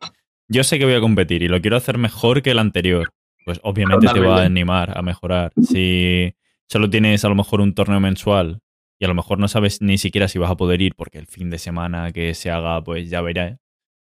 yo 0.50 0.64
sé 0.64 0.80
que 0.80 0.86
voy 0.86 0.94
a 0.94 1.02
competir 1.02 1.44
y 1.44 1.48
lo 1.48 1.62
quiero 1.62 1.78
hacer 1.78 1.98
mejor 1.98 2.42
que 2.42 2.52
el 2.52 2.60
anterior. 2.60 3.10
Pues 3.46 3.60
obviamente 3.64 4.08
te 4.08 4.20
va 4.20 4.42
a 4.42 4.46
animar 4.46 4.98
a 4.98 5.02
mejorar. 5.02 5.54
Si 5.62 6.34
solo 6.70 6.90
tienes 6.90 7.24
a 7.24 7.30
lo 7.30 7.36
mejor 7.36 7.62
un 7.62 7.74
torneo 7.74 8.00
mensual 8.00 8.60
y 9.00 9.06
a 9.06 9.08
lo 9.08 9.14
mejor 9.14 9.40
no 9.40 9.48
sabes 9.48 9.82
ni 9.82 9.98
siquiera 9.98 10.28
si 10.28 10.40
vas 10.40 10.52
a 10.52 10.58
poder 10.58 10.82
ir 10.82 10.96
porque 10.96 11.18
el 11.18 11.28
fin 11.28 11.50
de 11.50 11.58
semana 11.58 12.12
que 12.12 12.34
se 12.34 12.50
haga, 12.50 12.84
pues 12.84 13.10
ya 13.10 13.22
verás. 13.22 13.58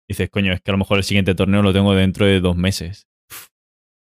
Dices, 0.08 0.30
coño, 0.30 0.54
es 0.54 0.62
que 0.62 0.72
a 0.72 0.74
lo 0.74 0.78
mejor 0.78 0.98
el 0.98 1.04
siguiente 1.04 1.36
torneo 1.36 1.62
lo 1.62 1.74
tengo 1.74 1.94
dentro 1.94 2.26
de 2.26 2.40
dos 2.40 2.56
meses. 2.56 3.08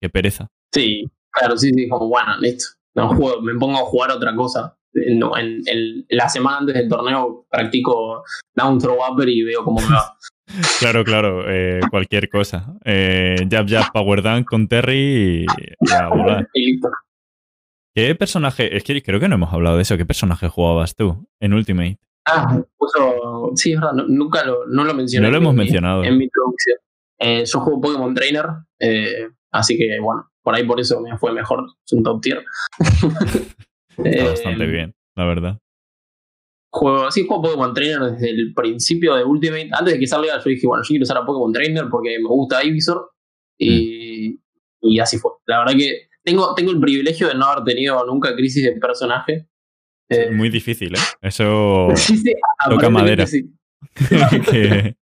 Qué 0.01 0.09
pereza. 0.09 0.49
Sí, 0.73 1.05
claro, 1.33 1.57
sí, 1.57 1.73
sí, 1.75 1.89
como 1.89 2.07
bueno, 2.07 2.37
listo. 2.39 2.78
No 2.99 3.15
juego, 3.15 3.43
me 3.43 3.55
pongo 3.55 3.79
a 3.79 3.83
jugar 3.85 4.11
otra 4.11 4.35
cosa. 4.35 4.75
no, 5.17 5.37
en, 5.37 5.63
la 6.09 6.29
semana 6.29 6.59
antes 6.59 6.75
del 6.75 6.89
torneo 6.89 7.47
practico 7.51 8.25
down 8.55 8.79
throw 8.79 8.99
upper 9.11 9.29
y 9.29 9.43
veo 9.43 9.65
cómo 9.65 9.81
me 9.81 9.95
va. 9.95 10.15
Claro, 10.81 11.05
claro, 11.05 11.45
eh, 11.47 11.79
cualquier 11.91 12.31
cosa. 12.31 12.73
Eh, 12.83 13.37
jab, 13.51 13.69
jab, 13.69 13.93
power 13.93 14.23
dunk 14.23 14.47
con 14.47 14.67
Terry 14.67 15.45
y, 15.45 15.47
y 15.81 15.93
a 15.93 16.09
volar. 16.09 16.49
¿Qué 17.95 18.15
personaje? 18.15 18.77
Es 18.77 18.85
que 18.85 19.03
creo 19.03 19.21
que 19.21 19.29
no 19.29 19.35
hemos 19.35 19.53
hablado 19.53 19.77
de 19.77 19.83
eso. 19.83 19.97
¿Qué 19.97 20.07
personaje 20.07 20.49
jugabas 20.49 20.95
tú 20.95 21.29
en 21.41 21.53
Ultimate? 21.53 21.99
Ah, 22.27 22.61
puso, 22.77 23.53
sí, 23.57 23.73
es 23.73 23.81
verdad, 23.81 23.93
no- 23.95 24.07
nunca 24.09 24.45
lo, 24.45 24.67
no 24.67 24.85
lo 24.85 24.95
mencioné. 24.95 25.27
No 25.27 25.33
lo 25.33 25.37
en 25.39 25.43
hemos 25.43 25.55
mi- 25.55 25.59
mencionado. 25.65 26.05
En 26.05 26.17
mi 26.17 26.25
introducción. 26.25 26.79
Eh, 27.19 27.45
yo 27.45 27.61
juego 27.61 27.81
Pokémon 27.81 28.15
Trainer, 28.15 28.47
eh, 28.81 29.29
así 29.51 29.77
que 29.77 29.99
bueno, 30.01 30.31
por 30.49 30.55
ahí 30.55 30.65
por 30.65 30.81
eso 30.81 30.99
me 31.03 31.15
fue 31.19 31.31
mejor, 31.35 31.67
es 31.85 31.93
un 31.93 32.03
top 32.03 32.23
tier. 32.23 32.43
Está 33.99 34.09
Eh, 34.09 34.25
bastante 34.25 34.65
bien, 34.65 34.95
la 35.15 35.27
verdad. 35.27 35.59
Juego, 36.73 37.11
sí, 37.11 37.27
juego 37.27 37.43
Pokémon 37.43 37.75
Trainer 37.75 38.01
desde 38.13 38.31
el 38.31 38.55
principio 38.55 39.15
de 39.15 39.25
Ultimate. 39.25 39.69
Antes 39.73 39.93
de 39.93 40.01
que 40.01 40.07
salga, 40.07 40.39
yo 40.43 40.49
dije, 40.49 40.67
bueno, 40.67 40.83
yo 40.85 40.89
quiero 40.89 41.03
usar 41.03 41.19
a 41.19 41.27
Pokémon 41.27 41.53
Trainer 41.53 41.85
porque 41.91 42.17
me 42.19 42.29
gusta 42.29 42.65
Ivysaur. 42.65 43.11
Y, 43.59 44.41
y 44.81 44.99
así 45.01 45.19
fue. 45.19 45.33
La 45.45 45.59
verdad 45.59 45.75
que 45.77 46.09
tengo, 46.25 46.55
tengo 46.55 46.71
el 46.71 46.81
privilegio 46.81 47.29
de 47.29 47.35
no 47.35 47.45
haber 47.45 47.65
tenido 47.65 48.07
nunca 48.07 48.35
crisis 48.35 48.65
de 48.65 48.73
personaje. 48.81 49.49
Eh, 50.09 50.31
Muy 50.31 50.49
difícil, 50.49 50.95
¿eh? 50.95 50.99
Eso 51.21 51.89
sí, 51.95 52.17
sí, 52.17 52.33
toca 52.71 52.89
madera. 52.89 53.27
sí. 53.27 53.53
que, 54.51 54.97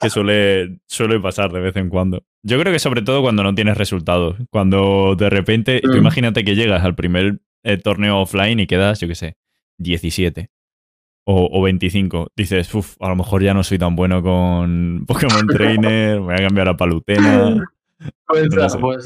que 0.00 0.10
suele, 0.10 0.78
suele 0.86 1.20
pasar 1.20 1.52
de 1.52 1.60
vez 1.60 1.76
en 1.76 1.88
cuando. 1.88 2.22
Yo 2.42 2.58
creo 2.60 2.72
que 2.72 2.78
sobre 2.78 3.02
todo 3.02 3.22
cuando 3.22 3.42
no 3.42 3.54
tienes 3.54 3.76
resultados. 3.76 4.36
Cuando 4.50 5.14
de 5.16 5.30
repente, 5.30 5.80
tú 5.82 5.92
Mm. 5.92 5.96
imagínate 5.98 6.44
que 6.44 6.54
llegas 6.54 6.84
al 6.84 6.94
primer 6.94 7.40
eh, 7.62 7.78
torneo 7.78 8.20
offline 8.20 8.60
y 8.60 8.66
quedas, 8.66 9.00
yo 9.00 9.08
qué 9.08 9.14
sé, 9.14 9.36
17 9.78 10.50
o, 11.26 11.48
o 11.50 11.62
25. 11.62 12.28
Dices, 12.36 12.74
uff, 12.74 12.96
a 13.00 13.08
lo 13.08 13.16
mejor 13.16 13.42
ya 13.42 13.54
no 13.54 13.62
soy 13.64 13.78
tan 13.78 13.96
bueno 13.96 14.22
con 14.22 15.04
Pokémon 15.06 15.46
Trainer, 15.46 16.20
voy 16.20 16.34
a 16.34 16.38
cambiar 16.38 16.68
a 16.68 16.76
Palutena. 16.76 17.64
Puede 18.26 18.48
No 18.48 18.68
sé. 18.68 18.78
puede 18.78 19.00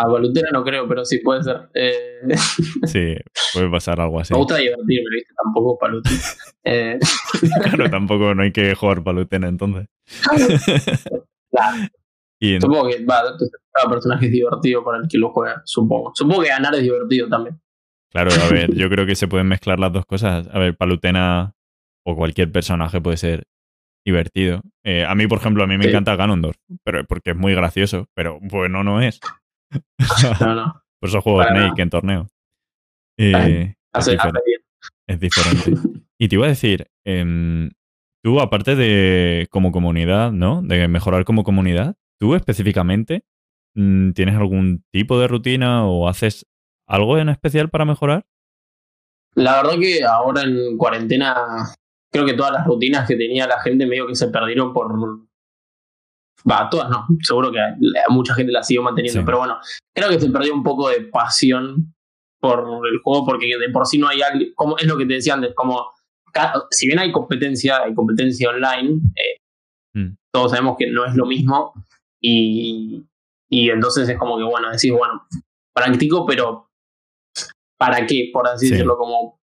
ser. 0.00 0.06
A 0.08 0.12
Valutera 0.12 0.48
no 0.52 0.64
creo, 0.64 0.88
pero 0.88 1.04
sí 1.04 1.18
puede 1.18 1.42
ser. 1.42 1.68
Eh, 1.74 2.34
Sí, 2.84 3.14
puede 3.54 3.70
pasar 3.70 4.00
algo 4.00 4.20
así. 4.20 4.32
Me 4.34 4.38
gusta 4.38 4.56
divertirme, 4.56 5.08
¿viste? 5.14 5.34
Tampoco 5.44 5.78
Palutena. 5.78 6.16
Eh, 6.64 6.98
Claro, 7.62 7.88
tampoco 7.90 8.34
no 8.34 8.42
hay 8.42 8.52
que 8.52 8.74
jugar 8.74 9.02
Palutena 9.02 9.48
entonces. 9.48 9.86
Claro. 11.50 11.76
Y 12.40 12.54
en- 12.54 12.60
supongo 12.60 12.88
que 12.88 13.04
va, 13.04 13.22
cada 13.72 13.90
personaje 13.90 14.26
es 14.26 14.30
divertido 14.32 14.84
para 14.84 14.98
el 14.98 15.08
que 15.08 15.18
lo 15.18 15.30
juega, 15.32 15.60
supongo. 15.64 16.12
Supongo 16.14 16.42
que 16.42 16.50
ganar 16.50 16.72
es 16.76 16.82
divertido 16.82 17.28
también. 17.28 17.60
Claro, 18.12 18.30
a 18.30 18.48
ver, 18.52 18.72
yo 18.76 18.88
creo 18.88 19.06
que 19.06 19.16
se 19.16 19.26
pueden 19.26 19.48
mezclar 19.48 19.80
las 19.80 19.92
dos 19.92 20.06
cosas. 20.06 20.48
A 20.52 20.58
ver, 20.60 20.76
Palutena 20.76 21.52
o 22.06 22.14
cualquier 22.14 22.52
personaje 22.52 23.00
puede 23.00 23.16
ser 23.16 23.42
divertido. 24.06 24.60
Eh, 24.84 25.04
a 25.04 25.16
mí, 25.16 25.26
por 25.26 25.38
ejemplo, 25.38 25.64
a 25.64 25.66
mí 25.66 25.76
me 25.78 25.82
Sí. 25.84 25.90
encanta 25.90 26.14
Ganondorf, 26.14 26.56
pero 26.84 27.04
porque 27.06 27.30
es 27.30 27.36
muy 27.36 27.54
gracioso, 27.56 28.06
pero 28.14 28.38
bueno 28.40 28.84
no 28.84 29.02
es. 29.02 29.18
No, 30.40 30.54
no. 30.54 30.82
Por 31.00 31.08
eso 31.10 31.20
juego 31.20 31.38
Para 31.38 31.50
Snake 31.50 31.68
nada. 31.70 31.82
en 31.82 31.90
torneo. 31.90 32.28
Eh, 33.18 33.32
es, 33.62 33.76
Hace, 33.92 34.12
difer- 34.16 34.20
hace 34.28 34.42
bien. 34.46 34.60
es 35.08 35.20
diferente. 35.20 35.72
Y 36.20 36.26
te 36.28 36.34
iba 36.34 36.46
a 36.46 36.48
decir, 36.48 36.90
em, 37.06 37.70
tú 38.24 38.40
aparte 38.40 38.74
de 38.74 39.46
como 39.50 39.70
comunidad, 39.70 40.32
¿no? 40.32 40.62
De 40.62 40.88
mejorar 40.88 41.24
como 41.24 41.44
comunidad, 41.44 41.94
tú 42.18 42.34
específicamente, 42.34 43.24
mm, 43.76 44.10
¿tienes 44.14 44.34
algún 44.34 44.84
tipo 44.92 45.20
de 45.20 45.28
rutina 45.28 45.86
o 45.86 46.08
haces 46.08 46.44
algo 46.88 47.16
en 47.18 47.28
especial 47.28 47.70
para 47.70 47.84
mejorar? 47.84 48.26
La 49.36 49.62
verdad 49.62 49.78
que 49.78 50.02
ahora 50.04 50.42
en 50.42 50.76
cuarentena 50.76 51.68
creo 52.12 52.26
que 52.26 52.34
todas 52.34 52.50
las 52.52 52.66
rutinas 52.66 53.06
que 53.06 53.14
tenía 53.14 53.46
la 53.46 53.60
gente 53.60 53.86
medio 53.86 54.08
que 54.08 54.16
se 54.16 54.26
perdieron 54.28 54.72
por... 54.72 54.92
Va, 56.50 56.68
todas 56.70 56.88
no, 56.90 57.06
seguro 57.22 57.50
que 57.50 57.58
mucha 58.10 58.34
gente 58.34 58.52
las 58.52 58.66
siguió 58.66 58.82
manteniendo, 58.82 59.20
Sí. 59.20 59.26
pero 59.26 59.38
bueno, 59.38 59.58
creo 59.94 60.08
que 60.10 60.20
se 60.20 60.30
perdió 60.30 60.54
un 60.54 60.62
poco 60.62 60.88
de 60.88 61.02
pasión 61.02 61.94
por 62.40 62.60
el 62.60 63.00
juego 63.02 63.26
porque 63.26 63.46
de 63.58 63.68
por 63.70 63.86
sí 63.86 63.98
no 63.98 64.08
hay 64.08 64.22
algo, 64.22 64.44
como 64.54 64.78
es 64.78 64.86
lo 64.86 64.96
que 64.96 65.04
te 65.06 65.14
decía 65.14 65.34
antes, 65.34 65.52
como 65.54 65.90
si 66.70 66.86
bien 66.86 66.98
hay 67.00 67.10
competencia, 67.10 67.82
hay 67.82 67.94
competencia 67.94 68.50
online, 68.50 69.00
eh, 69.16 69.38
Mm. 69.94 70.14
todos 70.32 70.50
sabemos 70.52 70.76
que 70.78 70.88
no 70.90 71.04
es 71.06 71.14
lo 71.16 71.24
mismo 71.26 71.72
y, 72.20 73.02
y 73.50 73.70
entonces 73.70 74.08
es 74.08 74.18
como 74.18 74.36
que 74.36 74.44
bueno, 74.44 74.70
decís, 74.70 74.92
bueno, 74.92 75.26
practico, 75.74 76.24
pero 76.26 76.68
¿para 77.78 78.06
qué? 78.06 78.30
Por 78.32 78.46
así 78.46 78.66
Sí. 78.66 78.72
decirlo, 78.72 78.96
como 78.98 79.40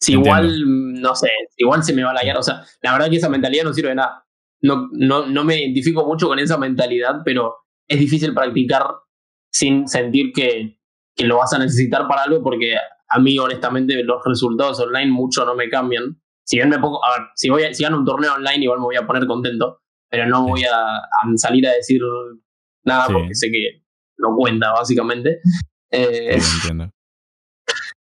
si 0.00 0.14
Entiendo. 0.14 0.40
igual, 0.46 1.00
no 1.02 1.14
sé, 1.14 1.28
igual 1.56 1.82
se 1.84 1.92
me 1.94 2.02
va 2.02 2.10
a 2.10 2.14
la. 2.24 2.38
O 2.38 2.42
sea, 2.42 2.62
la 2.82 2.92
verdad 2.92 3.08
que 3.10 3.16
esa 3.16 3.28
mentalidad 3.28 3.64
no 3.64 3.72
sirve 3.72 3.90
de 3.90 3.94
nada. 3.96 4.25
No, 4.62 4.88
no, 4.92 5.26
no 5.26 5.44
me 5.44 5.58
identifico 5.60 6.06
mucho 6.06 6.28
con 6.28 6.38
esa 6.38 6.58
mentalidad, 6.58 7.20
pero 7.24 7.56
es 7.88 7.98
difícil 7.98 8.34
practicar 8.34 8.86
sin 9.52 9.86
sentir 9.86 10.32
que, 10.34 10.78
que 11.14 11.24
lo 11.26 11.38
vas 11.38 11.52
a 11.52 11.58
necesitar 11.58 12.06
para 12.08 12.22
algo, 12.22 12.42
porque 12.42 12.74
a 13.08 13.18
mí, 13.20 13.38
honestamente, 13.38 14.02
los 14.02 14.22
resultados 14.24 14.80
online 14.80 15.12
mucho 15.12 15.44
no 15.44 15.54
me 15.54 15.68
cambian. 15.68 16.20
Si 16.44 16.56
bien 16.56 16.68
me 16.68 16.78
pongo, 16.78 17.04
a 17.04 17.18
ver, 17.18 17.28
si, 17.34 17.48
voy 17.50 17.64
a, 17.64 17.74
si 17.74 17.82
gano 17.82 17.98
un 17.98 18.04
torneo 18.04 18.34
online, 18.34 18.64
igual 18.64 18.78
me 18.80 18.84
voy 18.86 18.96
a 18.96 19.06
poner 19.06 19.26
contento, 19.26 19.80
pero 20.10 20.26
no 20.26 20.44
Sí. 20.44 20.50
voy 20.50 20.64
a, 20.64 20.96
a 20.96 21.10
salir 21.36 21.66
a 21.68 21.72
decir 21.72 22.00
nada 22.84 23.06
Sí. 23.06 23.12
porque 23.12 23.34
sé 23.34 23.50
que 23.50 23.82
no 24.18 24.34
cuenta, 24.36 24.72
básicamente. 24.72 25.40
Eh, 25.92 26.36
entiendo. 26.62 26.90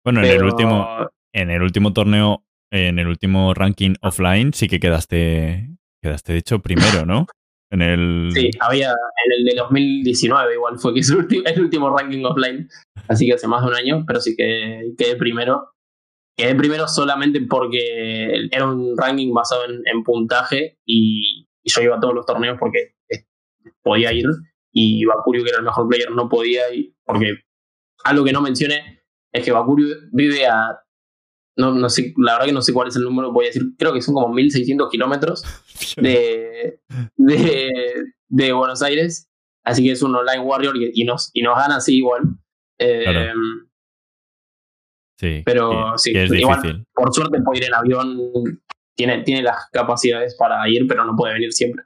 Bueno, 0.04 0.20
en 0.20 0.26
el 0.26 0.44
último, 0.44 1.10
en 1.34 1.50
el 1.50 1.62
último 1.62 1.92
torneo, 1.92 2.44
en 2.70 3.00
el 3.00 3.08
último 3.08 3.54
ranking 3.54 3.94
offline, 4.02 4.52
sí 4.54 4.68
que 4.68 4.78
quedaste, 4.78 5.68
quedaste 6.06 6.36
hecho 6.36 6.60
primero, 6.60 7.04
¿no? 7.04 7.26
En 7.70 7.82
el. 7.82 8.30
Sí, 8.32 8.50
había 8.60 8.90
en 8.90 9.32
el 9.38 9.44
de 9.44 9.56
2019 9.56 10.54
igual 10.54 10.78
fue 10.78 10.94
que 10.94 11.00
es 11.00 11.10
el, 11.10 11.60
último 11.60 11.96
ranking 11.96 12.24
offline, 12.24 12.68
así 13.08 13.26
que 13.26 13.34
hace 13.34 13.48
más 13.48 13.62
de 13.62 13.68
un 13.68 13.74
año, 13.74 14.04
pero 14.06 14.20
sí 14.20 14.34
que 14.36 14.92
quedé 14.96 15.16
primero. 15.16 15.72
Quedé 16.38 16.54
primero 16.54 16.86
solamente 16.86 17.40
porque 17.48 18.48
era 18.50 18.66
un 18.66 18.96
ranking 18.96 19.32
basado 19.32 19.62
en, 19.64 20.02
puntaje 20.04 20.78
y, 20.84 21.48
y 21.64 21.70
yo 21.70 21.80
iba 21.80 21.96
a 21.96 22.00
todos 22.00 22.14
los 22.14 22.26
torneos 22.26 22.58
porque 22.60 22.94
podía 23.82 24.12
ir 24.12 24.26
y 24.70 25.06
Bakurio, 25.06 25.42
que 25.42 25.48
era 25.48 25.58
el 25.58 25.64
mejor 25.64 25.88
player, 25.88 26.10
no 26.10 26.28
podía 26.28 26.70
ir 26.74 26.94
porque 27.06 27.38
algo 28.04 28.22
que 28.24 28.32
no 28.32 28.42
mencioné 28.42 29.02
es 29.32 29.44
que 29.44 29.52
Bakurio 29.52 29.96
vive 30.12 30.46
a... 30.46 30.78
No, 31.58 31.72
no 31.74 31.88
sé, 31.88 32.12
la 32.18 32.32
verdad 32.34 32.46
que 32.46 32.52
no 32.52 32.60
sé 32.62 32.72
cuál 32.74 32.88
es 32.88 32.96
el 32.96 33.04
número, 33.04 33.32
voy 33.32 33.46
a 33.46 33.48
decir, 33.48 33.62
creo 33.78 33.92
que 33.94 34.02
son 34.02 34.14
como 34.14 34.28
1600 34.34 34.90
kilómetros 34.90 35.42
de, 35.96 36.80
de, 37.16 37.70
de 38.28 38.52
Buenos 38.52 38.82
Aires. 38.82 39.30
Así 39.64 39.82
que 39.82 39.92
es 39.92 40.02
un 40.02 40.14
online 40.14 40.40
warrior 40.44 40.76
y, 40.76 40.90
y 40.94 41.04
nos, 41.04 41.30
y 41.32 41.42
nos 41.42 41.56
gana 41.58 41.76
así 41.76 41.96
igual. 41.96 42.22
Eh, 42.78 43.02
Claro. 43.04 43.32
Sí, 45.18 45.42
pero 45.46 45.70
que- 45.92 45.98
sí, 45.98 46.12
que 46.12 46.24
es 46.24 46.32
igual- 46.32 46.60
difícil. 46.62 46.84
Por 46.94 47.12
suerte 47.14 47.40
puede 47.42 47.58
ir 47.60 47.64
en 47.64 47.74
avión. 47.74 48.62
Tiene, 48.94 49.22
tiene 49.24 49.42
las 49.42 49.68
capacidades 49.72 50.36
para 50.38 50.66
ir, 50.68 50.86
pero 50.86 51.04
no 51.04 51.14
puede 51.16 51.34
venir 51.34 51.52
siempre. 51.52 51.84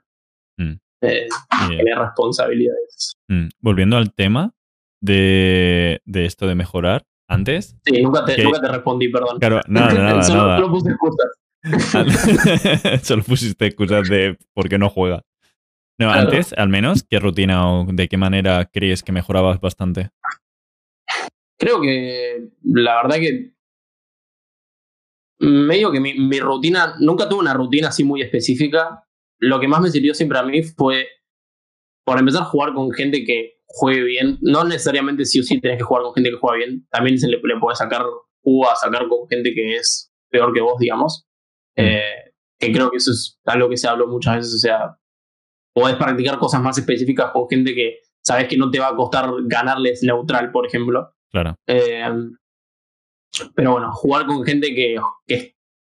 Mm. 0.57 0.73
Eh, 1.01 1.27
tiene 1.69 1.95
responsabilidades. 1.95 3.15
mm, 3.29 3.47
Volviendo 3.59 3.97
al 3.97 4.13
tema 4.13 4.53
de, 5.01 6.01
de 6.05 6.25
esto 6.25 6.45
de 6.47 6.55
mejorar, 6.55 7.03
antes. 7.31 7.77
Sí, 7.85 8.01
nunca 8.01 8.23
te, 8.25 8.35
Que- 8.35 8.43
nunca 8.43 8.59
te 8.61 8.67
respondí, 8.67 9.09
perdón. 9.09 9.39
Claro, 9.39 9.61
nada, 9.67 9.93
nada, 9.93 10.23
solo, 10.23 10.41
nada. 10.47 10.57
solo 10.57 10.71
puse 10.71 10.89
excusas. 10.91 11.27
Solo 13.07 13.23
pusiste 13.23 13.67
excusas 13.67 14.09
de 14.09 14.35
por 14.55 14.67
qué 14.67 14.79
no 14.79 14.89
juega. 14.89 15.21
No, 15.99 16.07
Claro. 16.07 16.21
antes, 16.21 16.53
al 16.53 16.69
menos, 16.69 17.03
¿qué 17.07 17.19
rutina 17.19 17.71
o 17.71 17.85
de 17.85 18.07
qué 18.07 18.17
manera 18.17 18.65
crees 18.65 19.03
que 19.03 19.11
mejorabas 19.11 19.59
bastante? 19.61 20.09
Creo 21.59 21.79
que 21.79 22.49
la 22.63 23.03
verdad 23.03 23.17
que 23.17 23.53
medio 25.39 25.91
que 25.91 25.99
mi, 25.99 26.13
mi 26.15 26.39
rutina, 26.39 26.95
nunca 26.99 27.29
tuve 27.29 27.39
una 27.41 27.53
rutina 27.53 27.89
así 27.89 28.03
muy 28.03 28.21
específica. 28.21 29.03
Lo 29.39 29.59
que 29.59 29.67
más 29.67 29.81
me 29.81 29.89
sirvió 29.89 30.13
siempre 30.15 30.39
a 30.39 30.43
mí 30.43 30.63
fue, 30.63 31.07
por 32.05 32.17
empezar, 32.19 32.43
jugar 32.43 32.73
con 32.73 32.91
gente 32.91 33.23
que 33.23 33.60
juegue 33.73 34.03
bien. 34.03 34.37
No 34.41 34.63
necesariamente 34.63 35.25
sí 35.25 35.39
o 35.39 35.43
sí 35.43 35.59
tenés 35.59 35.77
que 35.77 35.83
jugar 35.83 36.03
con 36.03 36.13
gente 36.13 36.29
que 36.29 36.37
juega 36.37 36.57
bien. 36.57 36.87
También 36.89 37.17
se 37.17 37.27
le, 37.27 37.39
le 37.43 37.59
puede 37.59 37.75
sacar 37.75 38.03
jugo 38.43 38.69
a 38.69 38.75
sacar 38.75 39.07
con 39.07 39.27
gente 39.29 39.53
que 39.53 39.75
es 39.75 40.11
peor 40.29 40.53
que 40.53 40.61
vos, 40.61 40.77
digamos. 40.79 41.27
Mm. 41.75 41.81
Eh, 41.81 42.33
que 42.59 42.71
creo 42.71 42.91
que 42.91 42.97
eso 42.97 43.11
es 43.11 43.39
algo 43.45 43.69
que 43.69 43.77
se 43.77 43.87
habló 43.87 44.07
muchas 44.07 44.37
veces. 44.37 44.55
O 44.55 44.59
sea, 44.59 44.97
podés 45.73 45.95
practicar 45.95 46.37
cosas 46.37 46.61
más 46.61 46.77
específicas 46.77 47.31
con 47.31 47.47
gente 47.49 47.73
que 47.73 47.99
sabes 48.23 48.47
que 48.47 48.57
no 48.57 48.69
te 48.69 48.79
va 48.79 48.89
a 48.89 48.95
costar 48.95 49.31
ganarles 49.45 50.03
neutral, 50.03 50.51
por 50.51 50.67
ejemplo. 50.67 51.11
Claro. 51.31 51.55
Eh, 51.67 52.05
pero 53.55 53.71
bueno, 53.71 53.91
jugar 53.93 54.25
con 54.25 54.43
gente 54.43 54.75
que, 54.75 54.97
que, 55.25 55.55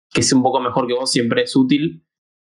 que 0.09 0.21
es 0.21 0.33
un 0.33 0.41
poco 0.41 0.59
mejor 0.59 0.87
que 0.87 0.93
vos 0.93 1.11
siempre 1.11 1.43
es 1.43 1.55
útil. 1.55 2.03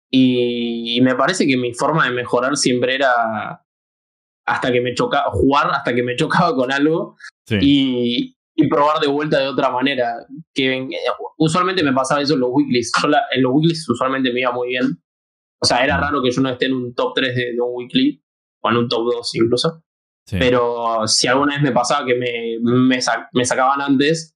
Y, 0.08 0.96
y 0.96 1.00
me 1.00 1.16
parece 1.16 1.46
que 1.46 1.56
mi 1.56 1.72
forma 1.72 2.04
de 2.04 2.12
mejorar 2.12 2.56
siempre 2.56 2.94
era 2.94 3.65
hasta 4.46 4.72
que 4.72 4.80
me 4.80 4.94
chocaba, 4.94 5.30
jugar 5.30 5.70
hasta 5.70 5.94
que 5.94 6.02
me 6.02 6.16
chocaba 6.16 6.54
con 6.54 6.72
algo 6.72 7.16
Sí. 7.48 7.58
y, 7.60 8.36
y 8.56 8.68
probar 8.68 8.98
de 9.00 9.06
vuelta 9.06 9.38
de 9.38 9.48
otra 9.48 9.70
manera. 9.70 10.26
Que 10.54 10.76
eh, 10.78 10.88
usualmente 11.36 11.82
me 11.82 11.92
pasaba 11.92 12.22
eso 12.22 12.34
en 12.34 12.40
los 12.40 12.50
weeklies. 12.52 12.90
Yo 13.00 13.08
en 13.32 13.42
los 13.42 13.52
weeklies 13.52 13.88
usualmente 13.88 14.32
me 14.32 14.40
iba 14.40 14.52
muy 14.52 14.68
bien. 14.68 15.00
O 15.60 15.66
sea, 15.66 15.84
era 15.84 15.98
raro 15.98 16.22
que 16.22 16.30
yo 16.30 16.40
no 16.42 16.50
esté 16.50 16.66
en 16.66 16.74
un 16.74 16.94
top 16.94 17.14
3 17.14 17.34
de, 17.34 17.60
un 17.60 17.70
weekly, 17.74 18.22
o 18.62 18.70
en 18.70 18.76
un 18.76 18.88
top 18.88 19.12
2 19.12 19.34
incluso. 19.36 19.82
Pero 20.28 21.06
si 21.06 21.28
alguna 21.28 21.54
vez 21.54 21.62
me 21.62 21.70
pasaba 21.70 22.04
que 22.04 22.16
me, 22.16 22.58
me, 22.60 22.98
me, 23.32 23.44
sacaban 23.44 23.80
antes, 23.80 24.34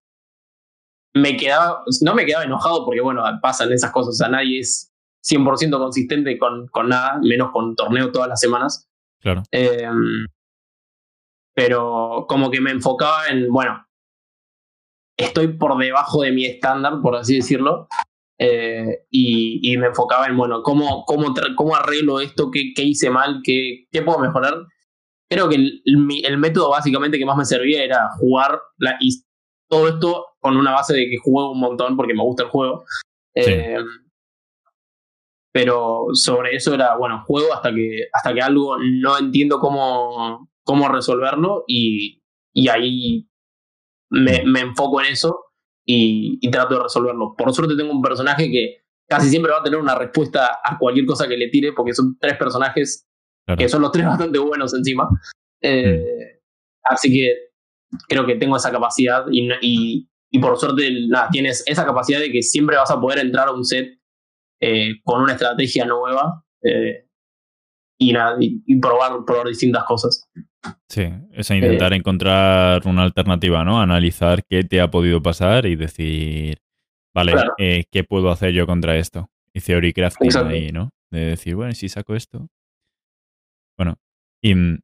me 1.14 1.36
quedaba, 1.36 1.82
no 2.02 2.14
me 2.14 2.24
quedaba 2.24 2.44
enojado 2.44 2.84
porque, 2.84 3.00
bueno, 3.00 3.24
pasan 3.42 3.72
esas 3.72 3.90
cosas. 3.90 4.10
O 4.10 4.16
sea, 4.16 4.28
nadie 4.28 4.60
es 4.60 4.92
100% 5.28 5.78
consistente 5.78 6.38
con, 6.38 6.68
con 6.68 6.88
nada, 6.88 7.18
menos 7.22 7.50
con 7.50 7.74
torneo 7.74 8.12
todas 8.12 8.28
las 8.28 8.40
semanas. 8.40 8.88
Claro. 9.20 9.42
Em, 9.50 10.26
pero 11.54 12.26
como 12.28 12.50
que 12.50 12.60
me 12.60 12.70
enfocaba 12.70 13.28
en, 13.28 13.50
bueno, 13.50 13.84
estoy 15.16 15.48
por 15.48 15.76
debajo 15.78 16.22
de 16.22 16.32
mi 16.32 16.46
estándar, 16.46 17.00
por 17.02 17.16
así 17.16 17.36
decirlo, 17.36 17.88
eh, 18.38 19.04
y, 19.10 19.76
me 19.76 19.88
enfocaba 19.88 20.26
en, 20.26 20.36
bueno, 20.36 20.62
cómo, 20.62 21.04
cómo, 21.04 21.34
cómo 21.56 21.76
arreglo 21.76 22.20
esto, 22.20 22.50
qué, 22.50 22.72
qué 22.74 22.82
hice 22.82 23.10
mal, 23.10 23.42
qué, 23.44 23.86
qué, 23.92 24.00
puedo 24.00 24.18
mejorar. 24.18 24.54
Creo 25.30 25.48
que 25.48 25.56
el, 25.56 25.82
el, 25.84 26.38
método 26.38 26.70
básicamente 26.70 27.18
que 27.18 27.26
más 27.26 27.36
me 27.36 27.44
servía 27.44 27.84
era 27.84 28.08
jugar 28.18 28.58
la, 28.78 28.96
y 28.98 29.10
todo 29.68 29.88
esto 29.88 30.26
con 30.40 30.56
una 30.56 30.72
base 30.72 30.94
de 30.94 31.08
que 31.10 31.18
juego 31.18 31.52
un 31.52 31.60
montón 31.60 31.96
porque 31.96 32.14
me 32.14 32.22
gusta 32.22 32.44
el 32.44 32.48
juego. 32.48 32.84
Eh, 33.34 33.76
pero 35.52 36.06
sobre 36.12 36.54
eso 36.54 36.74
era, 36.74 36.96
bueno, 36.96 37.24
juego 37.26 37.52
hasta 37.52 37.74
que, 37.74 38.06
hasta 38.12 38.32
que 38.32 38.40
algo 38.40 38.76
no 38.78 39.18
entiendo 39.18 39.58
cómo, 39.58 40.48
cómo 40.64 40.88
resolverlo 40.88 41.64
y, 41.66 42.22
y 42.54 42.68
ahí 42.68 43.28
me, 44.10 44.42
me, 44.44 44.60
enfoco 44.60 45.00
en 45.00 45.08
eso 45.08 45.46
y, 45.84 46.38
y, 46.40 46.50
trato 46.50 46.76
de 46.76 46.82
resolverlo. 46.84 47.34
Por 47.36 47.52
suerte 47.52 47.76
tengo 47.76 47.92
un 47.92 48.02
personaje 48.02 48.50
que 48.50 48.84
casi 49.08 49.28
siempre 49.28 49.50
va 49.52 49.58
a 49.58 49.62
tener 49.62 49.80
una 49.80 49.96
respuesta 49.96 50.60
a 50.62 50.78
cualquier 50.78 51.06
cosa 51.06 51.26
que 51.26 51.36
le 51.36 51.48
tire 51.48 51.72
porque 51.72 51.94
son 51.94 52.16
tres 52.18 52.36
personajes 52.36 53.08
que 53.58 53.68
son 53.68 53.82
los 53.82 53.90
tres 53.90 54.06
bastante 54.06 54.38
buenos 54.38 54.72
encima. 54.74 55.08
Eh, 55.60 55.98
mm. 55.98 56.92
Así 56.92 57.10
que 57.12 57.34
creo 58.08 58.24
que 58.24 58.36
tengo 58.36 58.56
esa 58.56 58.70
capacidad 58.70 59.24
y, 59.30 59.48
y, 59.60 60.08
y 60.30 60.38
por 60.38 60.56
suerte 60.56 60.88
nada, 61.08 61.28
tienes 61.30 61.64
esa 61.66 61.84
capacidad 61.84 62.20
de 62.20 62.30
que 62.30 62.42
siempre 62.42 62.76
vas 62.76 62.90
a 62.90 63.00
poder 63.00 63.18
entrar 63.18 63.48
a 63.48 63.52
un 63.52 63.64
set 63.64 63.99
eh, 64.60 65.00
con 65.02 65.22
una 65.22 65.32
estrategia 65.32 65.84
nueva 65.86 66.44
eh, 66.62 67.06
y, 67.98 68.14
y, 68.66 68.80
probar, 68.80 69.24
probar 69.26 69.46
distintas 69.48 69.84
cosas. 69.84 70.28
Sí, 70.88 71.08
es 71.32 71.50
intentar 71.50 71.92
encontrar 71.92 72.86
una 72.86 73.02
alternativa, 73.02 73.64
¿no? 73.64 73.80
Analizar 73.80 74.44
qué 74.44 74.64
te 74.64 74.80
ha 74.80 74.90
podido 74.90 75.22
pasar 75.22 75.66
y 75.66 75.76
decir, 75.76 76.58
vale, 77.14 77.34
eh, 77.58 77.84
¿qué 77.90 78.04
puedo 78.04 78.30
hacer 78.30 78.52
yo 78.52 78.66
contra 78.66 78.96
esto? 78.96 79.30
Y 79.52 79.60
theory 79.60 79.92
crafting 79.92 80.30
ahí, 80.46 80.70
¿no? 80.72 80.90
De 81.10 81.20
decir, 81.20 81.54
bueno, 81.54 81.72
si 81.72 81.88
saco 81.88 82.14
esto. 82.14 82.48
Bueno, 83.78 83.96
y 84.42 84.54
mm, 84.54 84.80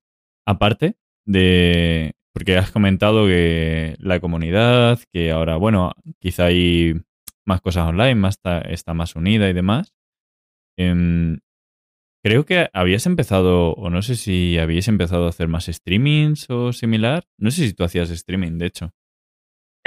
aparte 0.46 0.96
de, 1.26 2.14
porque 2.32 2.56
has 2.56 2.70
comentado 2.70 3.26
que 3.26 3.96
la 3.98 4.20
comunidad, 4.20 5.00
que 5.12 5.30
ahora, 5.30 5.56
bueno, 5.56 5.92
quizá 6.20 6.46
hay 6.46 6.94
más 7.46 7.60
cosas 7.60 7.86
online, 7.88 8.16
más 8.16 8.38
está, 8.68 8.94
más 8.94 9.16
unida 9.16 9.48
y 9.48 9.52
demás. 9.52 9.94
Em, 10.78 11.38
creo 12.22 12.44
que 12.44 12.68
habías 12.72 13.06
empezado, 13.06 13.72
o 13.72 13.88
no 13.88 14.02
sé 14.02 14.16
si 14.16 14.58
habías 14.58 14.88
empezado 14.88 15.26
a 15.26 15.30
hacer 15.30 15.48
más 15.48 15.66
streamings 15.66 16.50
o 16.50 16.72
similar. 16.72 17.24
No 17.38 17.50
sé 17.50 17.66
si 17.66 17.74
tú 17.74 17.84
hacías 17.84 18.10
streaming, 18.10 18.58
de 18.58 18.66
hecho. 18.66 18.92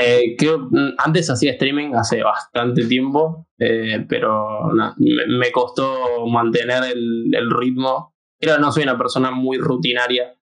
Eh, 0.01 0.37
creo, 0.37 0.59
mm, 0.59 0.95
antes 0.97 1.29
hacía 1.29 1.51
streaming 1.51 1.93
hace 1.93 2.23
bastante 2.23 2.85
tiempo, 2.85 3.47
eh, 3.59 4.05
pero 4.07 4.71
me, 4.97 5.51
costó 5.51 6.25
mantener 6.27 6.83
el, 6.93 7.51
ritmo. 7.51 8.15
Creo 8.39 8.55
que 8.55 8.61
no 8.61 8.71
soy 8.71 8.83
una 8.83 8.97
persona 8.97 9.31
muy 9.31 9.57
rutinaria, 9.57 10.33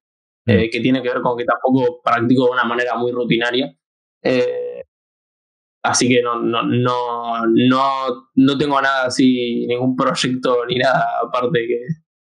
eh, 0.46 0.68
mm. 0.68 0.70
que 0.72 0.80
tiene 0.80 1.02
que 1.02 1.10
ver 1.10 1.22
con 1.22 1.36
que 1.36 1.46
tampoco 1.46 2.00
practico 2.04 2.46
de 2.46 2.52
una 2.52 2.66
manera 2.66 2.96
muy 2.98 3.12
rutinaria. 3.12 3.76
Así 5.88 6.10
que 6.10 6.22
no, 6.22 6.42
no, 6.42 6.64
no, 6.64 7.46
no, 7.48 8.30
no 8.36 8.58
tengo 8.58 8.82
nada 8.82 9.06
así, 9.06 9.66
ningún 9.68 9.96
proyecto 9.96 10.66
ni 10.66 10.76
nada 10.76 11.06
aparte 11.26 11.66
que 11.66 11.80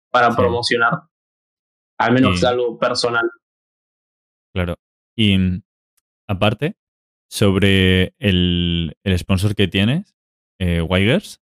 para 0.09 0.35
promocionar. 0.35 1.03
Al 1.99 2.13
menos 2.13 2.43
algo 2.43 2.79
personal. 2.79 3.29
Claro. 4.55 4.75
Y 5.15 5.37
mm, 5.37 5.61
aparte, 6.27 6.77
sobre 7.29 8.15
el, 8.17 8.97
el 9.03 9.19
sponsor 9.19 9.53
que 9.53 9.67
tienes, 9.67 10.15
eh, 10.59 10.81
Wigers, 10.81 11.39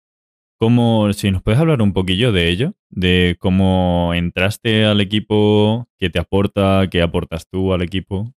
¿cómo, 0.59 1.13
si 1.13 1.29
nos 1.29 1.43
puedes 1.43 1.59
hablar 1.59 1.83
un 1.83 1.93
poquillo 1.93 2.31
de 2.31 2.49
ello, 2.49 2.73
de 2.89 3.37
cómo 3.39 4.15
entraste 4.15 4.85
al 4.85 4.99
equipo, 4.99 5.87
qué 5.99 6.09
te 6.09 6.17
aporta, 6.17 6.87
qué 6.89 7.03
aportas 7.03 7.47
tú 7.47 7.71
al 7.71 7.83
equipo. 7.83 8.33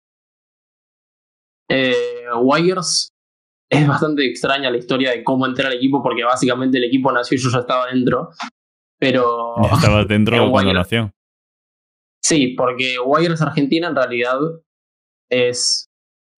Eh, 1.69 1.95
Wigers 2.41 3.13
es 3.71 3.87
bastante 3.87 4.25
extraña 4.25 4.69
la 4.69 4.77
historia 4.77 5.11
de 5.11 5.23
cómo 5.23 5.45
entré 5.45 5.65
al 5.65 5.73
equipo, 5.73 6.03
porque 6.03 6.25
básicamente 6.25 6.77
el 6.77 6.83
equipo 6.83 7.09
nació 7.09 7.37
y 7.37 7.41
yo 7.41 7.49
ya 7.49 7.59
estaba 7.59 7.87
dentro. 7.87 8.29
Pero. 8.99 9.55
estaba 9.73 10.03
dentro 10.03 10.35
cuando 10.51 10.73
nació. 10.73 11.13
Sí, 12.21 12.49
porque 12.49 12.97
Wires 13.03 13.41
Argentina 13.41 13.87
en 13.87 13.95
realidad 13.95 14.37
es. 15.29 15.89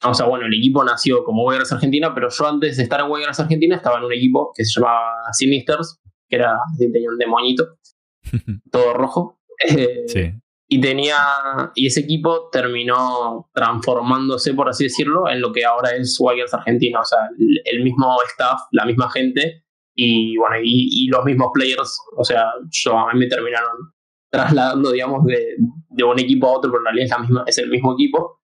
O 0.05 0.13
sea, 0.13 0.27
bueno, 0.27 0.45
el 0.45 0.53
equipo 0.53 0.83
nació 0.83 1.23
como 1.23 1.45
Wires 1.45 1.71
Argentina, 1.71 2.13
pero 2.13 2.29
yo 2.29 2.47
antes 2.47 2.77
de 2.77 2.83
estar 2.83 2.99
en 2.99 3.09
Wires 3.09 3.39
Argentina 3.39 3.77
estaba 3.77 3.97
en 3.97 4.03
un 4.03 4.13
equipo 4.13 4.51
que 4.55 4.63
se 4.63 4.79
llamaba 4.79 5.13
Sinisters, 5.31 5.99
que 6.29 6.35
era. 6.35 6.57
tenía 6.77 7.09
un 7.09 7.17
demonito, 7.17 7.77
todo 8.71 8.93
rojo. 8.93 9.39
sí. 10.07 10.33
Y 10.73 10.81
tenía 10.81 11.17
y 11.75 11.85
ese 11.85 11.99
equipo 11.99 12.49
terminó 12.51 13.47
transformándose 13.53 14.55
por 14.55 14.69
así 14.69 14.85
decirlo 14.85 15.29
en 15.29 15.39
lo 15.39 15.51
que 15.51 15.63
ahora 15.63 15.91
es 15.91 16.17
Wires 16.19 16.51
Argentina 16.51 16.99
o 16.99 17.05
sea 17.05 17.19
el, 17.37 17.83
mismo 17.83 18.17
staff 18.31 18.59
la 18.71 18.83
misma 18.83 19.07
gente 19.11 19.65
y 19.93 20.35
bueno 20.35 20.55
y, 20.63 21.07
los 21.09 21.23
mismos 21.25 21.51
players 21.53 21.95
o 22.17 22.23
sea 22.23 22.45
yo 22.71 22.97
a 22.97 23.13
mí 23.13 23.19
me 23.19 23.27
terminaron 23.27 23.93
trasladando 24.31 24.91
digamos 24.93 25.23
de, 25.25 25.57
de, 25.89 26.03
un 26.03 26.19
equipo 26.19 26.47
a 26.47 26.57
otro 26.57 26.71
pero 26.71 26.79
en 26.79 26.85
realidad 26.85 27.05
es 27.05 27.11
la 27.11 27.19
misma 27.19 27.43
es 27.45 27.57
el 27.59 27.69
mismo 27.69 27.93
equipo. 27.93 28.41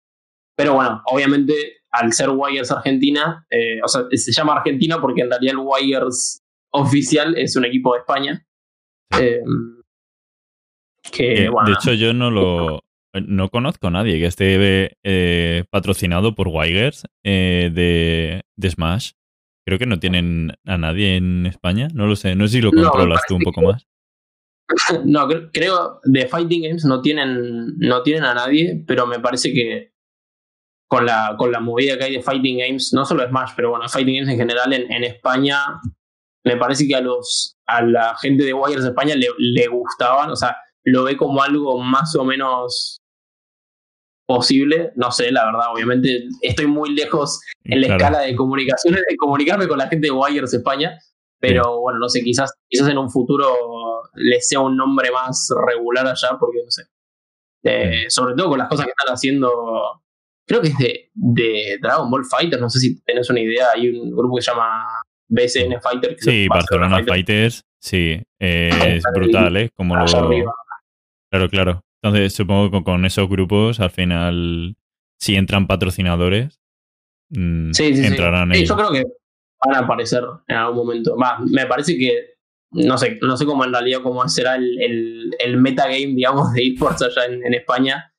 Pero 0.57 0.75
bueno 0.75 1.03
obviamente 1.07 1.55
al 1.93 2.13
ser 2.13 2.31
Wires 2.31 2.73
Argentina 2.73 3.47
eh, 3.51 3.79
o 3.85 3.87
sea 3.87 4.03
se 4.11 4.33
llama 4.33 4.55
Argentina 4.55 5.01
porque 5.01 5.21
en 5.21 5.31
realidad 5.31 5.55
el 5.55 5.65
Wires 5.65 6.43
oficial 6.73 7.39
es 7.39 7.55
un 7.55 7.67
equipo 7.67 7.95
de 7.95 8.01
España. 8.01 8.45
Eh, 9.17 9.43
de 11.13 11.73
hecho, 11.73 11.93
yo 11.93 12.13
no 12.13 12.31
lo. 12.31 12.83
No 13.15 13.49
conozco 13.49 13.87
a 13.87 13.91
nadie 13.91 14.19
que 14.19 14.27
esté 14.27 14.99
eh, 15.03 15.65
patrocinado 15.71 16.35
por 16.35 16.49
Wigers 16.49 17.05
eh, 17.25 17.71
de, 17.73 18.71
Smash. 18.71 19.13
Creo 19.65 19.79
que 19.79 19.87
no 19.87 19.99
tienen 19.99 20.53
a 20.67 20.77
nadie 20.77 21.17
en 21.17 21.47
España. 21.47 21.89
No 21.95 22.07
lo 22.07 22.15
sé. 22.15 22.37
No 22.37 22.47
sé 22.47 22.55
si 22.55 22.61
lo 22.61 22.73
controlas 22.73 23.23
tú 23.27 23.37
un 23.37 23.43
poco 23.43 23.63
más. 23.63 23.87
No, 25.05 25.29
creo 25.53 26.01
de 26.03 26.27
Fighting 26.27 26.65
Games 26.65 26.85
no 26.85 27.01
tienen, 27.01 27.79
no 27.79 28.03
tienen 28.03 28.25
a 28.25 28.35
nadie, 28.35 28.83
pero 28.85 29.07
me 29.07 29.21
parece 29.21 29.53
que 29.53 29.93
con 30.89 31.07
la, 31.07 31.37
con 31.39 31.53
la 31.53 31.61
movida 31.61 31.97
que 31.97 32.03
hay 32.03 32.17
de 32.17 32.23
Fighting 32.23 32.59
Games, 32.59 32.93
no 32.93 33.05
solo 33.05 33.25
Smash, 33.29 33.53
pero 33.55 33.71
bueno, 33.71 33.89
Fighting 33.89 34.17
Games 34.17 34.29
en 34.29 34.39
general 34.39 34.73
en, 34.73 34.91
en 34.91 35.05
España, 35.05 35.81
me 36.45 36.57
parece 36.57 36.87
que 36.87 36.97
a 36.97 37.01
los 37.01 37.57
a 37.67 37.83
la 37.83 38.17
gente 38.17 38.45
de 38.45 38.55
Wigers 38.55 38.83
de 38.83 38.91
España 38.91 39.15
le, 39.15 39.29
le 39.39 39.67
gustaban, 39.67 40.31
o 40.31 40.37
sea, 40.37 40.57
lo 40.87 41.03
ve 41.05 41.17
como 41.17 41.43
algo 41.43 41.79
más 41.79 42.15
o 42.17 42.25
menos 42.25 43.01
posible. 44.27 44.93
No 44.95 45.11
sé, 45.11 45.31
la 45.31 45.45
verdad, 45.47 45.73
obviamente 45.73 46.25
estoy 46.43 46.67
muy 46.67 46.95
lejos 46.95 47.41
en 47.65 47.81
la 47.81 47.89
escala 47.89 48.21
de 48.21 48.35
comunicaciones, 48.35 49.03
de 49.09 49.17
comunicarme 49.17 49.69
con 49.69 49.79
la 49.79 49.89
gente 49.89 50.07
de 50.07 50.13
Wires 50.13 50.55
España, 50.55 50.99
pero 51.41 51.81
bueno, 51.81 51.99
no 51.99 52.09
sé, 52.09 52.23
quizás, 52.23 52.53
quizás 52.69 52.89
en 52.89 52.99
un 52.99 53.11
futuro 53.11 53.53
les 54.15 54.49
sea 54.49 54.61
un 54.61 54.77
nombre 54.77 55.11
más 55.11 55.49
regular 55.67 56.07
allá, 56.07 56.37
porque 56.39 56.59
no 56.65 56.71
sé. 56.71 56.85
sobre 58.09 58.35
todo 58.35 58.51
con 58.51 58.59
las 58.59 58.69
cosas 58.69 58.87
que 58.87 58.93
están 58.97 59.13
haciendo, 59.13 60.03
creo 60.47 60.61
que 60.61 60.69
es 60.69 60.79
de, 60.79 61.11
de 61.15 61.79
Dragon 61.83 62.09
Ball 62.09 62.25
Fighter, 62.25 62.61
no 62.61 62.71
sé 62.71 62.79
si 62.79 63.03
tenés 63.03 63.29
una 63.29 63.41
idea, 63.41 63.71
hay 63.75 63.89
un 63.89 64.11
grupo 64.13 64.37
que 64.37 64.43
se 64.43 64.53
llama 64.53 65.03
BSN 65.29 65.81
Fighter. 65.81 66.17
sí, 66.19 66.47
Barcelona, 66.49 67.03
Fighters, 67.05 67.65
sí, 67.81 68.23
es 68.39 69.03
brutal, 69.13 69.57
¿eh? 69.57 69.71
Como 69.75 69.97
lo, 69.97 70.05
Claro, 71.37 71.51
claro. 71.51 71.81
Entonces 72.03 72.35
supongo 72.35 72.71
que 72.71 72.85
con 72.85 73.05
esos 73.05 73.29
grupos 73.29 73.81
al 73.81 73.91
final, 73.91 74.77
si 75.19 75.35
entran 75.35 75.67
patrocinadores, 75.67 76.61
mm, 77.31 77.73
entrarán 77.79 78.55
sí. 78.55 78.65
Yo 78.65 78.77
creo 78.77 78.91
que 78.91 79.05
van 79.65 79.77
a 79.77 79.79
aparecer 79.81 80.23
en 80.47 80.57
algún 80.57 80.87
momento. 80.87 81.17
Va, 81.17 81.39
me 81.41 81.67
parece 81.67 81.99
que 81.99 82.37
no 82.73 82.99
sé, 82.99 83.19
no 83.23 83.37
sé 83.37 83.47
cómo 83.47 83.65
en 83.65 83.73
realidad 83.73 84.01
cómo 84.03 84.27
será 84.29 84.57
el, 84.57 84.81
el, 84.81 85.31
el 85.39 85.57
metagame, 85.57 86.15
digamos, 86.15 86.53
de 86.53 86.67
esports 86.67 87.03
allá 87.03 87.27
en, 87.27 87.55
España. 87.55 88.13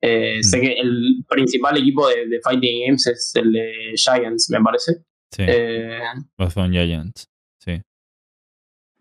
Eh, 0.00 0.42
Sé 0.42 0.60
que 0.60 0.74
el 0.74 1.24
principal 1.28 1.76
equipo 1.76 2.08
de, 2.08 2.28
de, 2.28 2.40
Fighting 2.40 2.86
Games 2.86 3.06
es 3.08 3.32
el 3.34 3.52
de 3.52 3.94
Giants, 3.96 4.48
me 4.50 4.60
parece. 4.60 4.92
Sí. 5.32 5.42
Eh, 5.46 6.00
Giants, 6.70 7.20
sí. 7.22 7.26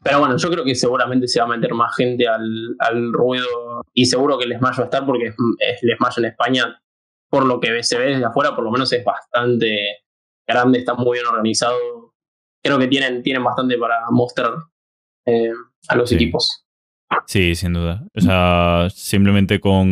Pero 0.07 0.19
bueno, 0.19 0.37
yo 0.37 0.49
creo 0.49 0.63
que 0.63 0.73
seguramente 0.73 1.27
se 1.27 1.41
va 1.41 1.47
a 1.47 1.49
meter 1.49 1.73
más 1.73 1.93
gente 1.97 2.25
al, 2.29 2.77
al 2.79 3.11
ruedo 3.11 3.83
y 3.93 4.05
seguro 4.05 4.37
que 4.37 4.45
el 4.45 4.57
Smash 4.57 4.79
va 4.79 4.83
a 4.83 4.85
estar 4.85 5.05
porque 5.05 5.25
el 5.25 5.97
Smash 5.97 6.19
en 6.19 6.25
España, 6.25 6.81
por 7.29 7.45
lo 7.45 7.59
que 7.59 7.83
se 7.83 7.99
ve 7.99 8.11
desde 8.11 8.23
afuera, 8.23 8.55
por 8.55 8.63
lo 8.63 8.71
menos 8.71 8.93
es 8.93 9.03
bastante 9.03 9.97
grande, 10.47 10.79
está 10.79 10.93
muy 10.93 11.17
bien 11.17 11.25
organizado. 11.25 11.75
Creo 12.63 12.79
que 12.79 12.87
tienen, 12.87 13.21
tienen 13.21 13.43
bastante 13.43 13.77
para 13.77 13.99
mostrar 14.11 14.53
eh, 15.25 15.51
a 15.89 15.95
los 15.97 16.09
equipos. 16.13 16.65
Sí, 17.25 17.55
sin 17.55 17.73
duda. 17.73 18.07
O 18.15 18.21
sea, 18.21 18.87
simplemente 18.89 19.59
con, 19.59 19.91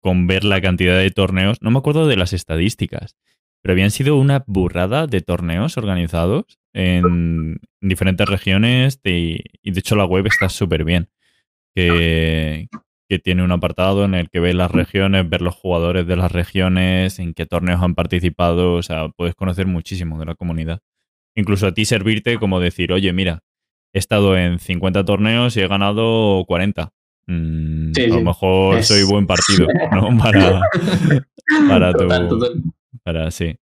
con 0.00 0.28
ver 0.28 0.44
la 0.44 0.60
cantidad 0.60 0.96
de 0.96 1.10
torneos, 1.10 1.60
no 1.62 1.72
me 1.72 1.80
acuerdo 1.80 2.06
de 2.06 2.14
las 2.14 2.32
estadísticas, 2.32 3.16
pero 3.60 3.72
habían 3.72 3.90
sido 3.90 4.14
una 4.18 4.44
burrada 4.46 5.08
de 5.08 5.20
torneos 5.20 5.76
organizados 5.76 6.60
en 6.74 7.60
diferentes 7.80 8.28
regiones 8.28 9.00
y, 9.04 9.42
de 9.62 9.80
hecho 9.80 9.96
la 9.96 10.04
web 10.04 10.26
está 10.26 10.48
súper 10.48 10.84
bien. 10.84 11.08
Que, 11.74 12.68
que, 13.08 13.18
tiene 13.18 13.42
un 13.42 13.52
apartado 13.52 14.04
en 14.04 14.14
el 14.14 14.28
que 14.28 14.40
ves 14.40 14.54
las 14.54 14.70
regiones, 14.70 15.28
ver 15.28 15.40
los 15.40 15.54
jugadores 15.54 16.06
de 16.06 16.16
las 16.16 16.30
regiones, 16.30 17.18
en 17.18 17.32
qué 17.32 17.46
torneos 17.46 17.82
han 17.82 17.94
participado, 17.94 18.74
o 18.74 18.82
sea, 18.82 19.08
puedes 19.08 19.34
conocer 19.34 19.66
muchísimo 19.66 20.18
de 20.18 20.26
la 20.26 20.34
comunidad. 20.34 20.80
Incluso 21.34 21.66
a 21.66 21.72
ti 21.72 21.86
servirte 21.86 22.38
como 22.38 22.60
decir, 22.60 22.92
oye, 22.92 23.10
mira, 23.14 23.40
he 23.94 23.98
estado 23.98 24.36
en 24.36 24.58
50 24.58 25.04
torneos 25.04 25.56
y 25.56 25.60
he 25.60 25.68
ganado 25.68 26.44
40. 26.46 26.92
Mm, 27.26 27.92
a 27.96 28.14
lo 28.16 28.20
mejor 28.22 28.82
soy 28.82 29.04
buen 29.04 29.26
partido, 29.26 29.66
¿no? 29.92 30.16
Para, 30.18 30.60
para 31.68 31.92
tu. 31.92 32.08
Para, 33.02 33.30
sí. 33.30 33.56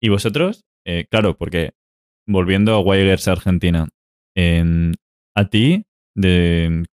¿Y 0.00 0.08
vosotros? 0.08 0.64
Eh, 0.84 1.06
claro, 1.10 1.36
porque 1.36 1.72
volviendo 2.26 2.74
a 2.74 2.80
Wilders 2.80 3.28
Argentina, 3.28 3.88
en, 4.34 4.94
¿a 5.34 5.48
ti 5.48 5.84
de 6.14 6.84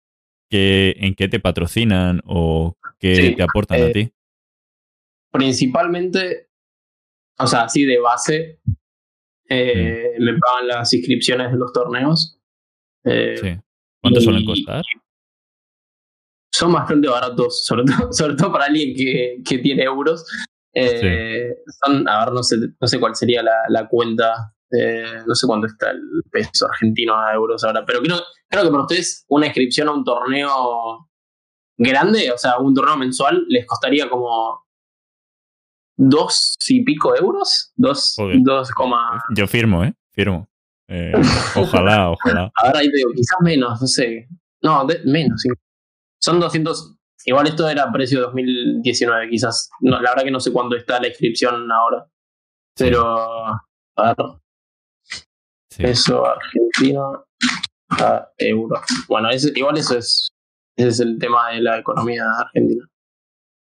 qué, 0.51 0.95
en 0.99 1.15
qué 1.15 1.29
te 1.29 1.41
patrocinan 1.41 2.21
o 2.25 2.77
qué 2.99 3.35
te 3.37 3.43
aportan 3.43 3.83
a 3.83 3.87
eh, 3.87 3.93
ti? 3.93 4.13
Principalmente, 5.31 6.49
o 7.39 7.47
sea, 7.47 7.63
así 7.63 7.85
de 7.85 7.99
base, 7.99 8.61
eh, 9.49 10.15
mm. 10.19 10.25
me 10.25 10.39
pagan 10.39 10.69
las 10.69 10.93
inscripciones 10.93 11.53
de 11.53 11.59
los 11.59 11.73
torneos. 11.73 12.41
sí. 13.05 13.59
¿Cuánto 14.01 14.21
suelen 14.21 14.45
costar? 14.45 14.85
son 16.59 16.73
bastante 16.73 17.09
baratos, 17.09 17.65
sobre 17.65 17.85
todo, 17.85 18.13
sobre 18.13 18.35
todo 18.35 18.53
para 18.53 18.67
alguien 18.67 18.95
que, 18.95 19.43
que 19.47 19.59
tiene 19.59 19.85
euros. 19.85 20.25
Eh, 20.75 21.55
son, 21.85 22.09
a 22.09 22.25
ver, 22.25 22.35
no 22.35 22.43
sé, 22.43 22.57
no 22.81 22.87
sé 22.87 23.01
cuál 23.01 23.15
sería 23.17 23.43
la, 23.43 23.55
la 23.69 23.89
cuenta, 23.89 24.55
eh, 24.71 25.23
no 25.27 25.35
sé 25.35 25.47
cuánto 25.47 25.67
está 25.67 25.91
el 25.91 26.03
peso 26.31 26.67
argentino 26.67 27.19
a 27.19 27.33
euros 27.35 27.65
ahora, 27.65 27.85
pero 27.87 28.01
creo, 28.01 28.19
creo 28.49 28.65
que 28.65 28.71
para 28.71 28.83
ustedes 28.83 29.25
una 29.29 29.47
inscripción 29.47 29.89
a 29.89 29.93
un 29.93 30.05
torneo 30.05 31.09
grande, 31.79 32.31
o 32.33 32.39
sea, 32.39 32.59
un 32.59 32.75
torneo 32.75 32.97
mensual, 32.97 33.45
les 33.49 33.67
costaría 33.67 34.09
como 34.09 34.67
dos 35.97 36.57
y 36.69 36.85
pico 36.85 37.17
euros, 37.17 37.73
dos, 37.77 38.15
dos 38.43 38.71
coma... 38.73 39.23
Yo 39.35 39.47
firmo, 39.47 39.85
¿eh? 39.85 39.95
Firmo. 40.13 40.49
Eh, 40.89 41.13
ojalá, 41.57 42.11
ojalá. 42.13 42.51
Ahora 42.55 42.81
ahí 42.81 42.91
te 42.91 42.97
digo, 42.99 43.11
quizás 43.15 43.39
menos, 43.43 43.81
no 43.81 43.87
sé. 43.87 44.29
No, 44.63 44.87
menos, 45.05 45.41
sí. 45.41 45.49
Son 46.21 46.41
200. 46.41 46.97
Igual 47.27 47.47
esto 47.47 47.69
era 47.69 47.91
precio 47.93 48.21
2019, 48.21 49.29
quizás. 49.31 49.71
No, 49.81 50.01
la 50.01 50.11
verdad 50.11 50.25
que 50.25 50.31
no 50.31 50.41
sé 50.41 50.53
cuándo 50.53 50.77
está 50.77 51.01
la 51.01 51.09
inscripción 51.09 51.71
ahora. 51.71 52.07
Pero. 52.77 53.17
A 53.97 54.15
ver. 54.17 54.17
Peso 55.79 56.27
argentino 56.27 57.25
a 57.91 58.29
euro. 58.39 58.81
Bueno, 59.09 59.29
igual 59.55 59.79
eso 59.79 59.99
es. 59.99 60.29
Ese 60.77 60.89
es 60.89 61.01
el 61.01 61.19
tema 61.19 61.51
de 61.51 61.63
la 61.63 61.79
economía 61.79 62.25
argentina. 62.39 62.85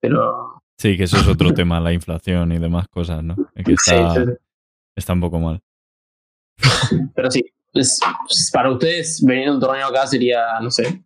Pero. 0.00 0.62
Sí, 0.78 0.96
que 0.96 1.04
eso 1.04 1.16
es 1.18 1.28
otro 1.28 1.52
tema, 1.54 1.80
la 1.80 1.92
inflación 1.92 2.52
y 2.52 2.58
demás 2.58 2.88
cosas, 2.88 3.22
¿no? 3.22 3.36
que 3.64 3.72
está, 3.72 4.14
está 4.96 5.12
un 5.12 5.20
poco 5.20 5.38
mal. 5.38 5.60
Pero 7.14 7.30
sí, 7.30 7.44
para 8.52 8.70
ustedes 8.70 9.22
venir 9.24 9.48
a 9.48 9.52
un 9.52 9.60
torneo 9.60 9.86
acá 9.86 10.06
sería, 10.06 10.60
no 10.60 10.70
sé, 10.70 11.04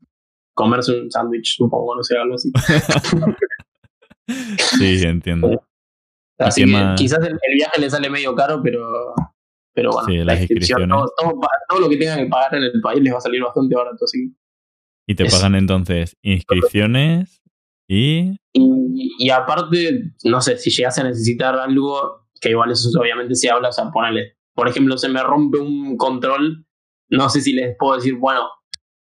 comerse 0.54 1.00
un 1.00 1.10
sándwich, 1.10 1.56
supongo, 1.56 1.96
no 1.96 2.02
sé, 2.02 2.18
algo 2.18 2.34
así. 2.34 2.50
sí, 4.78 5.02
entiendo. 5.04 5.62
Así 6.38 6.64
que 6.64 6.94
quizás 6.96 7.20
el, 7.26 7.38
viaje 7.54 7.80
le 7.80 7.90
sale 7.90 8.10
medio 8.10 8.34
caro, 8.34 8.60
pero, 8.62 9.14
pero 9.78 9.92
bueno, 9.92 10.08
sí, 10.08 10.16
la 10.16 10.34
inscripción, 10.34 10.88
todo, 10.88 11.06
todo, 11.68 11.78
lo 11.78 11.88
que 11.88 11.98
tengan 11.98 12.18
que 12.18 12.26
pagar 12.26 12.52
en 12.56 12.64
el 12.64 12.80
país 12.80 13.00
les 13.00 13.12
va 13.14 13.18
a 13.18 13.20
salir 13.20 13.40
bastante 13.40 13.76
barato, 13.76 14.04
así. 14.04 14.34
Y 15.06 15.14
te 15.14 15.24
pagan 15.26 15.54
entonces 15.54 16.16
inscripciones 16.20 17.40
y... 17.88 18.36
y... 18.52 19.14
y... 19.20 19.30
aparte, 19.30 20.14
no 20.24 20.40
sé, 20.40 20.58
si 20.58 20.70
llegas 20.70 20.98
a 20.98 21.04
necesitar 21.04 21.54
algo, 21.54 22.26
que 22.40 22.50
igual 22.50 22.72
eso 22.72 22.90
obviamente 22.98 23.36
se 23.36 23.48
habla, 23.48 23.68
o 23.68 23.72
sea, 23.72 23.88
ponerle, 23.92 24.36
por 24.52 24.66
ejemplo, 24.66 24.98
se 24.98 25.08
me 25.10 25.22
rompe 25.22 25.58
un 25.58 25.96
control, 25.96 26.66
no 27.10 27.28
sé 27.28 27.40
si 27.40 27.52
les 27.52 27.76
puedo 27.78 27.94
decir, 27.94 28.16
bueno, 28.16 28.48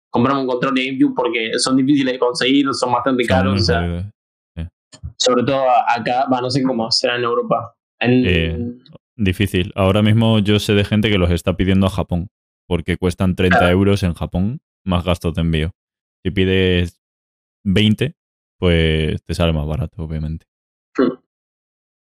comprarme 0.09 0.41
un 0.41 0.47
control 0.47 0.73
de 0.73 0.87
GameCube 0.87 1.13
porque 1.15 1.51
son 1.57 1.77
difíciles 1.77 2.11
de 2.11 2.19
conseguir, 2.19 2.67
son 2.73 2.91
bastante 2.91 3.23
caros. 3.23 3.65
Sobre 5.15 5.43
todo 5.45 5.63
acá, 5.87 6.25
no 6.29 6.49
sé 6.49 6.61
cómo 6.63 6.91
será 6.91 7.15
en 7.15 7.23
Europa. 7.23 7.73
Eh, 8.01 8.57
difícil. 9.19 9.71
Ahora 9.75 10.01
mismo 10.01 10.39
yo 10.39 10.59
sé 10.59 10.73
de 10.73 10.85
gente 10.85 11.09
que 11.09 11.17
los 11.17 11.31
está 11.31 11.55
pidiendo 11.55 11.87
a 11.87 11.91
Japón, 11.91 12.29
porque 12.67 12.97
cuestan 12.97 13.35
30 13.35 13.69
euros 13.71 14.03
en 14.03 14.13
Japón 14.13 14.61
más 14.83 15.03
gastos 15.03 15.35
de 15.35 15.41
envío. 15.41 15.71
Si 16.23 16.31
pides 16.31 16.99
20, 17.63 18.15
pues 18.57 19.23
te 19.23 19.33
sale 19.33 19.53
más 19.53 19.67
barato, 19.67 20.01
obviamente. 20.01 20.45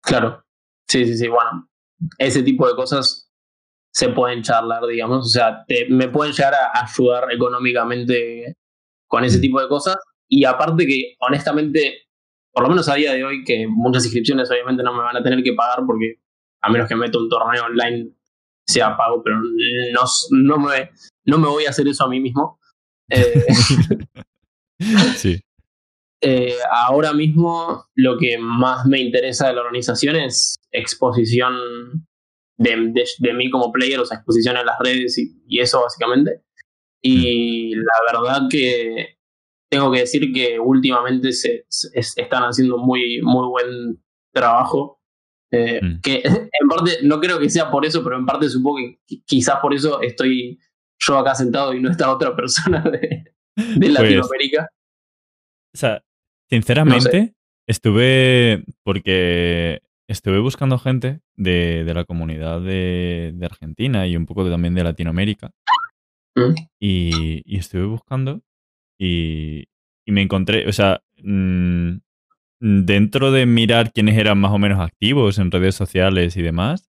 Claro. 0.01 0.43
Sí, 0.88 1.05
sí, 1.05 1.18
sí. 1.18 1.28
Bueno, 1.28 1.70
ese 2.18 2.43
tipo 2.43 2.68
de 2.68 2.76
cosas 2.76 3.32
se 3.91 4.10
pueden 4.10 4.43
charlar, 4.43 4.86
digamos, 4.86 5.26
o 5.26 5.30
sea, 5.30 5.66
me 5.89 6.07
pueden 6.07 6.34
llegar 6.34 6.53
a 6.53 6.84
ayudar 6.84 7.32
económicamente 7.32 8.55
con 9.07 9.24
ese 9.24 9.39
mm. 9.39 9.41
tipo 9.41 9.62
de 9.62 9.68
cosas. 9.68 9.97
Y 10.28 10.45
aparte 10.45 10.86
que, 10.86 11.16
honestamente, 11.20 12.07
por 12.51 12.64
lo 12.64 12.70
menos 12.70 12.88
a 12.88 12.95
día 12.95 13.14
de 13.14 13.24
hoy, 13.24 13.43
que 13.43 13.68
muchas 13.68 14.05
inscripciones 14.05 14.49
obviamente 14.49 14.84
no 14.84 14.93
me 14.93 15.03
van 15.03 15.18
a 15.18 15.24
tener 15.24 15.43
que 15.43 15.53
pagar 15.53 15.86
porque 15.86 16.16
a 16.62 16.70
menos 16.70 16.88
que 16.88 16.95
meto 16.95 17.20
un 17.20 17.30
torneo 17.30 17.66
online 17.66 18.12
sea 18.68 18.95
pago, 18.95 19.24
pero 19.24 19.38
no, 19.41 20.01
no, 20.32 20.57
me, 20.60 20.91
no 21.26 21.38
me 21.39 21.47
voy 21.47 21.66
a 21.66 21.72
hacer 21.72 21.88
eso 21.88 22.05
a 22.05 22.10
mí 22.10 22.20
mismo. 22.20 22.60
Eh, 24.82 25.14
sí. 25.18 25.41
Eh, 26.22 26.55
ahora 26.72 27.14
mismo 27.14 27.86
lo 27.95 28.18
que 28.18 28.38
más 28.38 28.86
me 28.86 28.99
interesa 28.99 29.47
de 29.47 29.53
la 29.53 29.62
organización 29.62 30.16
es 30.18 30.55
exposición 30.72 31.55
de, 32.57 32.93
de, 33.20 33.34
mí 33.34 33.49
como 33.49 33.72
player, 33.72 33.99
o 33.99 34.05
sea, 34.05 34.18
exposición 34.18 34.57
en 34.57 34.66
las 34.66 34.78
redes 34.80 35.18
y, 35.18 35.60
eso 35.60 35.82
básicamente. 35.82 36.43
Y 37.01 37.74
la 37.76 37.93
verdad 38.12 38.41
que 38.49 39.18
tengo 39.72 39.91
que 39.91 39.99
decir 39.99 40.34
que 40.34 40.60
últimamente 40.60 41.32
se, 41.32 41.66
están 41.70 42.43
haciendo 42.43 42.78
muy, 42.78 43.22
muy 43.22 43.47
buen 43.47 44.03
trabajo. 44.34 44.99
Eh, 45.52 45.80
mm. 45.82 46.02
Que 46.02 46.22
en 46.24 46.68
parte, 46.68 47.00
no 47.04 47.20
creo 47.20 47.39
que 47.39 47.50
sea 47.50 47.72
por 47.72 47.86
eso, 47.86 48.04
pero 48.04 48.18
en 48.18 48.26
parte 48.26 48.50
supongo 48.50 48.78
que 48.78 49.22
quizás 49.26 49.60
por 49.62 49.74
eso 49.74 50.02
estoy 50.02 50.60
yo 51.00 51.18
acá 51.18 51.36
sentado 51.36 51.74
y 51.74 51.82
no 51.82 51.89
esta 51.89 52.12
otra 52.12 52.36
persona 52.36 52.82
de, 52.91 53.00
de 53.56 53.76
pues, 53.78 53.91
Latinoamérica. 53.91 54.70
o 55.74 55.78
sea, 55.78 56.04
sinceramente, 56.50 57.36
estuve 57.68 58.64
porque 58.84 59.82
estuve 60.10 60.39
buscando 60.39 60.80
gente 60.80 61.22
de, 61.36 61.89
la 61.93 62.04
comunidad 62.04 62.62
de, 62.62 63.38
Argentina 63.43 64.08
y 64.08 64.18
un 64.18 64.26
poco 64.26 64.50
también 64.50 64.74
de 64.74 64.84
Latinoamérica. 64.84 65.52
Mm. 66.36 66.56
Y, 66.80 67.58
estuve 67.58 67.86
buscando 67.86 68.41
y, 69.00 69.66
me 70.08 70.24
encontré, 70.24 70.68
o 70.68 70.74
sea, 70.74 71.04
mm, 71.22 71.97
dentro 72.60 73.32
de 73.32 73.45
mirar 73.45 73.91
quiénes 73.91 74.18
eran 74.18 74.39
más 74.39 74.51
o 74.51 74.57
menos 74.57 74.80
activos 74.80 75.39
en 75.39 75.51
redes 75.51 75.76
sociales 75.76 76.38
y 76.38 76.41
demás, 76.41 76.89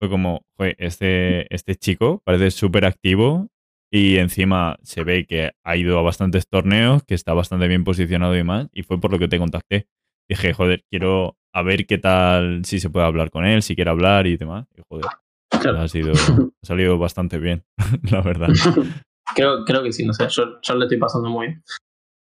fue 0.00 0.08
como, 0.08 0.42
fue 0.56 0.74
este, 0.78 1.54
este 1.54 1.76
chico 1.76 2.22
parece 2.24 2.50
súper 2.50 2.86
activo 2.86 3.48
y 3.92 4.16
encima 4.16 4.78
se 4.82 5.04
ve 5.04 5.26
que 5.26 5.50
ha 5.64 5.76
ido 5.76 5.98
a 5.98 6.02
bastantes 6.02 6.46
torneos, 6.48 7.02
que 7.02 7.14
está 7.14 7.34
bastante 7.34 7.68
bien 7.68 7.84
posicionado 7.84 8.34
y 8.34 8.38
demás, 8.38 8.68
y 8.72 8.82
fue 8.82 9.00
por 9.00 9.12
lo 9.12 9.18
que 9.18 9.28
te 9.28 9.38
contacté. 9.38 9.88
Dije, 10.28 10.54
joder, 10.54 10.84
quiero, 10.88 11.36
a 11.52 11.62
ver 11.62 11.86
qué 11.86 11.98
tal, 11.98 12.64
si 12.64 12.78
se 12.78 12.88
puede 12.88 13.06
hablar 13.06 13.30
con 13.30 13.44
él, 13.44 13.62
si 13.62 13.74
quiere 13.74 13.90
hablar 13.90 14.28
y 14.28 14.36
demás. 14.36 14.66
Y 14.76 14.82
joder, 14.88 15.06
ha, 15.50 15.88
sido, 15.88 16.12
ha 16.12 16.66
salido 16.66 16.98
bastante 16.98 17.38
bien, 17.38 17.64
la 18.10 18.22
verdad. 18.22 18.48
Creo, 19.32 19.64
creo 19.64 19.84
que 19.84 19.92
sí, 19.92 20.04
no 20.04 20.12
sé, 20.12 20.26
yo, 20.28 20.60
yo 20.60 20.74
le 20.74 20.86
estoy 20.86 20.98
pasando 20.98 21.30
muy 21.30 21.46
bien. 21.46 21.62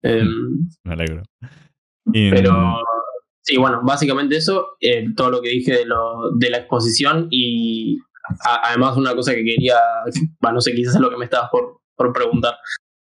Em, 0.02 0.68
Me 0.84 0.94
alegro. 0.94 1.22
Pero 2.12 2.82
Sí, 3.46 3.58
bueno, 3.58 3.82
básicamente 3.84 4.38
eso, 4.38 4.76
eh, 4.80 5.06
todo 5.16 5.30
lo 5.30 5.42
que 5.42 5.50
dije 5.50 5.72
de, 5.72 5.86
lo, 5.86 6.32
de 6.36 6.50
la 6.50 6.58
exposición 6.58 7.28
y 7.30 8.00
además 8.44 8.98
una 8.98 9.16
cosa 9.16 9.36
que 9.36 9.44
quería, 9.44 9.78
bueno, 10.42 10.56
no 10.56 10.62
sé, 10.62 10.74
quizás 10.74 10.96
es 10.96 11.02
lo 11.02 11.12
que 11.12 11.18
me 11.18 11.26
estabas 11.26 11.52
por, 11.52 11.80
por 11.96 12.12
preguntar, 12.12 12.56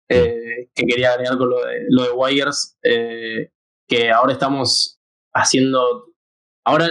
eh, 0.07 0.69
que 0.73 0.85
quería 0.85 1.11
agregar 1.11 1.37
con 1.37 1.49
lo 1.49 1.57
de, 1.65 1.81
lo 1.89 2.03
de 2.03 2.11
Wires, 2.11 2.77
eh, 2.83 3.49
que 3.85 4.11
ahora 4.11 4.31
estamos 4.31 5.01
haciendo, 5.33 6.05
ahora 6.63 6.89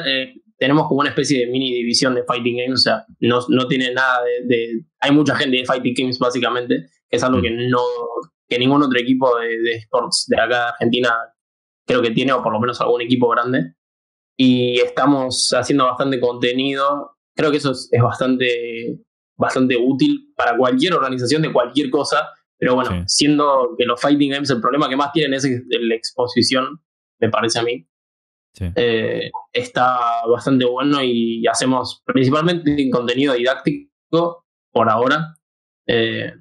tenemos 0.59 0.87
como 0.87 1.01
una 1.01 1.09
especie 1.09 1.47
de 1.47 1.51
mini 1.51 1.73
división 1.73 2.15
de 2.15 2.25
Fighting 2.25 2.59
Games, 2.59 2.81
o 2.81 2.83
sea, 2.83 3.07
no, 3.21 3.41
no 3.49 3.67
tiene 3.67 3.95
nada 3.95 4.25
de, 4.47 4.85
Hay 5.01 5.11
mucha 5.11 5.35
gente 5.37 5.57
de 5.57 5.65
Fighting 5.65 5.95
Games 5.97 6.19
básicamente, 6.19 6.85
que 7.09 7.17
es 7.17 7.23
algo 7.23 7.39
mm. 7.39 7.43
que 7.43 7.51
no 7.51 7.81
que 8.47 8.59
ningún 8.59 8.83
otro 8.83 8.99
equipo 8.99 9.39
de, 9.39 9.59
de 9.59 9.77
sports 9.77 10.27
de 10.29 10.41
acá 10.41 10.57
de 10.57 10.69
Argentina 10.69 11.15
creo 11.89 12.03
que 12.03 12.11
tiene, 12.13 12.33
o 12.33 12.43
por 12.43 12.53
lo 12.53 12.61
menos 12.61 12.81
algún 12.81 13.01
equipo 13.01 13.29
grande. 13.29 13.73
Y 14.37 14.79
estamos 14.79 15.53
haciendo 15.57 15.87
bastante 15.87 16.21
contenido. 16.21 17.17
Creo 17.35 17.51
que 17.51 17.57
eso 17.57 17.73
es, 17.73 17.91
bastante, 18.01 19.01
bastante 19.37 19.77
útil 19.77 20.33
para 20.37 20.57
cualquier 20.57 20.95
organización 20.95 21.43
de 21.43 21.53
cualquier 21.53 21.91
cosa. 21.91 22.29
Pero 22.57 22.75
bueno, 22.75 23.05
siendo 23.07 23.75
que 23.77 23.85
los 23.85 24.01
Fighting 24.01 24.31
Games 24.31 24.51
el 24.51 24.61
problema 24.61 24.89
que 24.89 24.97
más 24.97 25.13
tienen 25.13 25.35
es 25.35 25.45
la 25.45 25.95
exposición, 25.95 26.81
me 27.21 27.31
parece 27.31 27.59
a 27.59 27.63
mí. 27.63 27.89
Eh, 28.75 29.31
está 29.53 30.27
bastante 30.27 30.65
bueno 30.65 31.01
y 31.03 31.47
hacemos 31.47 32.03
principalmente 32.05 32.91
contenido 32.91 33.35
didáctico 33.35 34.45
por 34.73 34.91
ahora. 34.91 35.37
Eh, 35.87 36.33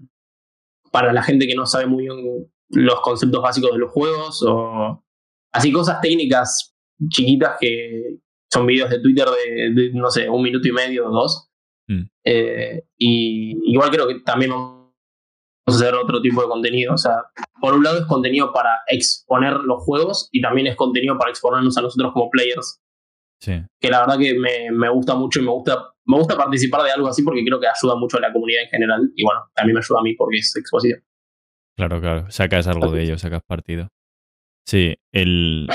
para 0.91 1.13
la 1.13 1.21
gente 1.21 1.47
que 1.47 1.55
no 1.55 1.65
sabe 1.65 1.85
muy 1.85 2.03
bien 2.03 2.49
los 2.69 3.01
conceptos 3.01 3.41
básicos 3.41 3.71
de 3.71 3.77
los 3.77 3.91
juegos 3.91 4.43
o 4.45 5.03
así 5.57 5.71
cosas 5.71 5.99
técnicas 6.01 6.75
chiquitas 7.09 7.57
que 7.59 8.19
son 8.51 8.65
videos 8.65 8.89
de 8.89 8.99
Twitter 9.01 9.27
de, 9.27 9.91
no 9.93 10.09
sé, 10.09 10.29
un 10.29 10.41
minuto 10.41 10.67
y 10.67 10.71
medio 10.71 11.07
o 11.07 11.11
dos. 11.11 11.49
Mm. 11.87 12.03
Eh, 12.23 12.83
y 12.97 13.71
igual 13.71 13.89
creo 13.89 14.07
que 14.07 14.19
también 14.21 14.51
vamos 14.51 14.91
a 15.65 15.71
hacer 15.71 15.93
otro 15.95 16.21
tipo 16.21 16.41
de 16.41 16.47
contenido. 16.47 16.93
O 16.93 16.97
sea, 16.97 17.15
por 17.59 17.73
un 17.73 17.83
lado 17.83 17.99
es 17.99 18.05
contenido 18.05 18.53
para 18.53 18.81
exponer 18.87 19.53
los 19.53 19.83
juegos 19.83 20.29
y 20.31 20.41
también 20.41 20.67
es 20.67 20.75
contenido 20.75 21.17
para 21.17 21.31
exponernos 21.31 21.77
a 21.77 21.81
nosotros 21.81 22.13
como 22.13 22.29
players. 22.29 22.81
Sí. 23.39 23.61
Que 23.79 23.89
la 23.89 23.99
verdad 23.99 24.17
que 24.17 24.33
me, 24.33 24.71
me, 24.71 24.89
gusta 24.89 25.13
mucho 25.13 25.39
y 25.39 25.43
me 25.43 25.51
gusta, 25.51 25.93
me 26.05 26.17
gusta 26.17 26.35
participar 26.35 26.83
de 26.83 26.91
algo 26.91 27.07
así 27.07 27.21
porque 27.21 27.43
creo 27.45 27.59
que 27.59 27.67
ayuda 27.67 27.95
mucho 27.95 28.17
a 28.17 28.21
la 28.21 28.33
comunidad 28.33 28.63
en 28.63 28.69
general 28.69 29.11
y 29.15 29.23
bueno, 29.23 29.41
también 29.53 29.75
me 29.75 29.79
ayuda 29.79 29.99
a 29.99 30.03
mí 30.03 30.15
porque 30.15 30.37
es 30.37 30.55
exposición. 30.55 31.03
Claro, 31.75 32.01
claro, 32.01 32.31
sacas 32.31 32.65
algo 32.65 32.89
de 32.91 33.03
ello, 33.03 33.19
sacas 33.19 33.43
partido. 33.43 33.89
Sí, 34.67 34.97
el... 35.13 35.69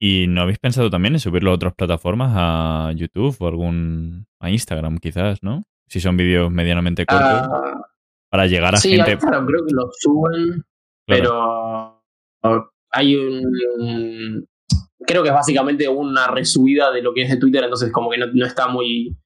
¿Y 0.00 0.26
no 0.26 0.42
habéis 0.42 0.58
pensado 0.58 0.90
también 0.90 1.14
en 1.14 1.20
subirlo 1.20 1.52
a 1.52 1.54
otras 1.54 1.74
plataformas, 1.74 2.32
a 2.34 2.92
YouTube 2.94 3.36
o 3.38 3.46
algún... 3.46 4.26
a 4.40 4.50
Instagram 4.50 4.98
quizás, 4.98 5.42
¿no? 5.42 5.62
Si 5.88 6.00
son 6.00 6.16
vídeos 6.16 6.50
medianamente 6.50 7.06
cortos. 7.06 7.26
Ah, 7.26 7.86
para 8.28 8.46
llegar 8.46 8.74
a 8.74 8.80
gente... 8.80 9.12
Sí, 9.12 9.16
creo 9.18 9.46
que 9.46 9.74
lo 9.74 9.88
suben, 9.92 10.64
pero 11.06 12.02
hay 12.90 13.16
un... 13.16 14.46
Creo 15.06 15.22
que 15.22 15.28
es 15.28 15.34
básicamente 15.34 15.88
una 15.88 16.26
resubida 16.26 16.90
de 16.90 17.02
lo 17.02 17.14
que 17.14 17.22
es 17.22 17.30
de 17.30 17.36
Twitter, 17.36 17.62
entonces 17.62 17.92
como 17.92 18.10
que 18.10 18.18
no, 18.18 18.44
está 18.44 18.66
muy, 18.66 19.16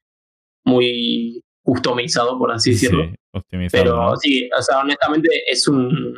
muy 0.66 1.42
customizado, 1.64 2.38
por 2.38 2.52
así 2.52 2.72
decirlo. 2.72 3.04
Sí, 3.04 3.14
optimizado. 3.32 3.82
Pero 3.82 4.16
sí, 4.16 4.50
o 4.56 4.62
sea, 4.62 4.80
honestamente 4.80 5.30
es 5.50 5.66
un 5.66 6.14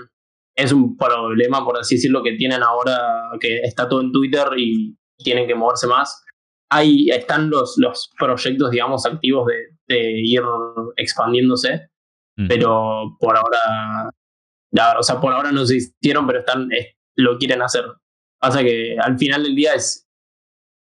es 0.55 0.73
un 0.73 0.97
problema, 0.97 1.65
por 1.65 1.79
así 1.79 1.97
decirlo, 1.97 2.23
que 2.23 2.33
tienen 2.33 2.63
ahora, 2.63 3.31
que 3.41 3.61
está 3.61 3.89
todo 3.89 4.01
en 4.03 4.13
Twitter 4.13 4.47
y 4.57 4.97
tienen 5.19 5.47
que 5.47 5.55
moverse 5.55 5.87
más. 5.87 6.23
Ahí 6.71 7.09
están 7.11 7.51
los, 7.51 7.75
los 7.79 8.11
proyectos, 8.19 8.71
digamos, 8.71 9.07
activos 9.07 9.47
de, 9.47 10.13
ir 10.23 10.43
expandiéndose, 10.97 11.89
pero 12.49 13.17
por 13.21 13.37
ahora, 13.37 14.11
o 14.99 15.03
sea, 15.03 15.21
por 15.21 15.35
ahora 15.35 15.53
no 15.53 15.67
se 15.67 15.77
hicieron, 15.77 16.27
pero 16.27 16.39
están, 16.39 16.69
lo 17.17 17.37
quieren 17.37 17.61
hacer. 17.61 17.85
Pasa 18.41 18.63
que 18.63 18.97
al 18.99 19.19
final 19.19 19.43
del 19.43 19.55
día 19.55 19.75
es 19.75 20.09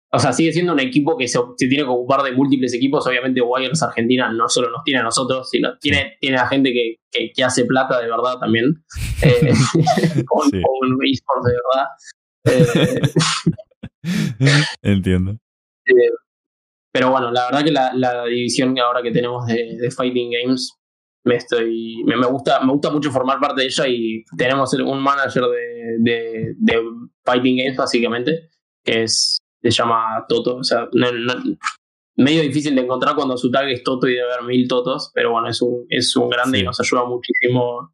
o 0.09 0.19
sea, 0.19 0.31
sigue 0.31 0.53
siendo 0.53 0.71
un 0.71 0.79
equipo 0.79 1.17
que 1.17 1.27
se, 1.27 1.37
tiene 1.57 1.83
que 1.83 1.89
ocupar 1.89 2.23
de 2.23 2.31
múltiples 2.31 2.73
equipos. 2.73 3.05
Obviamente, 3.05 3.41
Wires 3.41 3.83
Argentina 3.83 4.31
no 4.31 4.47
solo 4.47 4.69
nos 4.69 4.83
tiene 4.83 5.01
a 5.01 5.03
nosotros, 5.03 5.49
sino 5.49 5.77
tiene, 5.79 6.17
tiene 6.21 6.37
a 6.37 6.47
gente 6.47 6.71
que, 6.71 7.31
que, 7.35 7.43
hace 7.43 7.65
plata 7.65 7.99
de 7.99 8.07
verdad 8.07 8.39
también. 8.39 8.83
Eh, 9.21 9.51
con, 10.25 10.47
un 10.47 11.05
eSport 11.05 11.43
de 11.45 11.53
verdad. 11.65 11.87
Eh, 12.45 13.01
Entiendo. 14.81 15.37
Eh, 15.85 16.11
pero 16.93 17.11
bueno, 17.11 17.31
la 17.31 17.45
verdad 17.45 17.65
que 17.65 17.71
la, 17.71 17.93
la 17.93 18.25
división 18.25 18.79
ahora 18.79 19.01
que 19.01 19.11
tenemos 19.11 19.45
de, 19.45 19.77
de 19.77 19.91
Fighting 19.91 20.31
Games 20.31 20.73
me 21.25 21.35
estoy 21.35 22.03
me, 22.05 22.15
me, 22.15 22.25
gusta 22.25 22.61
me 22.61 22.71
gusta 22.71 22.89
mucho 22.89 23.11
formar 23.11 23.39
parte 23.39 23.61
de 23.61 23.67
ella 23.67 23.87
y 23.87 24.23
tenemos 24.37 24.73
un 24.73 25.03
manager 25.03 25.43
de, 25.43 25.97
de, 25.99 26.55
de 26.57 26.81
Fighting 27.25 27.57
Games 27.57 27.75
básicamente 27.77 28.49
que 28.83 29.03
es 29.03 29.37
se 29.61 29.71
llama 29.71 30.25
Toto. 30.27 30.57
O 30.57 30.63
sea, 30.63 30.87
medio 32.17 32.41
difícil 32.41 32.75
de 32.75 32.81
encontrar 32.81 33.15
cuando 33.15 33.37
su 33.37 33.51
tag 33.51 33.69
es 33.69 33.83
Toto 33.83 34.07
y 34.07 34.15
debe 34.15 34.33
haber 34.33 34.45
mil 34.45 34.67
Totos, 34.67 35.11
pero 35.13 35.31
bueno, 35.31 35.47
es 35.47 35.61
un, 35.61 35.85
es 35.89 36.15
un 36.15 36.29
grande 36.29 36.59
y 36.59 36.63
nos 36.63 36.79
ayuda 36.79 37.05
muchísimo. 37.05 37.93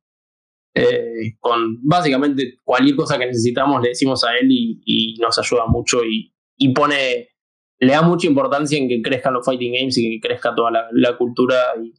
Eh, 0.76 1.36
con 1.40 1.78
básicamente 1.84 2.60
cualquier 2.64 2.96
cosa 2.96 3.20
que 3.20 3.28
necesitamos 3.28 3.80
le 3.84 3.90
decimos 3.90 4.24
a 4.24 4.36
él 4.36 4.48
y, 4.50 5.16
nos 5.22 5.38
ayuda 5.38 5.68
mucho 5.68 6.04
y, 6.04 6.34
y, 6.58 6.74
pone, 6.74 7.30
le 7.80 7.92
da 7.92 8.02
mucha 8.02 8.26
importancia 8.26 8.80
en 8.80 8.88
que 8.88 9.00
crezcan 9.04 9.36
los 9.36 9.46
fighting 9.46 9.74
games 9.74 9.98
y 10.00 10.20
que 10.20 10.28
crezca 10.28 10.56
toda 10.56 10.72
la, 10.92 11.18
cultura 11.18 11.76
y 11.80 11.94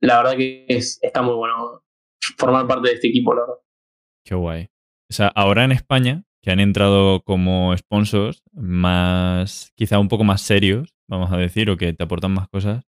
la 0.00 0.16
verdad 0.16 0.36
que 0.36 0.64
es, 0.66 0.98
está 1.02 1.20
muy 1.20 1.34
bueno 1.34 1.82
formar 2.38 2.66
parte 2.66 2.88
de 2.88 2.94
este 2.94 3.08
equipo, 3.08 3.34
la 3.34 3.42
verdad. 3.42 3.54
Qué 4.24 4.34
guay. 4.34 4.70
O 5.10 5.12
sea, 5.12 5.28
ahora 5.28 5.64
en 5.64 5.72
España 5.72 6.24
que 6.42 6.50
han 6.50 6.60
entrado 6.60 7.22
como 7.22 7.76
sponsors 7.76 8.42
más, 8.52 9.72
quizá 9.74 9.98
un 9.98 10.08
poco 10.08 10.24
más 10.24 10.40
serios, 10.40 10.94
vamos 11.08 11.32
a 11.32 11.36
decir, 11.36 11.70
o 11.70 11.76
que 11.76 11.92
te 11.92 12.04
aportan 12.04 12.32
más 12.32 12.48
cosas, 12.48 12.84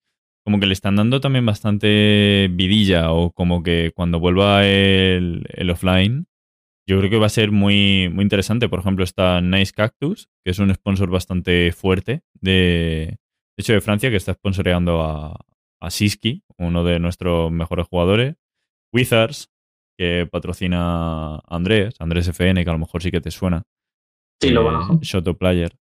como 0.45 0.61
que 0.61 0.67
le 0.67 0.73
están 0.73 0.97
dando 0.97 1.21
también 1.21 1.45
bastante 1.45 2.49
vidilla 2.51 3.13
o 3.13 3.33
como 3.33 3.63
que 3.63 3.93
cuando 3.95 4.19
vuelva 4.19 4.67
el, 4.67 5.71
offline, 5.71 6.27
yo 6.87 6.99
creo 6.99 7.11
que 7.11 7.19
va 7.19 7.27
a 7.27 7.31
ser 7.31 7.53
muy, 7.53 8.09
muy 8.11 8.23
interesante. 8.23 8.69
Por 8.69 8.81
ejemplo, 8.81 9.05
está 9.05 9.43
Nice 9.43 9.73
Cactus, 9.73 10.31
que 10.43 10.53
es 10.53 10.59
un 10.59 10.75
sponsor 10.75 11.11
bastante 11.11 11.71
fuerte 11.73 12.23
de, 12.41 13.19
hecho, 13.59 13.75
de 13.75 13.83
Francia, 13.83 14.09
que 14.09 14.17
está 14.17 14.33
sponsoreando 14.33 15.03
a, 15.03 15.39
a 15.81 15.91
Siski, 15.91 16.45
uno 16.57 16.83
de 16.83 16.99
nuestros 16.99 17.53
mejores 17.53 17.87
jugadores. 17.87 18.37
Wizards, 18.91 19.51
que 19.99 20.29
patrocina 20.31 21.41
Andrés, 21.49 21.95
Andrés 21.99 22.29
FN, 22.29 22.63
que 22.63 22.71
a 22.71 22.73
lo 22.73 22.79
mejor 22.79 23.03
sí 23.03 23.11
que 23.11 23.21
te 23.21 23.33
suena. 23.33 23.65
Sí, 24.41 24.51
lo 24.51 24.63
conozco. 24.63 24.95
Eh, 24.95 24.99
Shoto 25.03 25.37
Player. 25.37 25.77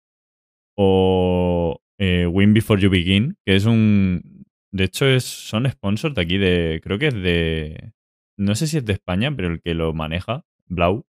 O 0.76 1.80
eh, 1.98 2.26
Win 2.26 2.54
Before 2.54 2.80
You 2.80 2.90
Begin, 2.90 3.36
que 3.44 3.56
es 3.56 3.66
un. 3.66 4.44
De 4.72 4.84
hecho, 4.84 5.06
es, 5.06 5.24
son 5.24 5.70
sponsors 5.70 6.14
de 6.14 6.22
aquí, 6.22 6.38
de. 6.38 6.80
Creo 6.82 6.98
que 6.98 7.08
es 7.08 7.14
de. 7.14 7.92
No 8.38 8.54
sé 8.54 8.66
si 8.66 8.78
es 8.78 8.84
de 8.84 8.94
España, 8.94 9.34
pero 9.34 9.48
el 9.48 9.60
que 9.60 9.74
lo 9.74 9.92
maneja, 9.92 10.44
Blau, 10.66 11.06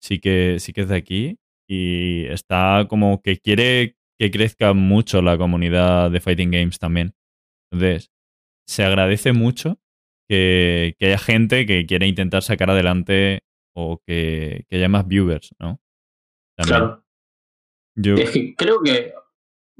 sí 0.00 0.18
que, 0.18 0.56
sí 0.58 0.72
que 0.72 0.82
es 0.82 0.88
de 0.88 0.96
aquí. 0.96 1.38
Y 1.68 2.24
está 2.26 2.86
como 2.88 3.22
que 3.22 3.38
quiere 3.38 3.96
que 4.18 4.30
crezca 4.30 4.72
mucho 4.72 5.22
la 5.22 5.38
comunidad 5.38 6.10
de 6.10 6.20
Fighting 6.20 6.50
Games 6.50 6.78
también. 6.78 7.14
Entonces, 7.70 8.10
se 8.66 8.84
agradece 8.84 9.32
mucho 9.32 9.80
que, 10.30 10.94
haya 11.00 11.18
gente 11.18 11.66
que 11.66 11.86
quiera 11.86 12.06
intentar 12.06 12.42
sacar 12.42 12.70
adelante 12.70 13.40
o 13.74 14.00
que, 14.06 14.64
haya 14.70 14.88
más 14.88 15.06
viewers, 15.06 15.50
¿no? 15.58 15.80
Claro. 16.56 17.04
Es 17.96 18.30
que 18.30 18.54
creo 18.54 18.80
que. 18.82 19.12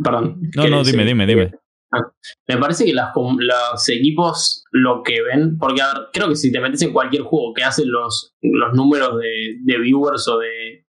Perdón. 0.02 0.40
No, 0.56 0.66
no, 0.68 0.82
dime, 0.82 1.04
dime, 1.04 1.26
dime. 1.26 1.52
Ah, 1.92 2.00
me 2.48 2.56
parece 2.56 2.84
que 2.84 2.94
las, 2.94 3.12
los 3.14 3.88
equipos 3.88 4.64
lo 4.70 5.02
que 5.02 5.22
ven, 5.22 5.58
porque 5.58 5.82
a 5.82 5.92
ver, 5.92 6.02
creo 6.12 6.28
que 6.28 6.36
si 6.36 6.52
te 6.52 6.60
metes 6.60 6.82
en 6.82 6.92
cualquier 6.92 7.22
juego 7.22 7.52
que 7.52 7.64
hacen 7.64 7.90
los, 7.90 8.34
los 8.42 8.72
números 8.74 9.18
de, 9.18 9.56
de 9.60 9.78
viewers 9.78 10.26
o 10.28 10.38
de, 10.38 10.86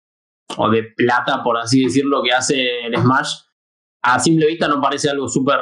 o 0.57 0.69
de 0.69 0.83
plata, 0.83 1.43
por 1.43 1.57
así 1.57 1.83
decirlo, 1.83 2.21
que 2.23 2.31
hace 2.31 2.85
el 2.85 2.95
Smash, 2.95 3.33
a 4.03 4.19
simple 4.19 4.47
vista 4.47 4.67
no 4.67 4.79
parece 4.79 5.09
algo 5.09 5.27
súper 5.27 5.59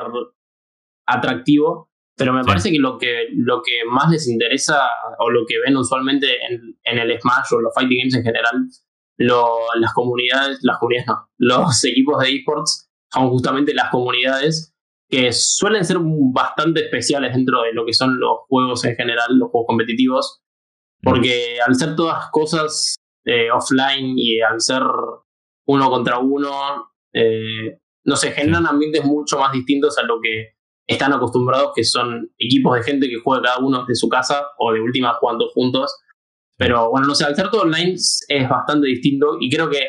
atractivo, 1.08 1.89
pero 2.20 2.34
me 2.34 2.44
parece 2.44 2.70
que 2.70 2.80
lo, 2.80 2.98
que 2.98 3.30
lo 3.34 3.62
que 3.64 3.86
más 3.90 4.12
les 4.12 4.28
interesa 4.28 4.78
o 5.20 5.30
lo 5.30 5.46
que 5.48 5.56
ven 5.66 5.78
usualmente 5.78 6.28
en, 6.46 6.78
en 6.84 7.00
el 7.00 7.18
Smash 7.18 7.54
o 7.54 7.62
los 7.62 7.74
Fighting 7.74 7.98
Games 7.98 8.16
en 8.16 8.24
general, 8.24 8.68
las 9.18 9.94
comunidades, 9.94 10.60
las 10.62 10.78
comunidades 10.80 11.08
no, 11.08 11.30
los 11.38 11.84
equipos 11.86 12.22
de 12.22 12.36
esports 12.36 12.90
son 13.10 13.30
justamente 13.30 13.74
las 13.74 13.90
comunidades 13.90 14.76
que 15.10 15.32
suelen 15.32 15.86
ser 15.86 15.98
bastante 16.02 16.82
especiales 16.82 17.34
dentro 17.34 17.62
de 17.62 17.72
lo 17.72 17.86
que 17.86 17.94
son 17.94 18.20
los 18.20 18.40
juegos 18.50 18.84
en 18.84 18.98
general, 18.98 19.38
los 19.38 19.50
juegos 19.50 19.68
competitivos, 19.68 20.42
porque 21.02 21.60
al 21.66 21.76
ser 21.76 21.96
todas 21.96 22.30
cosas 22.32 22.96
eh, 23.26 23.50
offline 23.50 24.16
y 24.18 24.42
al 24.42 24.60
ser 24.60 24.84
uno 25.68 25.90
contra 25.90 26.20
uno. 26.20 26.92
Eh, 27.14 27.80
no 28.04 28.16
sé, 28.18 28.32
generan 28.32 28.68
ambientes 28.68 29.06
mucho 29.06 29.40
más 29.40 29.54
distintos 29.54 29.98
a 29.98 30.04
lo 30.04 30.20
que 30.22 30.59
están 30.90 31.14
acostumbrados, 31.14 31.72
que 31.76 31.84
son 31.84 32.32
equipos 32.40 32.76
de 32.76 32.84
gente 32.84 33.08
que 33.08 33.20
juega 33.24 33.44
cada 33.44 33.60
uno 33.60 33.86
de 33.86 33.94
su 33.94 34.10
casa 34.10 34.48
o 34.58 34.74
de 34.74 34.82
última 34.82 35.14
jugando 35.14 35.48
juntos. 35.50 35.96
Pero 36.58 36.90
bueno, 36.90 37.08
no 37.08 37.16
sé, 37.16 37.26
al 37.26 37.36
ser 37.36 37.52
todo 37.52 37.62
online 37.62 37.94
es 37.94 38.50
bastante 38.50 38.88
distinto 38.88 39.38
y 39.40 39.52
creo 39.52 39.70
que, 39.70 39.82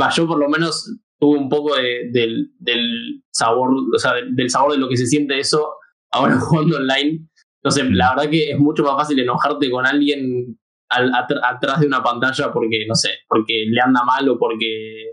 va, 0.00 0.10
yo 0.10 0.26
por 0.26 0.38
lo 0.38 0.48
menos 0.48 0.92
tuve 1.20 1.38
un 1.38 1.48
poco 1.48 1.76
de, 1.76 2.10
del, 2.10 2.50
del, 2.58 3.22
sabor, 3.30 3.70
o 3.94 3.98
sea, 3.98 4.14
del, 4.14 4.50
sabor 4.50 4.72
de 4.72 4.78
lo 4.78 4.88
que 4.88 4.96
se 4.96 5.06
siente 5.06 5.38
eso 5.38 5.76
ahora 6.10 6.36
jugando 6.40 6.78
online. 6.78 7.28
No 7.62 7.70
sé, 7.70 7.84
la 7.84 8.14
verdad 8.14 8.28
que 8.28 8.50
es 8.50 8.58
mucho 8.58 8.82
más 8.82 8.96
fácil 8.96 9.20
enojarte 9.20 9.70
con 9.70 9.86
alguien 9.86 10.58
atrás 10.88 11.80
de 11.80 11.86
una 11.86 12.02
pantalla 12.02 12.52
porque, 12.52 12.84
no 12.88 12.94
sé, 12.96 13.10
porque 13.28 13.66
le 13.68 13.80
anda 13.80 14.02
mal 14.04 14.28
o 14.28 14.36
porque, 14.36 15.12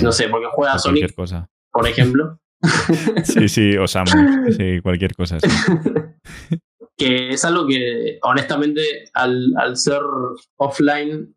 no 0.00 0.12
sé, 0.12 0.28
porque 0.28 0.46
juega 0.52 0.78
Sonic, 0.78 1.12
cosa. 1.12 1.50
por 1.72 1.88
ejemplo. 1.88 2.38
Sí, 3.24 3.48
sí, 3.48 3.76
o 3.76 3.86
Samus, 3.86 4.14
sí, 4.56 4.80
cualquier 4.82 5.14
cosa. 5.14 5.38
que 6.96 7.30
es 7.30 7.44
algo 7.44 7.66
que, 7.66 8.18
honestamente, 8.22 9.04
al, 9.14 9.52
al 9.56 9.76
ser 9.76 10.00
offline, 10.56 11.34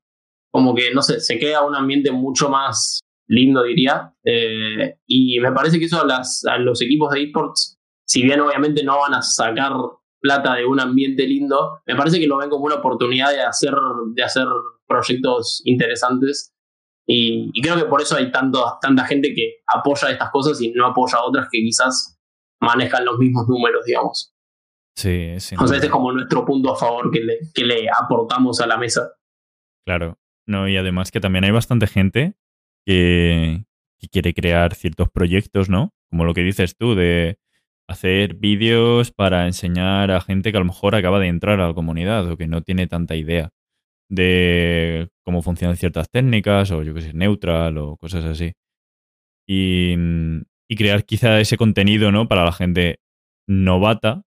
como 0.51 0.75
que, 0.75 0.93
no 0.93 1.01
sé, 1.01 1.19
se 1.19 1.39
queda 1.39 1.65
un 1.65 1.75
ambiente 1.75 2.11
mucho 2.11 2.49
más 2.49 3.01
lindo, 3.27 3.63
diría. 3.63 4.13
Eh, 4.23 4.97
y 5.05 5.39
me 5.39 5.51
parece 5.51 5.79
que 5.79 5.85
eso 5.85 6.01
a, 6.01 6.05
las, 6.05 6.45
a 6.45 6.57
los 6.57 6.81
equipos 6.81 7.11
de 7.11 7.23
esports, 7.23 7.77
si 8.07 8.23
bien 8.23 8.39
obviamente 8.39 8.83
no 8.83 8.99
van 8.99 9.15
a 9.15 9.21
sacar 9.21 9.73
plata 10.19 10.55
de 10.55 10.65
un 10.65 10.79
ambiente 10.79 11.27
lindo, 11.27 11.81
me 11.85 11.95
parece 11.95 12.19
que 12.19 12.27
lo 12.27 12.37
ven 12.37 12.49
como 12.49 12.65
una 12.65 12.75
oportunidad 12.75 13.31
de 13.31 13.41
hacer, 13.41 13.75
de 14.13 14.23
hacer 14.23 14.45
proyectos 14.87 15.61
interesantes. 15.65 16.53
Y, 17.07 17.61
creo 17.61 17.75
que 17.75 17.85
por 17.85 18.01
eso 18.01 18.15
hay 18.15 18.31
tanto, 18.31 18.63
tanta 18.81 19.05
gente 19.05 19.33
que 19.33 19.57
apoya 19.67 20.09
estas 20.09 20.31
cosas 20.31 20.59
y 20.61 20.71
no 20.71 20.87
apoya 20.87 21.21
otras 21.21 21.47
que 21.51 21.59
quizás 21.59 22.19
manejan 22.59 23.05
los 23.05 23.17
mismos 23.19 23.47
números, 23.47 23.85
digamos. 23.85 24.33
Sí, 24.97 25.35
sí. 25.39 25.55
Entonces, 25.55 25.75
este 25.75 25.87
es 25.87 25.91
como 25.91 26.11
nuestro 26.11 26.45
punto 26.45 26.71
a 26.71 26.75
favor 26.75 27.11
que 27.11 27.19
le, 27.19 27.39
que 27.53 27.65
le 27.65 27.87
aportamos 27.89 28.59
a 28.61 28.67
la 28.67 28.77
mesa. 28.77 29.11
Claro. 29.85 30.17
No, 30.47 30.67
y 30.67 30.77
además 30.77 31.11
que 31.11 31.19
también 31.19 31.43
hay 31.43 31.51
bastante 31.51 31.87
gente 31.87 32.35
que, 32.85 33.65
quiere 34.11 34.35
crear 34.35 34.75
ciertos 34.75 35.09
proyectos, 35.09 35.67
¿no? 35.67 35.91
Como 36.11 36.25
lo 36.25 36.35
que 36.35 36.43
dices 36.43 36.77
tú, 36.77 36.93
de 36.93 37.39
hacer 37.87 38.35
vídeos 38.35 39.11
para 39.11 39.47
enseñar 39.47 40.11
a 40.11 40.21
gente 40.21 40.51
que 40.51 40.57
a 40.57 40.59
lo 40.59 40.67
mejor 40.67 40.93
acaba 40.93 41.19
de 41.19 41.27
entrar 41.27 41.59
a 41.59 41.67
la 41.67 41.73
comunidad 41.73 42.29
o 42.29 42.37
que 42.37 42.45
no 42.45 42.61
tiene 42.61 42.85
tanta 42.85 43.15
idea 43.15 43.51
de 44.09 45.09
cómo 45.23 45.41
funcionan 45.41 45.77
ciertas 45.77 46.09
técnicas 46.09 46.71
o 46.71 46.83
yo 46.83 46.93
que 46.93 47.01
sé, 47.01 47.13
neutral 47.13 47.77
o 47.77 47.97
cosas 47.97 48.25
así. 48.25 48.53
Y, 49.47 49.95
y 50.67 50.75
crear 50.75 51.05
quizá 51.05 51.39
ese 51.39 51.57
contenido, 51.57 52.11
¿no? 52.11 52.27
Para 52.27 52.45
la 52.45 52.51
gente 52.51 52.99
novata 53.47 54.23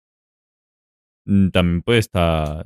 mm, 1.26 1.48
también 1.50 1.82
puede 1.82 1.98
estar, 1.98 2.64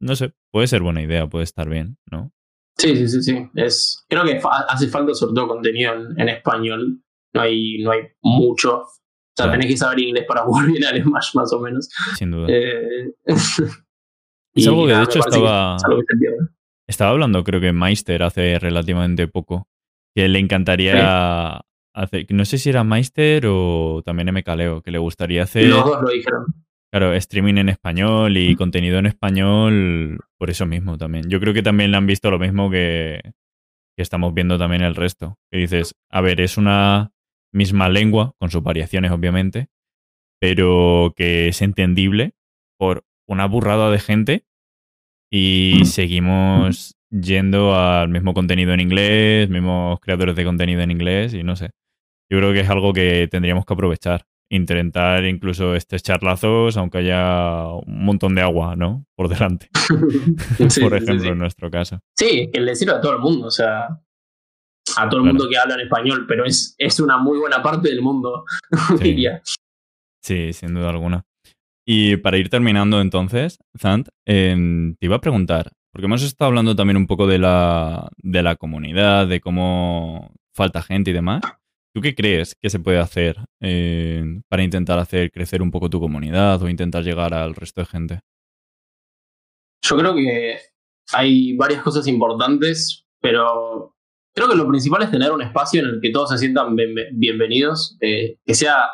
no 0.00 0.16
sé, 0.16 0.32
puede 0.50 0.66
ser 0.66 0.82
buena 0.82 1.02
idea, 1.02 1.26
puede 1.26 1.44
estar 1.44 1.68
bien, 1.68 1.98
¿no? 2.10 2.32
Sí, 2.76 2.96
sí, 2.96 3.08
sí, 3.08 3.22
sí. 3.22 3.50
Es, 3.54 4.04
creo 4.08 4.24
que 4.24 4.40
hace 4.68 4.88
falta 4.88 5.14
sobre 5.14 5.34
todo 5.34 5.48
contenido 5.48 5.94
en, 6.16 6.28
español. 6.28 7.00
No 7.32 7.40
hay, 7.40 7.78
no 7.82 7.92
hay 7.92 8.00
mucho. 8.20 8.80
O 8.80 9.36
sea, 9.36 9.50
tenés 9.50 9.66
que 9.66 9.76
saber 9.76 10.00
inglés 10.00 10.24
para 10.26 10.42
jugar 10.42 10.66
bien 10.66 10.84
al 10.84 11.02
Smash, 11.02 11.34
más 11.34 11.52
o 11.52 11.60
menos. 11.60 11.88
Sin 12.16 12.30
duda. 12.32 12.46
Eh, 12.50 13.12
es 14.54 14.66
algo 14.68 14.86
que 14.86 14.94
de 14.94 15.02
hecho 15.02 15.18
estaba. 15.20 15.76
estaba 16.86 17.10
hablando, 17.10 17.44
creo 17.44 17.60
que 17.60 17.72
Meister 17.72 18.22
hace 18.22 18.58
relativamente 18.58 19.28
poco. 19.28 19.68
Que 20.14 20.28
le 20.28 20.38
encantaría 20.38 21.64
hacer. 21.92 22.26
No 22.30 22.44
sé 22.44 22.58
si 22.58 22.70
era 22.70 22.84
Meister 22.84 23.46
o 23.46 24.02
también 24.04 24.32
MKLeo, 24.32 24.82
que 24.82 24.92
le 24.92 24.98
gustaría 24.98 25.42
hacer. 25.42 25.66
Los 25.66 25.84
dos 25.84 26.02
lo 26.02 26.08
dijeron. 26.08 26.44
Claro, 26.94 27.12
streaming 27.14 27.56
en 27.56 27.70
español 27.70 28.36
y 28.36 28.54
contenido 28.54 29.00
en 29.00 29.06
español 29.06 30.20
por 30.38 30.50
eso 30.50 30.64
mismo 30.64 30.96
también. 30.96 31.28
Yo 31.28 31.40
creo 31.40 31.52
que 31.52 31.62
también 31.64 31.90
le 31.90 31.96
han 31.96 32.06
visto 32.06 32.30
lo 32.30 32.38
mismo 32.38 32.70
que, 32.70 33.20
estamos 33.96 34.32
viendo 34.32 34.58
también 34.58 34.82
el 34.82 34.94
resto. 34.94 35.36
Que 35.50 35.58
dices, 35.58 35.96
a 36.08 36.20
ver, 36.20 36.40
es 36.40 36.56
una 36.56 37.10
misma 37.52 37.88
lengua, 37.88 38.34
con 38.38 38.48
sus 38.48 38.62
variaciones 38.62 39.10
obviamente, 39.10 39.70
pero 40.40 41.12
que 41.16 41.48
es 41.48 41.62
entendible 41.62 42.34
por 42.78 43.04
una 43.26 43.46
burrada 43.46 43.90
de 43.90 43.98
gente 43.98 44.44
y 45.30 45.84
seguimos 45.84 46.96
yendo 47.10 47.74
al 47.74 48.08
mismo 48.08 48.34
contenido 48.34 48.72
en 48.72 48.80
inglés, 48.80 49.48
mismos 49.48 50.00
creadores 50.00 50.36
de 50.36 50.44
contenido 50.44 50.80
en 50.82 50.90
inglés 50.90 51.34
y 51.34 51.42
no 51.42 51.56
sé. 51.56 51.70
Yo 52.30 52.38
creo 52.38 52.52
que 52.52 52.60
es 52.60 52.70
algo 52.70 52.92
que 52.92 53.28
tendríamos 53.30 53.64
que 53.64 53.74
aprovechar 53.74 54.26
intentar 54.50 55.24
incluso 55.24 55.74
estos 55.74 56.02
charlazos, 56.02 56.76
aunque 56.76 56.98
haya 56.98 57.66
un 57.66 58.04
montón 58.04 58.34
de 58.34 58.42
agua, 58.42 58.76
¿no? 58.76 59.04
Por 59.16 59.28
delante. 59.28 59.68
Por 60.80 60.94
ejemplo, 60.94 61.32
en 61.32 61.38
nuestro 61.38 61.70
caso. 61.70 62.00
Sí, 62.16 62.50
que 62.52 62.60
le 62.60 62.74
sirve 62.74 62.92
a 62.92 63.00
todo 63.00 63.12
el 63.12 63.18
mundo, 63.18 63.46
o 63.48 63.50
sea, 63.50 64.00
a 64.96 65.08
todo 65.08 65.20
el 65.20 65.26
mundo 65.26 65.48
que 65.48 65.58
habla 65.58 65.74
en 65.74 65.80
español, 65.80 66.26
pero 66.28 66.44
es, 66.44 66.74
es 66.78 67.00
una 67.00 67.18
muy 67.18 67.38
buena 67.38 67.62
parte 67.62 67.88
del 67.88 68.02
mundo, 68.02 68.44
diría. 69.00 69.42
Sí, 70.22 70.52
sin 70.52 70.74
duda 70.74 70.90
alguna. 70.90 71.24
Y 71.86 72.16
para 72.16 72.38
ir 72.38 72.48
terminando 72.48 73.00
entonces, 73.00 73.58
Zant, 73.78 74.08
em, 74.26 74.96
te 74.96 75.06
iba 75.06 75.16
a 75.16 75.20
preguntar, 75.20 75.72
porque 75.92 76.06
hemos 76.06 76.22
estado 76.22 76.48
hablando 76.48 76.74
también 76.74 76.96
un 76.96 77.06
poco 77.06 77.26
de 77.26 77.38
la, 77.38 78.08
de 78.16 78.42
la 78.42 78.56
comunidad, 78.56 79.28
de 79.28 79.40
cómo 79.40 80.32
falta 80.54 80.82
gente 80.82 81.10
y 81.10 81.14
demás. 81.14 81.42
¿Tú 81.94 82.00
qué 82.00 82.14
crees 82.14 82.56
que 82.60 82.70
se 82.70 82.80
puede 82.80 82.98
hacer 82.98 83.36
eh, 83.60 84.24
para 84.48 84.64
intentar 84.64 84.98
hacer 84.98 85.30
crecer 85.30 85.62
un 85.62 85.70
poco 85.70 85.88
tu 85.88 86.00
comunidad 86.00 86.60
o 86.60 86.68
intentar 86.68 87.04
llegar 87.04 87.32
al 87.34 87.54
resto 87.54 87.82
de 87.82 87.86
gente? 87.86 88.20
Yo 89.82 89.96
creo 89.96 90.14
que 90.14 90.58
hay 91.12 91.54
varias 91.56 91.82
cosas 91.82 92.08
importantes, 92.08 93.06
pero 93.20 93.94
creo 94.34 94.48
que 94.48 94.56
lo 94.56 94.66
principal 94.66 95.02
es 95.02 95.10
tener 95.10 95.30
un 95.30 95.42
espacio 95.42 95.82
en 95.82 95.86
el 95.86 96.00
que 96.00 96.10
todos 96.10 96.30
se 96.30 96.38
sientan 96.38 96.74
bienvenidos, 97.12 97.96
eh, 98.00 98.38
que 98.44 98.54
sea 98.54 98.90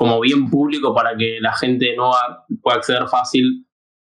como 0.00 0.18
bien 0.18 0.48
público 0.48 0.94
para 0.94 1.14
que 1.14 1.40
la 1.42 1.52
gente 1.52 1.94
nueva 1.94 2.46
pueda 2.62 2.78
acceder 2.78 3.06
fácil. 3.06 3.66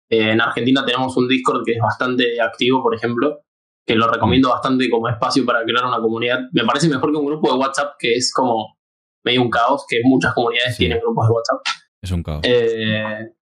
Eh, 0.08 0.30
en 0.30 0.40
Argentina 0.40 0.84
tenemos 0.86 1.16
un 1.16 1.26
Discord 1.26 1.64
que 1.64 1.72
es 1.72 1.80
bastante 1.82 2.40
activo, 2.40 2.80
por 2.80 2.94
ejemplo, 2.94 3.40
que 3.84 3.96
lo 3.96 4.06
recomiendo 4.06 4.50
bastante 4.50 4.88
como 4.88 5.08
espacio 5.08 5.44
para 5.44 5.64
crear 5.64 5.84
una 5.84 6.00
comunidad. 6.00 6.42
Me 6.52 6.62
parece 6.62 6.88
mejor 6.88 7.10
que 7.10 7.18
un 7.18 7.26
grupo 7.26 7.52
de 7.52 7.58
WhatsApp 7.58 7.94
que 7.98 8.14
es 8.14 8.32
como 8.32 8.78
medio 9.24 9.42
un 9.42 9.50
caos, 9.50 9.84
que 9.88 9.98
muchas 10.04 10.32
comunidades 10.32 10.76
tienen 10.76 11.00
grupos 11.00 11.26
de 11.26 11.34
WhatsApp. 11.34 11.58
Es 12.00 12.10
un 12.12 12.22
caos. 12.22 12.40
Eh, 12.44 13.32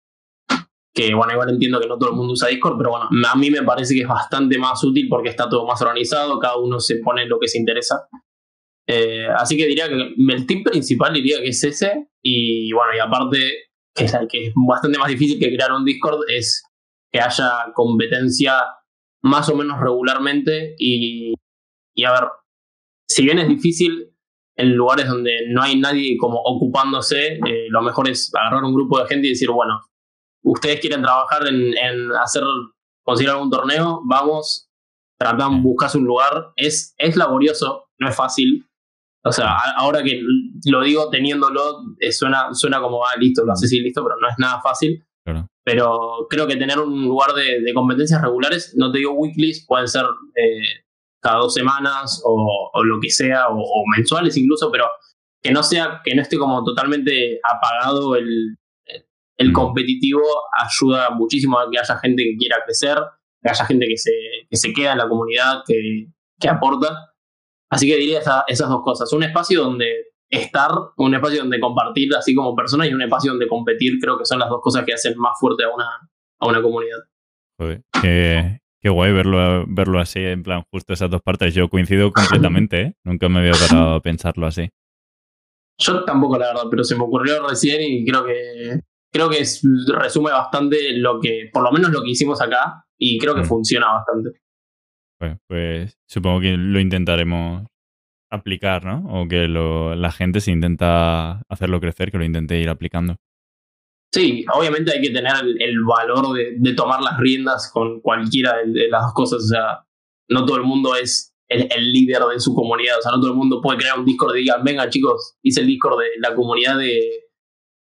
que 0.94 1.14
bueno, 1.14 1.34
igual 1.34 1.50
entiendo 1.50 1.78
que 1.78 1.86
no 1.86 1.98
todo 1.98 2.12
el 2.12 2.16
mundo 2.16 2.32
usa 2.32 2.48
Discord, 2.48 2.78
pero 2.78 2.92
bueno, 2.92 3.10
a 3.30 3.36
mí 3.36 3.50
me 3.50 3.62
parece 3.62 3.94
que 3.94 4.00
es 4.00 4.08
bastante 4.08 4.56
más 4.56 4.82
útil 4.82 5.06
porque 5.10 5.28
está 5.28 5.50
todo 5.50 5.66
más 5.66 5.82
organizado, 5.82 6.38
cada 6.38 6.56
uno 6.56 6.80
se 6.80 6.96
pone 6.96 7.26
lo 7.26 7.38
que 7.38 7.46
se 7.46 7.58
interesa. 7.58 8.08
Eh, 8.90 9.26
así 9.36 9.56
que 9.56 9.66
diría 9.66 9.86
que 9.86 10.14
el 10.16 10.46
tip 10.46 10.66
principal 10.66 11.12
diría 11.12 11.38
que 11.42 11.48
es 11.48 11.62
ese, 11.62 12.08
y 12.22 12.72
bueno, 12.72 12.94
y 12.96 12.98
aparte, 12.98 13.38
que 13.94 14.04
es, 14.04 14.12
bastante 14.66 14.98
más 14.98 15.08
difícil 15.08 15.38
que 15.38 15.54
crear 15.54 15.72
un 15.72 15.84
Discord, 15.84 16.20
es 16.28 16.64
que 17.12 17.20
haya 17.20 17.70
competencia 17.74 18.64
más 19.22 19.48
o 19.50 19.56
menos 19.56 19.78
regularmente 19.78 20.74
y, 20.78 21.34
y 21.94 22.04
a 22.04 22.12
ver, 22.12 22.22
si 23.06 23.24
bien 23.24 23.38
es 23.38 23.48
difícil 23.48 24.10
en 24.56 24.74
lugares 24.74 25.06
donde 25.06 25.48
no 25.48 25.62
hay 25.62 25.78
nadie 25.78 26.16
como 26.16 26.40
ocupándose, 26.40 27.34
eh, 27.46 27.66
lo 27.68 27.82
mejor 27.82 28.08
es 28.08 28.32
agarrar 28.34 28.64
un 28.64 28.74
grupo 28.74 28.98
de 28.98 29.06
gente 29.06 29.26
y 29.26 29.30
decir, 29.30 29.50
bueno, 29.50 29.82
ustedes 30.42 30.80
quieren 30.80 31.02
trabajar 31.02 31.46
en, 31.46 31.76
en 31.76 32.12
hacer, 32.12 32.42
conseguir 33.02 33.30
algún 33.30 33.50
torneo, 33.50 34.00
vamos, 34.06 34.68
tratan, 35.18 35.62
buscas 35.62 35.94
un 35.94 36.04
lugar, 36.04 36.52
es, 36.56 36.94
es 36.96 37.16
laborioso, 37.16 37.88
no 37.98 38.08
es 38.08 38.16
fácil. 38.16 38.67
O 39.24 39.32
sea, 39.32 39.56
ahora 39.76 40.02
que 40.02 40.20
lo 40.66 40.82
digo 40.82 41.10
teniéndolo, 41.10 41.82
eh, 41.98 42.12
suena, 42.12 42.54
suena 42.54 42.80
como, 42.80 43.04
ah, 43.04 43.16
listo, 43.18 43.44
lo 43.44 43.52
haces 43.52 43.72
y 43.72 43.80
listo, 43.80 44.02
pero 44.02 44.16
no 44.20 44.28
es 44.28 44.34
nada 44.38 44.60
fácil. 44.60 45.04
Pero 45.62 46.26
creo 46.30 46.46
que 46.46 46.56
tener 46.56 46.78
un 46.78 47.04
lugar 47.04 47.34
de, 47.34 47.74
competencias 47.74 48.22
regulares, 48.22 48.74
no 48.78 48.90
te 48.90 48.98
digo 48.98 49.12
weeklies, 49.12 49.66
pueden 49.66 49.86
ser 49.86 50.06
eh, 50.34 50.82
cada 51.20 51.36
dos 51.40 51.52
semanas 51.52 52.22
o, 52.24 52.70
lo 52.82 52.98
que 52.98 53.10
sea, 53.10 53.48
o, 53.50 53.84
mensuales 53.94 54.38
incluso, 54.38 54.70
pero 54.72 54.86
que 55.42 55.52
no 55.52 55.62
sea, 55.62 56.00
que 56.02 56.14
no 56.14 56.22
esté 56.22 56.38
como 56.38 56.64
totalmente 56.64 57.38
apagado 57.44 58.16
el, 58.16 58.56
el 59.36 59.50
mm. 59.50 59.52
competitivo, 59.52 60.22
ayuda 60.58 61.10
muchísimo 61.10 61.58
a 61.58 61.70
que 61.70 61.78
haya 61.78 61.98
gente 61.98 62.22
que 62.22 62.36
quiera 62.36 62.56
crecer, 62.64 62.98
que 63.42 63.50
haya 63.50 63.64
gente 63.66 63.86
que 63.86 63.96
se, 63.96 64.12
que 64.48 64.56
se 64.56 64.72
queda 64.72 64.92
en 64.92 64.98
la 64.98 65.08
comunidad, 65.08 65.62
que, 65.66 66.06
que 66.40 66.48
aporta. 66.48 67.14
Así 67.70 67.86
que 67.86 67.96
diría 67.96 68.20
esas 68.46 68.68
dos 68.68 68.82
cosas. 68.82 69.12
Un 69.12 69.22
espacio 69.22 69.62
donde 69.62 70.06
estar, 70.30 70.70
un 70.96 71.14
espacio 71.14 71.40
donde 71.40 71.60
compartir 71.60 72.14
así 72.16 72.34
como 72.34 72.54
persona 72.54 72.86
y 72.86 72.92
un 72.92 73.02
espacio 73.02 73.32
donde 73.32 73.48
competir, 73.48 73.94
creo 74.00 74.18
que 74.18 74.24
son 74.24 74.38
las 74.38 74.48
dos 74.48 74.60
cosas 74.62 74.84
que 74.84 74.94
hacen 74.94 75.18
más 75.18 75.38
fuerte 75.38 75.64
a 75.64 75.74
una, 75.74 75.86
a 76.40 76.46
una 76.46 76.62
comunidad. 76.62 76.98
Qué, 78.00 78.60
Qué 78.80 78.90
guay 78.90 79.12
verlo, 79.12 79.64
verlo 79.66 79.98
así, 79.98 80.20
en 80.20 80.44
plan, 80.44 80.62
justo 80.70 80.92
esas 80.92 81.10
dos 81.10 81.20
partes. 81.20 81.52
Yo 81.52 81.68
coincido 81.68 82.12
completamente, 82.12 82.80
¿eh? 82.80 82.94
Nunca 83.04 83.28
me 83.28 83.40
había 83.40 83.52
parado 83.52 83.94
a 83.94 84.00
pensarlo 84.00 84.46
así. 84.46 84.70
Yo 85.80 86.04
tampoco, 86.04 86.38
la 86.38 86.48
verdad, 86.48 86.64
pero 86.70 86.84
se 86.84 86.96
me 86.96 87.02
ocurrió 87.02 87.46
recién 87.46 87.80
y 87.82 88.04
creo 88.04 88.24
que 88.24 88.80
creo 89.10 89.30
que 89.30 89.42
resume 89.94 90.30
bastante 90.30 90.92
lo 90.98 91.18
que, 91.18 91.48
por 91.52 91.62
lo 91.62 91.72
menos 91.72 91.90
lo 91.90 92.02
que 92.02 92.10
hicimos 92.10 92.40
acá, 92.40 92.84
y 92.96 93.18
creo 93.18 93.34
que 93.34 93.42
mm. 93.42 93.46
funciona 93.46 93.92
bastante. 93.92 94.30
Pues, 95.18 95.36
pues, 95.48 95.98
supongo 96.06 96.40
que 96.40 96.56
lo 96.56 96.78
intentaremos 96.78 97.66
aplicar, 98.30 98.84
¿no? 98.84 99.04
O 99.20 99.26
que 99.26 99.48
la 99.48 100.12
gente 100.12 100.40
si 100.40 100.52
intenta 100.52 101.42
hacerlo 101.48 101.80
crecer, 101.80 102.10
que 102.10 102.18
lo 102.18 102.24
intente 102.24 102.60
ir 102.60 102.68
aplicando. 102.68 103.16
Sí, 104.12 104.44
obviamente 104.54 104.92
hay 104.92 105.02
que 105.02 105.10
tener 105.10 105.32
el, 105.58 105.84
valor 105.84 106.34
de, 106.34 106.74
tomar 106.74 107.02
las 107.02 107.18
riendas 107.18 107.70
con 107.72 108.00
cualquiera 108.00 108.56
de, 108.64 108.88
las 108.88 109.02
dos 109.02 109.12
cosas. 109.14 109.44
O 109.44 109.46
sea, 109.46 109.86
no 110.30 110.46
todo 110.46 110.56
el 110.56 110.62
mundo 110.62 110.94
es 110.96 111.34
el, 111.48 111.92
líder 111.92 112.22
de 112.22 112.40
su 112.40 112.54
comunidad. 112.54 112.98
O 112.98 113.02
sea, 113.02 113.12
no 113.12 113.20
todo 113.20 113.32
el 113.32 113.36
mundo 113.36 113.60
puede 113.60 113.78
crear 113.78 113.98
un 113.98 114.06
Discord 114.06 114.36
y 114.36 114.40
digan, 114.40 114.64
venga 114.64 114.88
chicos, 114.88 115.36
hice 115.42 115.60
el 115.60 115.66
Discord 115.66 116.00
de 116.00 116.08
la 116.20 116.34
comunidad 116.34 116.78
de, 116.78 117.26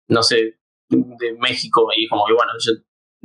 no 0.08 0.22
sé, 0.22 0.58
de 0.88 1.32
México. 1.38 1.88
Y 1.96 2.08
como 2.08 2.26
que 2.26 2.32
bueno, 2.32 2.52
yo 2.58 2.72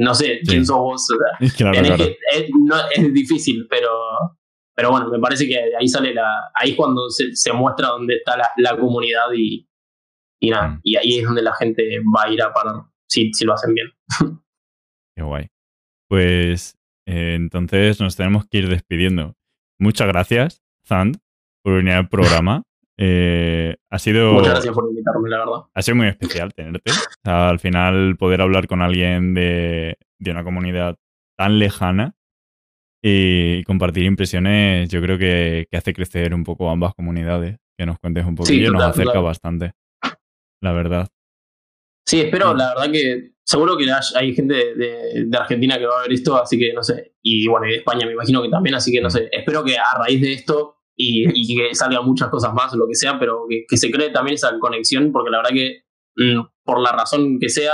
no 0.01 0.15
sé 0.15 0.41
quién 0.43 0.65
sos 0.65 0.77
vos. 0.77 1.07
es, 1.39 2.49
no, 2.59 2.75
es 2.93 3.13
difícil, 3.13 3.67
pero, 3.69 3.89
pero 4.75 4.91
bueno, 4.91 5.09
me 5.09 5.19
parece 5.19 5.47
que 5.47 5.57
ahí 5.79 5.87
sale 5.87 6.13
la. 6.13 6.27
Ahí 6.55 6.71
es 6.71 6.75
cuando 6.75 7.09
se, 7.09 7.35
se 7.35 7.53
muestra 7.53 7.89
dónde 7.89 8.15
está 8.15 8.35
la, 8.35 8.49
la 8.57 8.77
comunidad 8.77 9.27
y, 9.35 9.67
y 10.41 10.49
nada. 10.49 10.69
Mm. 10.69 10.79
Y 10.83 10.95
ahí 10.95 11.19
es 11.19 11.25
donde 11.25 11.43
la 11.43 11.53
gente 11.53 11.83
va 12.15 12.23
a 12.23 12.29
ir 12.29 12.41
a 12.41 12.51
parar 12.51 12.75
si, 13.07 13.31
si 13.33 13.45
lo 13.45 13.53
hacen 13.53 13.73
bien. 13.73 13.87
Qué 15.15 15.23
guay. 15.23 15.47
Pues 16.09 16.75
eh, 17.07 17.35
entonces 17.35 17.99
nos 17.99 18.15
tenemos 18.15 18.45
que 18.47 18.57
ir 18.57 18.69
despidiendo. 18.69 19.35
Muchas 19.79 20.07
gracias, 20.07 20.63
Zand, 20.87 21.17
por 21.63 21.75
venir 21.75 21.93
al 21.93 22.09
programa. 22.09 22.63
Eh, 23.03 23.75
ha 23.89 23.97
sido. 23.97 24.33
Muchas 24.33 24.53
gracias 24.53 24.75
por 24.75 24.87
invitarme, 24.87 25.27
la 25.27 25.39
verdad. 25.39 25.61
Ha 25.73 25.81
sido 25.81 25.95
muy 25.95 26.07
especial 26.07 26.53
tenerte. 26.53 26.91
al 27.23 27.59
final, 27.59 28.15
poder 28.15 28.41
hablar 28.41 28.67
con 28.67 28.83
alguien 28.83 29.33
de, 29.33 29.97
de 30.19 30.31
una 30.31 30.43
comunidad 30.43 30.97
tan 31.35 31.57
lejana 31.57 32.15
y 33.01 33.63
compartir 33.63 34.03
impresiones, 34.03 34.87
yo 34.89 35.01
creo 35.01 35.17
que, 35.17 35.67
que, 35.71 35.77
hace 35.77 35.93
crecer 35.93 36.35
un 36.35 36.43
poco 36.43 36.69
ambas 36.69 36.93
comunidades. 36.93 37.57
Que 37.75 37.87
nos 37.87 37.97
cuentes 37.97 38.23
un 38.23 38.35
poquillo, 38.35 38.71
nos 38.71 38.83
acerca 38.83 39.19
bastante. 39.19 39.71
La 40.61 40.71
verdad. 40.71 41.07
Sí, 42.05 42.21
espero, 42.21 42.53
la 42.53 42.75
verdad 42.75 42.91
que 42.91 43.31
seguro 43.43 43.75
que 43.77 43.85
hay 44.15 44.35
gente 44.35 44.75
de, 44.75 45.27
Argentina 45.35 45.79
que 45.79 45.87
va 45.87 45.99
a 45.99 46.01
ver 46.03 46.13
esto, 46.13 46.39
así 46.39 46.59
que 46.59 46.71
no 46.73 46.83
sé, 46.83 47.15
y 47.23 47.47
bueno, 47.47 47.65
y 47.65 47.71
de 47.71 47.77
España 47.77 48.05
me 48.05 48.13
imagino 48.13 48.43
que 48.43 48.49
también, 48.49 48.75
así 48.75 48.91
que 48.91 49.01
no 49.01 49.09
sé, 49.09 49.29
espero 49.31 49.63
que 49.63 49.77
a 49.77 49.97
raíz 49.97 50.21
de 50.21 50.33
esto 50.33 50.80
y, 51.01 51.55
que 51.55 51.75
salgan 51.75 52.05
muchas 52.05 52.29
cosas 52.29 52.53
más, 52.53 52.73
lo 52.73 52.87
que 52.87 52.95
sea, 52.95 53.19
pero 53.19 53.45
que, 53.47 53.77
se 53.77 53.91
cree 53.91 54.11
también 54.11 54.35
esa 54.35 54.57
conexión, 54.59 55.11
porque 55.11 55.29
la 55.29 55.37
verdad 55.37 55.51
que 55.51 55.83
mm, 56.15 56.41
por 56.63 56.81
la 56.81 56.91
razón 56.91 57.39
que 57.39 57.49
sea, 57.49 57.73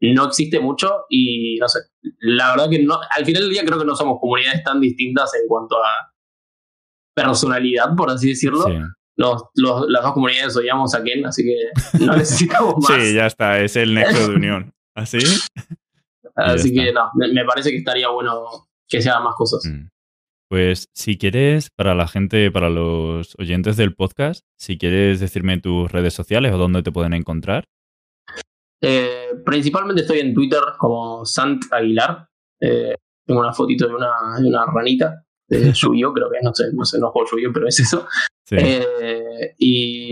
no 0.00 0.26
existe 0.26 0.60
mucho 0.60 1.04
y 1.08 1.56
no 1.58 1.68
sé, 1.68 1.80
la 2.20 2.50
verdad 2.52 2.70
que 2.70 2.82
no, 2.82 2.98
al 3.16 3.24
final 3.24 3.42
del 3.42 3.52
día 3.52 3.64
creo 3.64 3.78
que 3.78 3.84
no 3.84 3.94
somos 3.94 4.18
comunidades 4.20 4.64
tan 4.64 4.80
distintas 4.80 5.34
en 5.34 5.46
cuanto 5.46 5.76
a 5.76 6.14
personalidad, 7.14 7.94
por 7.96 8.10
así 8.10 8.30
decirlo 8.30 8.64
los, 9.20 9.88
las 9.88 10.02
dos 10.02 10.12
comunidades 10.12 10.56
odiamos 10.56 10.94
a 10.94 11.02
Ken, 11.02 11.26
así 11.26 11.44
que 11.44 12.04
no 12.04 12.16
necesitamos 12.16 12.74
más. 12.88 13.02
Sí, 13.02 13.14
ya 13.14 13.26
está, 13.26 13.60
es 13.60 13.76
el 13.76 13.94
nexo 13.94 14.28
de 14.28 14.34
unión. 14.34 14.72
¿Así? 14.94 15.18
así 16.34 16.72
que 16.72 16.92
no, 16.92 17.10
me, 17.14 17.44
parece 17.44 17.70
que 17.70 17.76
estaría 17.76 18.08
bueno 18.08 18.68
que 18.88 19.00
se 19.00 19.08
hagan 19.08 19.24
más 19.24 19.34
cosas. 19.36 19.62
Mm. 19.64 19.88
Pues 20.50 20.88
si 20.92 21.16
quieres, 21.16 21.70
para 21.70 21.94
la 21.94 22.08
gente, 22.08 22.50
para 22.50 22.70
los 22.70 23.36
oyentes 23.38 23.76
del 23.76 23.94
podcast, 23.94 24.44
si 24.58 24.78
quieres 24.78 25.20
decirme 25.20 25.60
tus 25.60 25.92
redes 25.92 26.12
sociales 26.12 26.52
o 26.52 26.58
dónde 26.58 26.82
te 26.82 26.90
pueden 26.90 27.12
encontrar. 27.12 27.68
Eh, 28.82 29.28
principalmente 29.46 30.02
estoy 30.02 30.18
en 30.18 30.34
Twitter 30.34 30.60
como 30.76 31.24
Sant 31.24 31.66
Aguilar. 31.70 32.26
Eh, 32.60 32.96
tengo 33.24 33.42
una 33.42 33.52
fotito 33.52 33.86
de 33.86 33.94
una, 33.94 34.10
de 34.40 34.48
una 34.48 34.66
ranita 34.66 35.24
de 35.46 35.72
Yu-Gi-Oh, 35.72 36.12
creo 36.12 36.28
que 36.28 36.38
no 36.42 36.52
sé, 36.52 36.64
no 36.72 36.84
sé, 36.84 36.98
no 36.98 37.12
juego 37.12 37.38
yu 37.40 37.52
pero 37.52 37.68
es 37.68 37.78
eso. 37.78 38.08
Eh, 38.50 39.54
y 39.56 40.10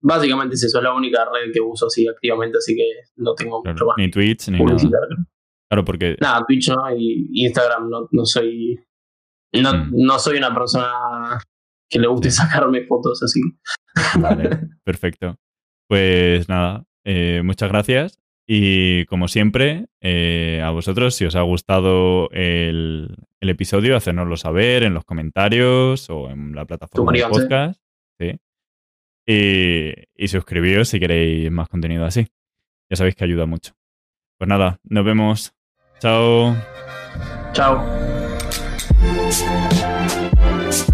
básicamente 0.00 0.54
es 0.54 0.62
eso, 0.62 0.78
es 0.78 0.84
la 0.84 0.94
única 0.94 1.24
red 1.24 1.50
que 1.52 1.60
uso 1.60 1.86
así 1.86 2.06
activamente, 2.06 2.58
así 2.58 2.76
que 2.76 2.88
no 3.16 3.34
tengo 3.34 3.60
mucho 3.64 3.86
más. 3.86 3.96
Ni 3.98 4.08
Twitch, 4.08 4.50
ni 4.50 4.58
nada. 4.60 5.08
Claro, 5.68 5.84
porque... 5.84 6.16
Nada, 6.20 6.44
Twitch 6.46 6.68
no, 6.68 6.96
y 6.96 7.28
Instagram 7.44 7.90
no, 7.90 8.08
no 8.12 8.24
soy... 8.24 8.78
No, 9.52 9.72
mm. 9.72 9.90
no 9.92 10.18
soy 10.18 10.38
una 10.38 10.54
persona 10.54 11.38
que 11.88 11.98
le 11.98 12.06
guste 12.06 12.30
sacarme 12.30 12.84
fotos 12.86 13.22
así. 13.22 13.40
Vale, 14.20 14.50
perfecto. 14.84 15.36
Pues 15.88 16.48
nada, 16.48 16.84
eh, 17.04 17.42
muchas 17.44 17.70
gracias. 17.70 18.20
Y 18.46 19.04
como 19.06 19.28
siempre, 19.28 19.86
eh, 20.00 20.62
a 20.64 20.70
vosotros, 20.70 21.14
si 21.14 21.26
os 21.26 21.36
ha 21.36 21.42
gustado 21.42 22.30
el, 22.30 23.14
episodio, 23.40 23.96
hacérnoslo 23.96 24.36
saber 24.36 24.84
en 24.84 24.94
los 24.94 25.04
comentarios 25.04 26.08
o 26.08 26.30
en 26.30 26.54
la 26.54 26.64
plataforma 26.64 27.12
de 27.12 27.26
podcast. 27.26 27.80
¿sí? 28.18 28.38
Y, 29.26 29.92
y 30.16 30.28
suscribíos 30.28 30.88
si 30.88 30.98
queréis 30.98 31.50
más 31.50 31.68
contenido 31.68 32.06
así. 32.06 32.26
Ya 32.90 32.96
sabéis 32.96 33.16
que 33.16 33.24
ayuda 33.24 33.44
mucho. 33.44 33.74
Pues 34.38 34.48
nada, 34.48 34.80
nos 34.84 35.04
vemos. 35.04 35.52
Chao. 36.00 36.56
Chao. 37.52 38.17
Thank 39.30 40.88